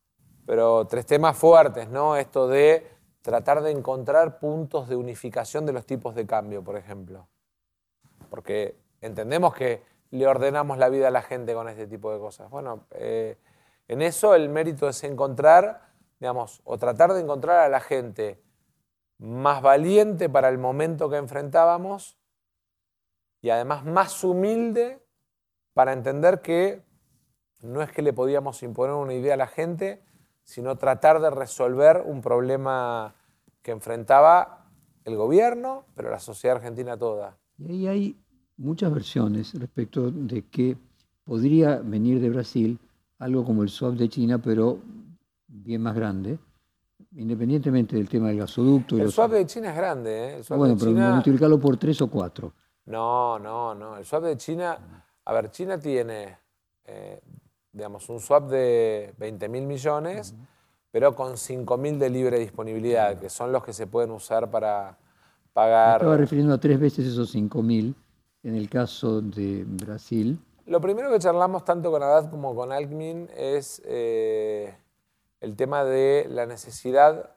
pero 0.47 0.86
tres 0.86 1.07
temas 1.07 1.36
fuertes, 1.36 1.88
¿no? 1.88 2.16
Esto 2.16 2.49
de 2.49 2.86
tratar 3.22 3.62
de 3.62 3.72
encontrar 3.72 4.38
puntos 4.38 4.88
de 4.88 4.97
unificación 4.97 5.66
de 5.66 5.72
los 5.72 5.84
tipos 5.86 6.14
de 6.14 6.26
cambio, 6.26 6.62
por 6.62 6.76
ejemplo. 6.76 7.28
Porque 8.30 8.76
entendemos 9.01 9.55
que 9.55 9.82
le 10.11 10.26
ordenamos 10.26 10.78
la 10.78 10.88
vida 10.88 11.09
a 11.09 11.11
la 11.11 11.22
gente 11.22 11.55
con 11.55 11.68
este 11.68 11.86
tipo 11.86 12.12
de 12.12 12.18
cosas. 12.18 12.49
Bueno, 12.51 12.86
eh, 12.92 13.36
en 13.88 14.03
eso 14.03 14.34
el 14.34 14.49
mérito 14.49 14.88
es 14.88 15.03
encontrar 15.03 15.86
digamos, 16.18 16.61
o 16.64 16.78
tratar 16.78 17.12
de 17.12 17.20
encontrar 17.20 17.61
a 17.61 17.68
la 17.68 17.80
gente 17.80 18.42
más 19.18 19.62
valiente 19.62 20.28
para 20.28 20.49
el 20.49 20.59
momento 20.59 21.09
que 21.09 21.16
enfrentábamos 21.16 22.18
y 23.41 23.51
además 23.51 23.84
más 23.84 24.22
humilde 24.24 25.03
para 25.72 25.93
entender 25.93 26.41
que 26.41 26.82
no 27.62 27.82
es 27.82 27.91
que 27.91 28.03
le 28.03 28.12
podíamos 28.12 28.62
imponer 28.62 28.95
una 28.95 29.14
idea 29.14 29.34
a 29.34 29.37
la 29.37 29.47
gente, 29.47 30.03
sino 30.43 30.76
tratar 30.76 31.20
de 31.20 31.30
resolver 31.30 32.03
un 32.07 32.20
problema 32.20 33.14
que 33.62 33.72
enfrentaba 33.72 34.68
el 35.05 35.16
gobierno, 35.16 35.84
pero 35.95 36.11
la 36.11 36.18
sociedad 36.18 36.57
argentina 36.57 36.97
toda. 36.97 37.37
Y 37.59 37.66
ahí 37.68 37.87
hay 37.89 38.16
muchas 38.57 38.93
versiones 38.93 39.55
respecto 39.55 40.11
de 40.11 40.47
que 40.49 40.76
podría 41.24 41.76
venir 41.76 42.20
de 42.20 42.30
Brasil 42.30 42.78
algo 43.18 43.45
como 43.45 43.62
el 43.62 43.68
swap 43.68 43.95
de 43.95 44.09
China, 44.09 44.39
pero 44.39 44.78
bien 45.47 45.82
más 45.82 45.95
grande, 45.95 46.39
independientemente 47.12 47.97
del 47.97 48.09
tema 48.09 48.28
del 48.28 48.39
gasoducto. 48.39 48.99
El 48.99 49.11
swap 49.11 49.32
de 49.32 49.47
China 49.47 49.70
es 49.70 49.76
grande, 49.76 50.39
¿eh? 50.39 50.43
bueno, 50.51 50.76
pero 50.78 50.93
multiplicarlo 50.93 51.59
por 51.59 51.76
tres 51.76 52.01
o 52.03 52.09
cuatro. 52.09 52.53
No, 52.87 53.39
no, 53.39 53.74
no. 53.74 53.97
El 53.97 54.05
swap 54.05 54.22
de 54.22 54.37
China, 54.37 54.78
a 55.24 55.32
ver, 55.32 55.51
China 55.51 55.78
tiene, 55.78 56.39
eh, 56.84 57.20
digamos, 57.72 58.09
un 58.09 58.20
swap 58.20 58.49
de 58.49 59.14
20 59.18 59.49
mil 59.49 59.66
millones, 59.66 60.34
pero 60.91 61.14
con 61.14 61.37
5 61.37 61.76
mil 61.76 61.99
de 61.99 62.11
libre 62.11 62.39
disponibilidad, 62.39 63.18
que 63.18 63.28
son 63.28 63.53
los 63.53 63.64
que 63.64 63.72
se 63.72 63.87
pueden 63.87 64.12
usar 64.12 64.51
para 64.51 64.97
pagar. 65.53 65.97
estaba 65.97 66.16
refiriendo 66.16 66.55
a 66.55 66.59
tres 66.59 66.78
veces 66.78 67.07
esos 67.07 67.30
5 67.30 67.62
mil 67.62 67.95
en 68.43 68.55
el 68.55 68.70
caso 68.70 69.20
de 69.20 69.64
Brasil. 69.66 70.39
Lo 70.66 70.80
primero 70.80 71.11
que 71.11 71.18
charlamos 71.18 71.64
tanto 71.64 71.91
con 71.91 72.03
Haddad 72.03 72.30
como 72.30 72.55
con 72.55 72.72
Alckmin 72.72 73.28
es 73.37 73.82
eh, 73.84 74.74
el 75.41 75.57
tema 75.57 75.84
de 75.84 76.26
la 76.30 76.47
necesidad 76.47 77.30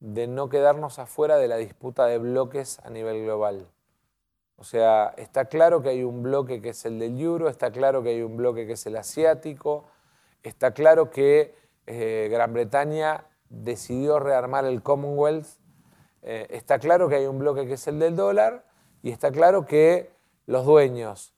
de 0.00 0.26
no 0.26 0.48
quedarnos 0.48 0.98
afuera 0.98 1.36
de 1.36 1.48
la 1.48 1.56
disputa 1.56 2.06
de 2.06 2.18
bloques 2.18 2.78
a 2.84 2.90
nivel 2.90 3.24
global. 3.24 3.66
O 4.60 4.64
sea, 4.64 5.14
está 5.16 5.44
claro 5.44 5.82
que 5.82 5.90
hay 5.90 6.02
un 6.02 6.20
bloque 6.20 6.60
que 6.60 6.70
es 6.70 6.84
el 6.84 6.98
del 6.98 7.20
euro, 7.20 7.48
está 7.48 7.70
claro 7.70 8.02
que 8.02 8.08
hay 8.08 8.22
un 8.22 8.36
bloque 8.36 8.66
que 8.66 8.72
es 8.72 8.84
el 8.86 8.96
asiático, 8.96 9.84
está 10.42 10.72
claro 10.72 11.10
que 11.10 11.54
eh, 11.86 12.28
Gran 12.28 12.52
Bretaña 12.52 13.24
decidió 13.48 14.18
rearmar 14.18 14.64
el 14.64 14.82
Commonwealth, 14.82 15.46
eh, 16.22 16.48
está 16.50 16.80
claro 16.80 17.08
que 17.08 17.14
hay 17.14 17.26
un 17.26 17.38
bloque 17.38 17.68
que 17.68 17.74
es 17.74 17.86
el 17.86 18.00
del 18.00 18.16
dólar 18.16 18.66
y 19.00 19.12
está 19.12 19.30
claro 19.30 19.64
que 19.64 20.10
los 20.46 20.66
dueños, 20.66 21.36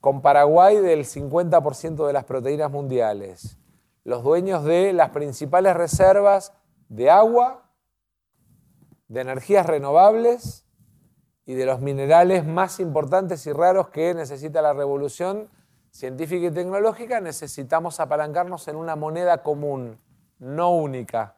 con 0.00 0.22
Paraguay 0.22 0.78
del 0.78 1.04
50% 1.04 2.06
de 2.06 2.12
las 2.14 2.24
proteínas 2.24 2.70
mundiales, 2.70 3.58
los 4.04 4.22
dueños 4.22 4.64
de 4.64 4.94
las 4.94 5.10
principales 5.10 5.76
reservas 5.76 6.54
de 6.88 7.10
agua, 7.10 7.70
de 9.08 9.20
energías 9.20 9.66
renovables 9.66 10.64
y 11.44 11.54
de 11.54 11.66
los 11.66 11.80
minerales 11.80 12.46
más 12.46 12.80
importantes 12.80 13.46
y 13.46 13.52
raros 13.52 13.88
que 13.88 14.14
necesita 14.14 14.62
la 14.62 14.72
revolución 14.72 15.48
científica 15.90 16.46
y 16.46 16.50
tecnológica, 16.50 17.20
necesitamos 17.20 18.00
apalancarnos 18.00 18.66
en 18.68 18.76
una 18.76 18.96
moneda 18.96 19.42
común, 19.42 20.00
no 20.38 20.74
única. 20.74 21.36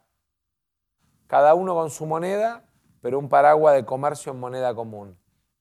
Cada 1.26 1.54
uno 1.54 1.74
con 1.74 1.90
su 1.90 2.06
moneda, 2.06 2.64
pero 3.00 3.18
un 3.18 3.28
paraguas 3.28 3.74
de 3.74 3.84
comercio 3.84 4.32
en 4.32 4.40
moneda 4.40 4.74
común. 4.74 5.18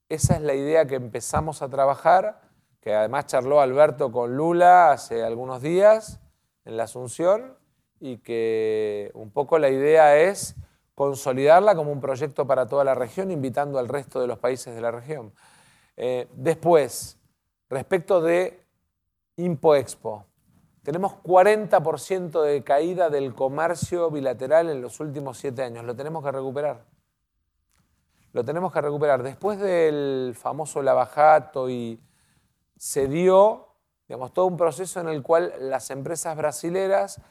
Esa 0.10 0.36
es 0.36 0.42
la 0.42 0.54
idea 0.54 0.86
que 0.86 0.96
empezamos 0.96 1.62
a 1.62 1.70
trabajar, 1.70 2.42
que 2.82 2.94
además 2.94 3.26
charló 3.28 3.62
Alberto 3.62 4.12
con 4.12 4.36
Lula 4.36 4.92
hace 4.92 5.24
algunos 5.24 5.62
días 5.62 6.20
en 6.66 6.78
la 6.78 6.84
Asunción, 6.84 7.58
y 8.00 8.18
que 8.18 9.12
un 9.14 9.32
poco 9.32 9.58
la 9.58 9.70
idea 9.70 10.18
es 10.18 10.56
consolidarla 10.96 11.76
como 11.76 11.92
un 11.92 12.00
proyecto 12.00 12.46
para 12.46 12.68
toda 12.68 12.84
la 12.84 12.96
región, 12.96 13.32
invitando 13.32 13.80
al 13.80 13.88
resto 13.88 14.22
de 14.22 14.28
los 14.28 14.40
países 14.40 14.76
de 14.76 14.82
la 14.82 14.92
región. 14.92 15.34
Eh, 15.98 16.28
después, 16.34 17.18
respecto 17.70 18.22
de 18.22 18.64
Impo-Expo, 19.38 20.26
tenemos 20.84 21.14
40% 21.24 22.42
de 22.42 22.64
caída 22.64 23.10
del 23.10 23.34
comercio 23.34 24.12
bilateral 24.12 24.70
en 24.70 24.82
los 24.82 25.00
últimos 25.00 25.38
siete 25.38 25.64
años. 25.64 25.86
Lo 25.86 25.96
tenemos 25.96 26.24
que 26.24 26.32
recuperar. 26.32 26.86
Lo 28.34 28.44
tenemos 28.44 28.74
que 28.74 28.82
recuperar. 28.82 29.24
Después 29.24 29.60
del 29.60 30.36
famoso 30.36 30.82
lavajato 30.82 31.70
y 31.70 32.02
se 32.78 33.08
dio 33.08 33.74
digamos, 34.08 34.34
todo 34.34 34.46
un 34.46 34.58
proceso 34.58 35.00
en 35.00 35.08
el 35.08 35.24
cual 35.24 35.54
las 35.60 35.90
empresas 35.90 36.36
brasileras 36.36 37.22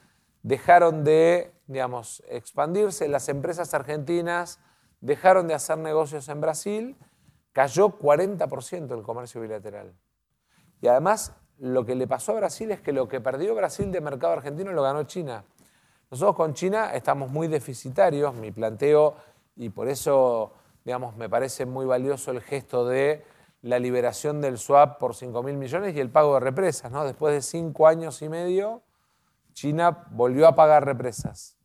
dejaron 0.43 1.05
de 1.05 1.52
digamos, 1.67 2.23
expandirse, 2.29 3.09
las 3.09 3.29
empresas 3.29 3.75
argentinas 3.75 4.59
dejaron 5.01 5.49
de 5.49 5.55
hacer 5.55 5.79
negocios 5.79 6.29
en 6.29 6.41
Brasil, 6.41 6.97
cayó 7.53 7.99
40% 7.99 8.97
el 8.97 9.03
comercio 9.03 9.41
bilateral. 9.41 9.95
Y 10.81 10.89
además, 10.89 11.35
lo 11.59 11.85
que 11.85 11.95
le 11.95 12.07
pasó 12.07 12.33
a 12.33 12.37
Brasil 12.37 12.71
es 12.71 12.81
que 12.81 12.93
lo 12.93 13.09
que 13.09 13.21
perdió 13.21 13.55
Brasil 13.55 13.93
de 13.93 14.01
mercado 14.01 14.33
argentino 14.33 14.73
lo 14.73 14.83
ganó 14.83 15.05
China. 15.05 15.45
Nosotros 16.11 16.37
con 16.37 16.55
China 16.55 16.93
estamos 16.95 17.31
muy 17.31 17.49
deficitarios, 17.49 18.35
mi 18.35 18.51
planteo, 18.51 19.15
y 19.57 19.69
por 19.69 19.89
eso, 19.89 20.53
digamos, 20.85 21.17
me 21.17 21.29
parece 21.29 21.67
muy 21.67 21.87
valioso 21.87 22.31
el 22.31 22.41
gesto 22.41 22.87
de 22.87 23.25
la 23.63 23.79
liberación 23.79 24.41
del 24.41 24.59
swap 24.59 24.99
por 24.99 25.15
5 25.15 25.43
mil 25.43 25.57
millones 25.57 25.95
y 25.95 26.01
el 26.01 26.11
pago 26.11 26.35
de 26.35 26.41
represas. 26.41 26.91
¿no? 26.91 27.05
Después 27.05 27.33
de 27.33 27.43
cinco 27.43 27.87
años 27.87 28.21
y 28.23 28.29
medio, 28.29 28.83
China 29.53 30.07
volvió 30.11 30.47
a 30.47 30.55
pagar 30.55 30.85
represas. 30.85 31.57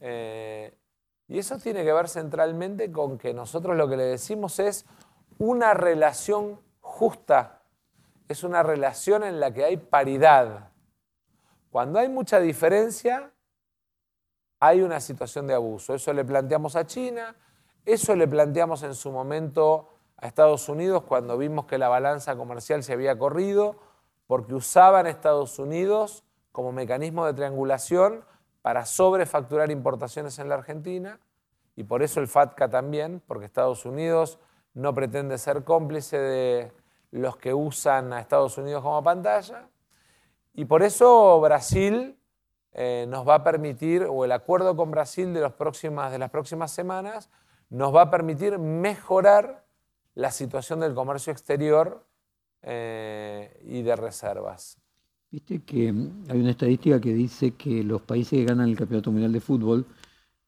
Eh, 0.00 0.78
y 1.26 1.38
eso 1.38 1.58
tiene 1.58 1.84
que 1.84 1.92
ver 1.92 2.08
centralmente 2.08 2.90
con 2.90 3.18
que 3.18 3.34
nosotros 3.34 3.76
lo 3.76 3.88
que 3.88 3.96
le 3.96 4.04
decimos 4.04 4.58
es 4.58 4.86
una 5.38 5.74
relación 5.74 6.60
justa, 6.80 7.62
es 8.28 8.44
una 8.44 8.62
relación 8.62 9.24
en 9.24 9.38
la 9.40 9.52
que 9.52 9.64
hay 9.64 9.76
paridad. 9.76 10.72
Cuando 11.70 11.98
hay 11.98 12.08
mucha 12.08 12.40
diferencia, 12.40 13.32
hay 14.60 14.80
una 14.80 15.00
situación 15.00 15.46
de 15.46 15.54
abuso. 15.54 15.94
Eso 15.94 16.12
le 16.12 16.24
planteamos 16.24 16.76
a 16.76 16.86
China, 16.86 17.36
eso 17.84 18.16
le 18.16 18.26
planteamos 18.26 18.82
en 18.82 18.94
su 18.94 19.12
momento 19.12 19.90
a 20.16 20.26
Estados 20.26 20.68
Unidos 20.68 21.04
cuando 21.04 21.38
vimos 21.38 21.66
que 21.66 21.78
la 21.78 21.88
balanza 21.88 22.36
comercial 22.36 22.82
se 22.82 22.94
había 22.94 23.18
corrido, 23.18 23.76
porque 24.26 24.54
usaban 24.54 25.06
Estados 25.06 25.58
Unidos 25.58 26.24
como 26.58 26.72
mecanismo 26.72 27.24
de 27.24 27.34
triangulación 27.34 28.24
para 28.62 28.84
sobrefacturar 28.84 29.70
importaciones 29.70 30.40
en 30.40 30.48
la 30.48 30.56
Argentina 30.56 31.20
y 31.76 31.84
por 31.84 32.02
eso 32.02 32.18
el 32.18 32.26
FATCA 32.26 32.68
también, 32.68 33.22
porque 33.28 33.44
Estados 33.44 33.86
Unidos 33.86 34.40
no 34.74 34.92
pretende 34.92 35.38
ser 35.38 35.62
cómplice 35.62 36.18
de 36.18 36.72
los 37.12 37.36
que 37.36 37.54
usan 37.54 38.12
a 38.12 38.18
Estados 38.18 38.58
Unidos 38.58 38.82
como 38.82 39.00
pantalla 39.04 39.68
y 40.52 40.64
por 40.64 40.82
eso 40.82 41.40
Brasil 41.40 42.18
eh, 42.72 43.06
nos 43.08 43.26
va 43.26 43.36
a 43.36 43.44
permitir, 43.44 44.08
o 44.10 44.24
el 44.24 44.32
acuerdo 44.32 44.74
con 44.74 44.90
Brasil 44.90 45.32
de, 45.32 45.40
las 45.40 45.52
próximas 45.52 46.72
semanas, 46.72 47.30
nos 47.70 47.94
va 47.94 48.02
a 48.02 48.10
permitir 48.10 48.58
mejorar 48.58 49.64
la 50.16 50.32
situación 50.32 50.80
del 50.80 50.92
comercio 50.92 51.32
exterior 51.32 52.04
eh, 52.62 53.60
y 53.62 53.82
de 53.82 53.94
reservas. 53.94 54.80
Viste 55.30 55.60
que 55.60 55.88
hay 56.28 56.40
una 56.40 56.50
estadística 56.50 57.00
que 57.00 57.12
dice 57.12 57.50
que 57.52 57.84
los 57.84 58.00
países 58.00 58.38
que 58.38 58.44
ganan 58.46 58.68
el 58.68 58.76
Campeonato 58.76 59.10
Mundial 59.10 59.32
de 59.32 59.40
Fútbol 59.40 59.84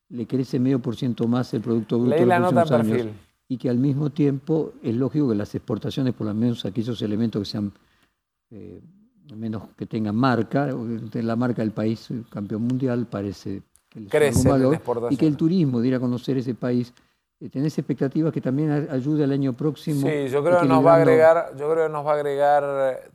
le 0.09 0.27
crece 0.27 0.59
medio 0.59 0.81
por 0.81 0.97
ciento 0.97 1.29
más 1.29 1.53
el 1.53 1.61
Producto 1.61 1.99
Bruto 1.99 2.17
de 2.17 2.27
los 2.27 2.53
próximos 2.53 2.71
años. 2.73 3.07
Y 3.47 3.59
que 3.59 3.69
al 3.69 3.79
mismo 3.79 4.11
tiempo 4.11 4.73
es 4.83 4.95
lógico 4.95 5.29
que 5.29 5.35
las 5.35 5.55
exportaciones, 5.55 6.15
por 6.15 6.27
lo 6.27 6.35
menos 6.35 6.65
aquellos 6.65 7.03
elementos 7.03 7.43
que 7.43 7.47
sean 7.47 7.73
eh, 8.51 8.81
menos 9.37 9.65
que 9.77 9.87
tengan 9.87 10.17
marca, 10.17 10.69
la 11.13 11.37
marca 11.37 11.63
del 11.63 11.73
país 11.73 12.09
campeón 12.31 12.63
mundial 12.63 13.07
parece 13.07 13.63
que 13.89 14.07
crece 14.07 14.49
valor, 14.49 14.81
y 15.11 15.17
que 15.17 15.27
el 15.27 15.37
turismo 15.37 15.81
de 15.81 15.89
ir 15.89 15.95
a 15.97 16.01
conocer 16.01 16.39
ese 16.39 16.55
país 16.55 16.95
eh, 17.41 17.49
tenés 17.49 17.77
expectativas 17.77 18.33
que 18.33 18.41
también 18.41 18.89
ayude 18.91 19.25
el 19.25 19.33
año 19.33 19.53
próximo. 19.53 20.09
Sí, 20.09 20.29
yo 20.29 20.43
creo 20.43 20.61
que 20.61 20.69
nos 20.69 20.85
va 20.85 20.95
a 20.95 20.97
agregar, 20.97 21.57
yo 21.59 21.71
creo 21.71 21.87
que 21.87 21.93
nos 21.93 22.07
va 22.07 22.13
a 22.13 22.15
agregar 22.15 23.11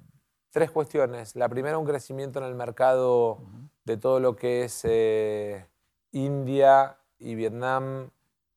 tres 0.56 0.72
cuestiones. 0.72 1.36
La 1.36 1.50
primera, 1.50 1.78
un 1.78 1.86
crecimiento 1.86 2.40
en 2.40 2.46
el 2.46 2.56
mercado 2.56 3.40
de 3.84 3.98
todo 3.98 4.22
lo 4.22 4.38
que 4.38 4.64
es 4.64 4.86
eh, 4.86 5.66
India 6.14 6.96
y 7.20 7.36
Vietnam 7.36 8.10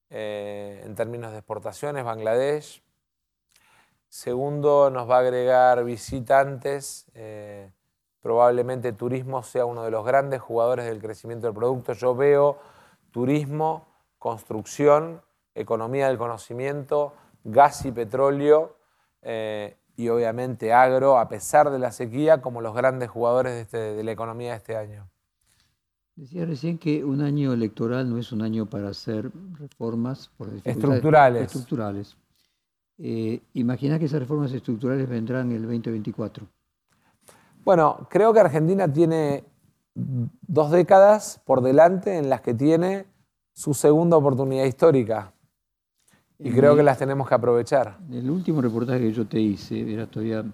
eh, 0.09 0.81
en 0.85 0.95
términos 0.95 1.33
de 1.33 1.39
exportaciones, 1.39 2.05
Bangladesh. 2.05 2.85
Segundo, 4.09 4.91
nos 4.91 5.11
va 5.11 5.17
a 5.17 5.21
agregar 5.23 5.83
visitantes. 5.83 7.07
Eh, 7.15 7.73
probablemente 8.21 8.93
turismo 8.93 9.43
sea 9.43 9.65
uno 9.65 9.83
de 9.83 9.91
los 9.91 10.07
grandes 10.07 10.41
jugadores 10.41 10.85
del 10.85 11.01
crecimiento 11.01 11.49
del 11.49 11.55
producto. 11.55 11.95
Yo 11.95 12.15
veo 12.15 12.61
turismo, 13.11 13.89
construcción, 14.21 15.21
economía 15.53 16.07
del 16.07 16.17
conocimiento, 16.17 17.13
gas 17.43 17.85
y 17.87 17.91
petróleo 17.91 18.77
y 19.99 20.11
obviamente 20.11 20.73
agro, 20.73 21.19
a 21.19 21.29
pesar 21.29 21.71
de 21.71 21.81
la 21.81 21.91
sequía, 21.91 22.41
como 22.41 22.61
los 22.61 22.73
grandes 22.73 23.11
jugadores 23.11 23.53
de, 23.53 23.61
este, 23.63 24.05
la 24.05 24.13
economía 24.13 24.53
de 24.53 24.57
este 24.59 24.77
año. 24.77 25.11
Decía 26.15 26.47
recién 26.47 26.79
que 26.79 27.05
un 27.05 27.21
año 27.21 27.53
electoral 27.53 28.09
no 28.09 28.17
es 28.17 28.31
un 28.31 28.43
año 28.43 28.67
para 28.67 28.91
hacer 28.91 29.33
reformas 29.59 30.29
por 30.39 30.55
estructurales. 30.65 31.43
estructurales. 31.43 32.17
Eh, 32.99 33.41
¿Imagina 33.55 33.99
que 33.99 34.05
esas 34.05 34.21
reformas 34.21 34.53
estructurales 34.53 35.09
vendrán 35.09 35.51
en 35.51 35.57
el 35.57 35.63
2024? 35.63 36.47
Bueno, 37.65 38.07
creo 38.09 38.33
que 38.33 38.39
Argentina 38.39 38.93
tiene 38.93 39.43
dos 39.95 40.71
décadas 40.71 41.41
por 41.45 41.61
delante 41.61 42.19
en 42.19 42.31
las 42.31 42.41
que 42.41 42.55
tiene 42.55 43.07
su 43.53 43.75
segunda 43.75 44.17
oportunidad 44.17 44.65
histórica. 44.65 45.33
Y 46.39 46.53
creo 46.53 46.77
que 46.77 46.83
las 46.85 46.99
tenemos 46.99 47.29
que 47.29 47.35
aprovechar. 47.35 47.99
El 48.13 48.31
último 48.31 48.63
reportaje 48.63 49.01
que 49.01 49.13
yo 49.13 49.27
te 49.27 49.41
hice, 49.41 49.93
era 49.93 50.07
todavía 50.07 50.45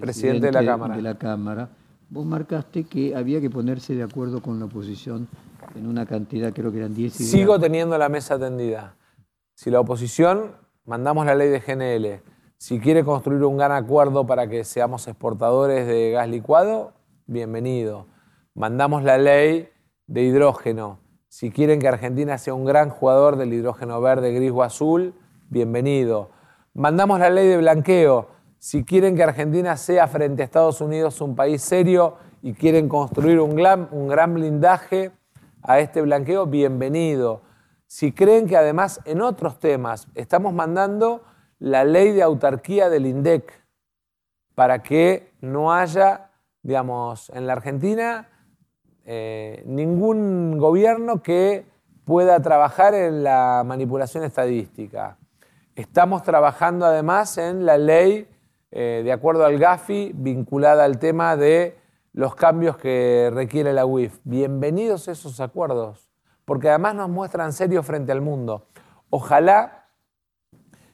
presidente, 0.00 0.46
de, 0.46 0.52
la 0.52 0.64
Cámara. 0.64 0.96
de 0.96 1.02
la 1.02 1.14
Cámara, 1.16 1.68
vos 2.10 2.26
marcaste 2.26 2.84
que 2.84 3.14
había 3.14 3.40
que 3.40 3.48
ponerse 3.48 3.94
de 3.94 4.02
acuerdo 4.02 4.42
con 4.42 4.58
la 4.58 4.64
oposición 4.64 5.28
en 5.76 5.86
una 5.86 6.06
cantidad, 6.06 6.52
creo 6.52 6.72
que 6.72 6.78
eran 6.78 6.94
10 6.94 7.20
ideas. 7.20 7.30
Sigo 7.30 7.60
teniendo 7.60 7.96
la 7.98 8.08
mesa 8.08 8.38
tendida. 8.38 8.96
Si 9.54 9.70
la 9.70 9.80
oposición, 9.80 10.56
mandamos 10.84 11.24
la 11.24 11.34
ley 11.34 11.48
de 11.48 11.60
GNL. 11.60 12.20
Si 12.58 12.80
quiere 12.80 13.04
construir 13.04 13.44
un 13.44 13.56
gran 13.56 13.72
acuerdo 13.72 14.26
para 14.26 14.48
que 14.48 14.64
seamos 14.64 15.06
exportadores 15.06 15.86
de 15.86 16.10
gas 16.10 16.28
licuado, 16.28 16.92
bienvenido. 17.26 18.06
Mandamos 18.54 19.02
la 19.02 19.18
ley 19.18 19.68
de 20.06 20.22
hidrógeno. 20.22 20.98
Si 21.32 21.50
quieren 21.50 21.80
que 21.80 21.88
Argentina 21.88 22.36
sea 22.36 22.52
un 22.52 22.66
gran 22.66 22.90
jugador 22.90 23.36
del 23.36 23.54
hidrógeno 23.54 24.02
verde, 24.02 24.34
gris 24.34 24.50
o 24.50 24.62
azul, 24.62 25.14
bienvenido. 25.48 26.28
Mandamos 26.74 27.18
la 27.20 27.30
ley 27.30 27.48
de 27.48 27.56
blanqueo. 27.56 28.28
Si 28.58 28.84
quieren 28.84 29.16
que 29.16 29.22
Argentina 29.22 29.78
sea 29.78 30.06
frente 30.08 30.42
a 30.42 30.44
Estados 30.44 30.82
Unidos 30.82 31.22
un 31.22 31.34
país 31.34 31.62
serio 31.62 32.18
y 32.42 32.52
quieren 32.52 32.86
construir 32.86 33.40
un 33.40 33.56
gran, 33.56 34.34
blindaje 34.34 35.12
a 35.62 35.80
este 35.80 36.02
blanqueo, 36.02 36.44
bienvenido. 36.44 37.40
Si 37.86 38.12
creen 38.12 38.46
que 38.46 38.58
además 38.58 39.00
en 39.06 39.22
otros 39.22 39.58
temas 39.58 40.08
estamos 40.14 40.52
mandando 40.52 41.24
la 41.58 41.84
ley 41.84 42.12
de 42.12 42.22
autarquía 42.22 42.90
del 42.90 43.06
INDEC 43.06 43.64
para 44.54 44.82
que 44.82 45.32
no 45.40 45.72
haya, 45.72 46.30
digamos, 46.62 47.30
en 47.30 47.46
la 47.46 47.54
Argentina 47.54 48.28
eh, 49.04 49.62
ningún 49.66 50.58
gobierno 50.58 51.22
que 51.22 51.66
pueda 52.04 52.40
trabajar 52.40 52.94
en 52.94 53.22
la 53.22 53.62
manipulación 53.64 54.24
estadística. 54.24 55.18
Estamos 55.74 56.22
trabajando 56.22 56.84
además 56.84 57.38
en 57.38 57.64
la 57.64 57.78
ley, 57.78 58.28
eh, 58.70 59.02
de 59.04 59.12
acuerdo 59.12 59.44
al 59.44 59.58
GAFI, 59.58 60.12
vinculada 60.14 60.84
al 60.84 60.98
tema 60.98 61.36
de 61.36 61.76
los 62.12 62.34
cambios 62.34 62.76
que 62.76 63.30
requiere 63.32 63.72
la 63.72 63.86
UIF. 63.86 64.18
Bienvenidos 64.24 65.08
esos 65.08 65.40
acuerdos, 65.40 66.10
porque 66.44 66.68
además 66.68 66.94
nos 66.94 67.08
muestran 67.08 67.52
serio 67.52 67.82
frente 67.82 68.12
al 68.12 68.20
mundo. 68.20 68.66
Ojalá 69.10 69.88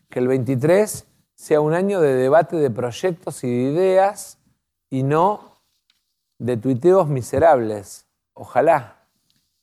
que 0.09 0.21
el 0.21 0.29
23 0.29 1.07
sea 1.35 1.61
un 1.61 1.73
año 1.73 2.01
de 2.01 2.15
debate 2.15 2.57
de 2.57 2.71
proyectos 2.71 3.45
y 3.45 3.49
de 3.49 3.71
ideas 3.71 4.39
y 4.91 5.03
no 5.03 5.48
de 6.39 6.57
tuiteos 6.57 7.09
miserables. 7.09 8.07
Ojalá. 8.35 8.97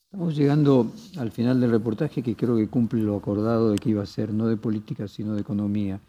Estamos 0.06 0.36
llegando 0.36 0.88
al 1.18 1.32
final 1.32 1.60
del 1.60 1.72
reportaje 1.72 2.22
que 2.22 2.36
creo 2.36 2.56
que 2.56 2.68
cumple 2.68 3.02
lo 3.02 3.18
acordado 3.18 3.72
de 3.72 3.78
que 3.78 3.90
iba 3.90 4.04
a 4.04 4.06
ser 4.06 4.34
no 4.34 4.48
de 4.48 4.58
política 4.58 5.08
sino 5.08 5.34
de 5.34 5.42
economía. 5.42 6.00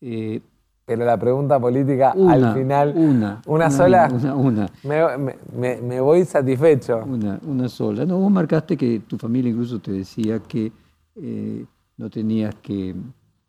Eh, 0.00 0.40
pero 0.84 1.04
la 1.04 1.18
pregunta 1.18 1.60
política 1.60 2.12
al 2.12 2.54
final. 2.54 2.94
Una. 2.96 3.42
¿Una, 3.46 3.70
sola? 3.70 4.08
Una, 4.10 4.34
una. 4.34 4.70
Me, 4.82 6.00
voy 6.00 6.24
satisfecho. 6.24 7.04
Una, 7.04 7.38
una 7.46 7.68
sola. 7.68 8.06
No, 8.06 8.18
vos 8.18 8.32
marcaste 8.32 8.76
que 8.76 9.00
tu 9.00 9.18
familia 9.18 9.50
incluso 9.50 9.80
te 9.80 9.92
decía 9.92 10.38
que 10.38 10.72
eh, 11.16 11.64
no 11.98 12.08
tenías 12.08 12.54
que 12.62 12.94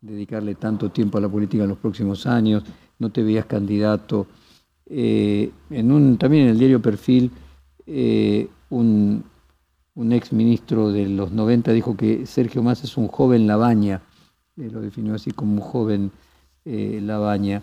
dedicarle 0.02 0.54
tanto 0.56 0.90
tiempo 0.90 1.16
a 1.16 1.22
la 1.22 1.28
política 1.30 1.62
en 1.62 1.70
los 1.70 1.78
próximos 1.78 2.26
años, 2.26 2.62
no 2.98 3.10
te 3.10 3.22
veías 3.22 3.46
candidato. 3.46 4.26
Eh, 4.92 5.52
en 5.70 5.92
un, 5.92 6.18
también 6.18 6.44
en 6.44 6.48
el 6.50 6.58
diario 6.58 6.82
Perfil, 6.82 7.30
eh, 7.86 8.48
un, 8.70 9.22
un, 9.94 10.12
ex 10.12 10.32
ministro 10.32 10.90
de 10.90 11.08
los 11.08 11.30
90 11.30 11.72
dijo 11.72 11.96
que 11.96 12.26
Sergio 12.26 12.60
Massa 12.62 12.86
es 12.86 12.96
un 12.96 13.06
joven 13.06 13.46
Labaña, 13.46 14.02
lo 14.56 14.80
definió 14.80 15.14
así 15.14 15.30
como 15.30 15.54
un 15.54 15.60
joven 15.60 16.10
eh, 16.64 17.00
La 17.02 17.18
Baña. 17.18 17.62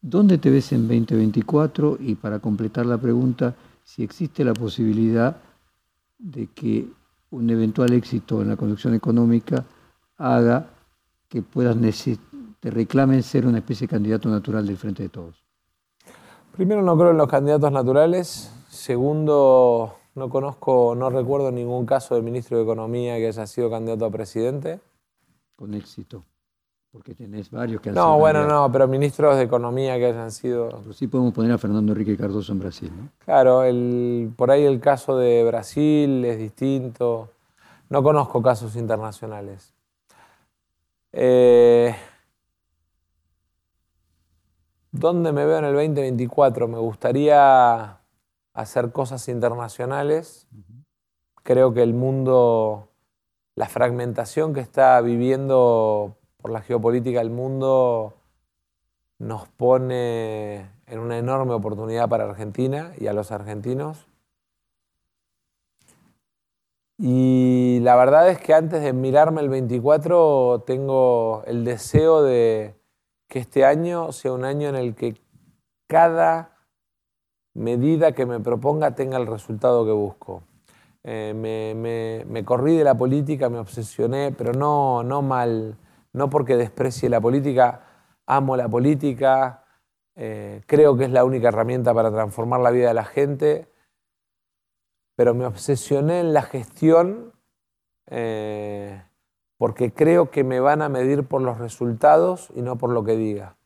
¿Dónde 0.00 0.38
te 0.38 0.50
ves 0.50 0.72
en 0.72 0.88
2024? 0.88 1.98
Y 2.00 2.16
para 2.16 2.40
completar 2.40 2.86
la 2.86 2.98
pregunta, 2.98 3.54
si 3.84 4.02
existe 4.02 4.44
la 4.44 4.52
posibilidad 4.52 5.36
de 6.18 6.48
que 6.48 6.86
un 7.30 7.50
eventual 7.50 7.92
éxito 7.92 8.42
en 8.42 8.48
la 8.48 8.56
conducción 8.56 8.94
económica 8.94 9.64
haga 10.16 10.70
que 11.28 11.42
puedas 11.42 11.76
te 12.60 12.70
reclamen 12.70 13.22
ser 13.22 13.46
una 13.46 13.58
especie 13.58 13.86
de 13.86 13.92
candidato 13.92 14.28
natural 14.28 14.66
del 14.66 14.76
Frente 14.76 15.04
de 15.04 15.08
Todos. 15.08 15.47
Primero, 16.58 16.82
no 16.82 16.98
creo 16.98 17.12
en 17.12 17.18
los 17.18 17.28
candidatos 17.28 17.70
naturales. 17.70 18.52
Segundo, 18.68 19.94
no 20.16 20.28
conozco, 20.28 20.96
no 20.96 21.08
recuerdo 21.08 21.52
ningún 21.52 21.86
caso 21.86 22.16
de 22.16 22.22
ministro 22.22 22.56
de 22.56 22.64
Economía 22.64 23.14
que 23.18 23.28
haya 23.28 23.46
sido 23.46 23.70
candidato 23.70 24.04
a 24.06 24.10
presidente. 24.10 24.80
Con 25.54 25.72
éxito. 25.72 26.24
Porque 26.90 27.14
tenés 27.14 27.52
varios 27.52 27.80
que 27.80 27.90
han 27.90 27.94
No, 27.94 28.18
bueno, 28.18 28.44
no, 28.44 28.72
pero 28.72 28.88
ministros 28.88 29.36
de 29.36 29.44
Economía 29.44 29.98
que 29.98 30.06
hayan 30.06 30.32
sido... 30.32 30.70
Pero 30.70 30.92
sí 30.92 31.06
podemos 31.06 31.32
poner 31.32 31.52
a 31.52 31.58
Fernando 31.58 31.92
Enrique 31.92 32.16
Cardoso 32.16 32.50
en 32.50 32.58
Brasil, 32.58 32.90
¿no? 32.90 33.08
Claro, 33.24 33.62
el, 33.62 34.32
por 34.34 34.50
ahí 34.50 34.64
el 34.64 34.80
caso 34.80 35.16
de 35.16 35.44
Brasil 35.44 36.24
es 36.24 36.38
distinto. 36.38 37.28
No 37.88 38.02
conozco 38.02 38.42
casos 38.42 38.74
internacionales. 38.74 39.72
Eh, 41.12 41.94
¿Dónde 44.92 45.32
me 45.32 45.44
veo 45.44 45.58
en 45.58 45.66
el 45.66 45.74
2024? 45.74 46.66
Me 46.66 46.78
gustaría 46.78 48.00
hacer 48.54 48.90
cosas 48.90 49.28
internacionales. 49.28 50.48
Creo 51.42 51.74
que 51.74 51.82
el 51.82 51.92
mundo, 51.92 52.88
la 53.54 53.68
fragmentación 53.68 54.54
que 54.54 54.60
está 54.60 54.98
viviendo 55.02 56.16
por 56.38 56.50
la 56.50 56.62
geopolítica 56.62 57.18
del 57.18 57.30
mundo 57.30 58.14
nos 59.18 59.46
pone 59.48 60.70
en 60.86 60.98
una 61.00 61.18
enorme 61.18 61.52
oportunidad 61.52 62.08
para 62.08 62.24
Argentina 62.24 62.92
y 62.98 63.08
a 63.08 63.12
los 63.12 63.30
argentinos. 63.30 64.06
Y 66.96 67.80
la 67.82 67.94
verdad 67.94 68.30
es 68.30 68.40
que 68.40 68.54
antes 68.54 68.82
de 68.82 68.94
mirarme 68.94 69.42
el 69.42 69.50
24 69.50 70.64
tengo 70.66 71.42
el 71.46 71.64
deseo 71.64 72.22
de 72.22 72.77
que 73.28 73.38
este 73.38 73.64
año 73.64 74.12
sea 74.12 74.32
un 74.32 74.44
año 74.44 74.68
en 74.68 74.76
el 74.76 74.94
que 74.94 75.20
cada 75.86 76.56
medida 77.54 78.12
que 78.12 78.26
me 78.26 78.40
proponga 78.40 78.94
tenga 78.94 79.18
el 79.18 79.26
resultado 79.26 79.84
que 79.84 79.92
busco. 79.92 80.42
Eh, 81.04 82.24
me, 82.28 82.44
corrí 82.44 82.76
de 82.76 82.84
la 82.84 82.96
política, 82.96 83.48
me 83.48 83.58
obsesioné, 83.58 84.32
pero 84.32 84.52
no, 84.52 85.02
no 85.02 85.22
mal 85.22 85.76
no 86.12 86.30
porque 86.30 86.56
desprecie 86.56 87.08
la 87.08 87.20
política, 87.20 87.82
amo 88.26 88.56
la 88.56 88.68
política, 88.68 89.64
eh, 90.16 90.62
creo 90.66 90.96
que 90.96 91.04
es 91.04 91.10
la 91.10 91.24
única 91.24 91.48
herramienta 91.48 91.94
para 91.94 92.10
transformar 92.10 92.60
la 92.60 92.70
vida 92.70 92.88
de 92.88 92.94
la 92.94 93.04
gente, 93.04 93.68
pero 95.16 95.34
me 95.34 95.46
obsesioné 95.46 96.20
en 96.20 96.32
la 96.32 96.42
gestión 96.42 97.32
eh, 98.06 99.02
porque 99.58 99.92
creo 99.92 100.30
que 100.30 100.44
me 100.44 100.60
van 100.60 100.80
a 100.80 100.88
medir 100.88 101.24
por 101.24 101.42
los 101.42 101.58
resultados 101.58 102.48
y 102.54 102.62
no 102.62 102.76
por 102.76 102.90
lo 102.90 103.04
que 103.04 103.16
diga. 103.16 103.56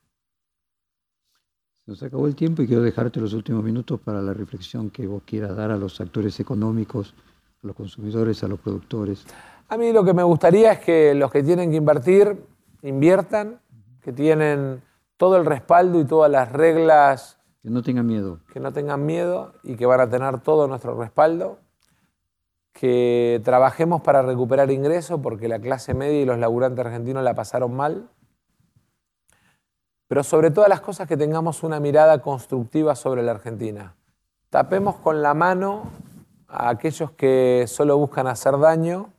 Nos 1.85 2.01
acabó 2.01 2.27
el 2.27 2.35
tiempo 2.35 2.61
y 2.61 2.67
quiero 2.67 2.81
dejarte 2.81 3.19
los 3.19 3.33
últimos 3.33 3.63
minutos 3.63 3.99
para 3.99 4.21
la 4.21 4.33
reflexión 4.33 4.89
que 4.89 5.05
vos 5.05 5.21
quieras 5.25 5.55
dar 5.55 5.69
a 5.69 5.77
los 5.77 5.99
actores 6.01 6.39
económicos, 6.39 7.13
a 7.63 7.67
los 7.67 7.75
consumidores, 7.75 8.43
a 8.43 8.47
los 8.47 8.59
productores. 8.59 9.25
A 9.69 9.77
mí 9.77 9.91
lo 9.91 10.03
que 10.03 10.13
me 10.13 10.23
gustaría 10.23 10.73
es 10.73 10.79
que 10.79 11.13
los 11.13 11.31
que 11.31 11.43
tienen 11.43 11.71
que 11.71 11.77
invertir 11.77 12.37
inviertan, 12.81 13.59
que 14.01 14.13
tienen 14.13 14.81
todo 15.17 15.37
el 15.37 15.45
respaldo 15.45 15.99
y 15.99 16.05
todas 16.05 16.31
las 16.31 16.51
reglas. 16.51 17.39
Que 17.61 17.69
no 17.69 17.81
tengan 17.81 18.07
miedo. 18.07 18.39
Que 18.51 18.59
no 18.59 18.71
tengan 18.71 19.05
miedo 19.05 19.53
y 19.63 19.75
que 19.75 19.85
van 19.85 20.01
a 20.01 20.09
tener 20.09 20.39
todo 20.39 20.67
nuestro 20.67 20.95
respaldo. 20.95 21.59
Que 22.73 23.41
trabajemos 23.45 24.01
para 24.01 24.21
recuperar 24.21 24.69
ingresos 24.71 25.19
porque 25.21 25.47
la 25.47 25.59
clase 25.59 25.93
media 25.93 26.21
y 26.21 26.25
los 26.25 26.37
laburantes 26.37 26.85
argentinos 26.85 27.23
la 27.23 27.33
pasaron 27.33 27.73
mal. 27.75 28.09
Pero 30.07 30.23
sobre 30.23 30.51
todas 30.51 30.69
las 30.69 30.81
cosas 30.81 31.07
que 31.07 31.15
tengamos 31.15 31.63
una 31.63 31.79
mirada 31.79 32.21
constructiva 32.21 32.95
sobre 32.95 33.23
la 33.23 33.31
Argentina. 33.31 33.95
Tapemos 34.49 34.95
con 34.97 35.21
la 35.21 35.33
mano 35.33 35.83
a 36.47 36.69
aquellos 36.69 37.11
que 37.11 37.65
solo 37.67 37.97
buscan 37.97 38.27
hacer 38.27 38.59
daño 38.59 39.09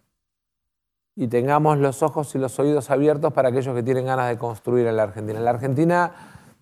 y 1.16 1.28
tengamos 1.28 1.78
los 1.78 2.02
ojos 2.02 2.34
y 2.34 2.38
los 2.38 2.59
oídos 2.59 2.90
abiertos 2.90 3.32
para 3.32 3.48
aquellos 3.48 3.74
que 3.74 3.82
tienen 3.82 4.07
ganas 4.07 4.28
de 4.28 4.38
construir 4.38 4.86
en 4.86 4.96
la 4.96 5.05
Argentina. 5.05 5.38
En 5.38 5.44
la 5.44 5.50
Argentina, 5.50 6.12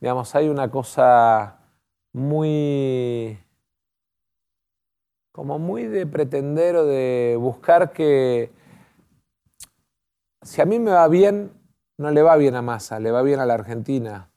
digamos, 0.01 0.35
hay 0.35 0.49
una 0.49 0.71
cosa 0.71 1.59
muy 2.13 3.39
como 5.33 5.59
muy 5.59 5.87
de 5.87 6.07
pretender 6.07 6.77
o 6.77 6.85
de 6.85 7.37
buscar 7.41 7.93
que 7.93 8.53
si 10.43 10.61
a 10.61 10.67
mí 10.67 10.79
me 10.79 10.91
va 10.91 11.09
bien, 11.09 11.53
no 11.99 12.11
le 12.11 12.23
va 12.23 12.37
bien 12.37 12.55
a 12.55 12.63
Massa, 12.63 13.01
le 13.01 13.11
va 13.11 13.23
bien 13.23 13.41
a 13.41 13.47
la 13.47 13.55
Argentina. 13.55 14.31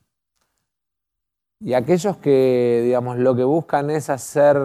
Y 1.60 1.74
aquellos 1.74 2.16
que, 2.18 2.82
digamos, 2.84 3.18
lo 3.18 3.34
que 3.34 3.44
buscan 3.44 3.90
es 3.90 4.10
hacer, 4.10 4.58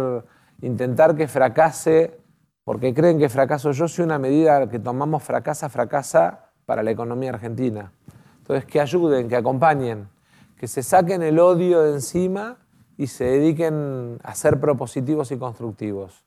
intentar 0.62 1.16
que 1.16 1.28
fracase 1.28 2.22
porque 2.64 2.94
creen 2.94 3.18
que 3.18 3.28
fracaso 3.28 3.72
yo 3.72 3.88
soy 3.88 4.06
una 4.06 4.20
medida 4.20 4.70
que 4.70 4.80
tomamos 4.80 5.24
fracasa, 5.24 5.68
fracasa 5.68 6.52
para 6.66 6.84
la 6.84 6.92
economía 6.92 7.32
argentina. 7.32 7.92
Entonces, 8.38 8.66
que 8.66 8.80
ayuden, 8.80 9.28
que 9.28 9.36
acompañen, 9.36 10.10
que 10.58 10.68
se 10.68 10.84
saquen 10.84 11.24
el 11.24 11.40
odio 11.40 11.82
de 11.82 11.94
encima 11.94 12.58
y 13.02 13.08
se 13.08 13.24
dediquen 13.24 14.20
a 14.22 14.36
ser 14.36 14.60
propositivos 14.60 15.32
y 15.32 15.38
constructivos. 15.38 16.24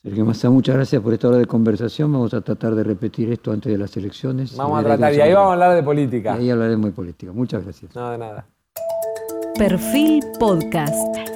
Sergio 0.00 0.24
Massa, 0.24 0.48
muchas 0.48 0.76
gracias 0.76 1.02
por 1.02 1.12
esta 1.12 1.26
hora 1.26 1.38
de 1.38 1.46
conversación. 1.46 2.12
Vamos 2.12 2.32
a 2.34 2.40
tratar 2.40 2.76
de 2.76 2.84
repetir 2.84 3.32
esto 3.32 3.50
antes 3.50 3.72
de 3.72 3.78
las 3.78 3.96
elecciones. 3.96 4.56
Vamos 4.56 4.78
a 4.78 4.84
tratar, 4.84 5.12
y 5.12 5.20
ahí 5.20 5.32
vamos 5.32 5.50
a 5.50 5.52
hablar 5.54 5.74
de 5.74 5.82
política. 5.82 6.34
ahí 6.34 6.50
hablaremos 6.50 6.86
de 6.86 6.92
política. 6.92 7.32
Muchas 7.32 7.64
gracias. 7.64 7.96
No, 7.96 8.10
de 8.12 8.18
nada. 8.18 8.46
Perfil 9.58 10.22
Podcast. 10.38 11.33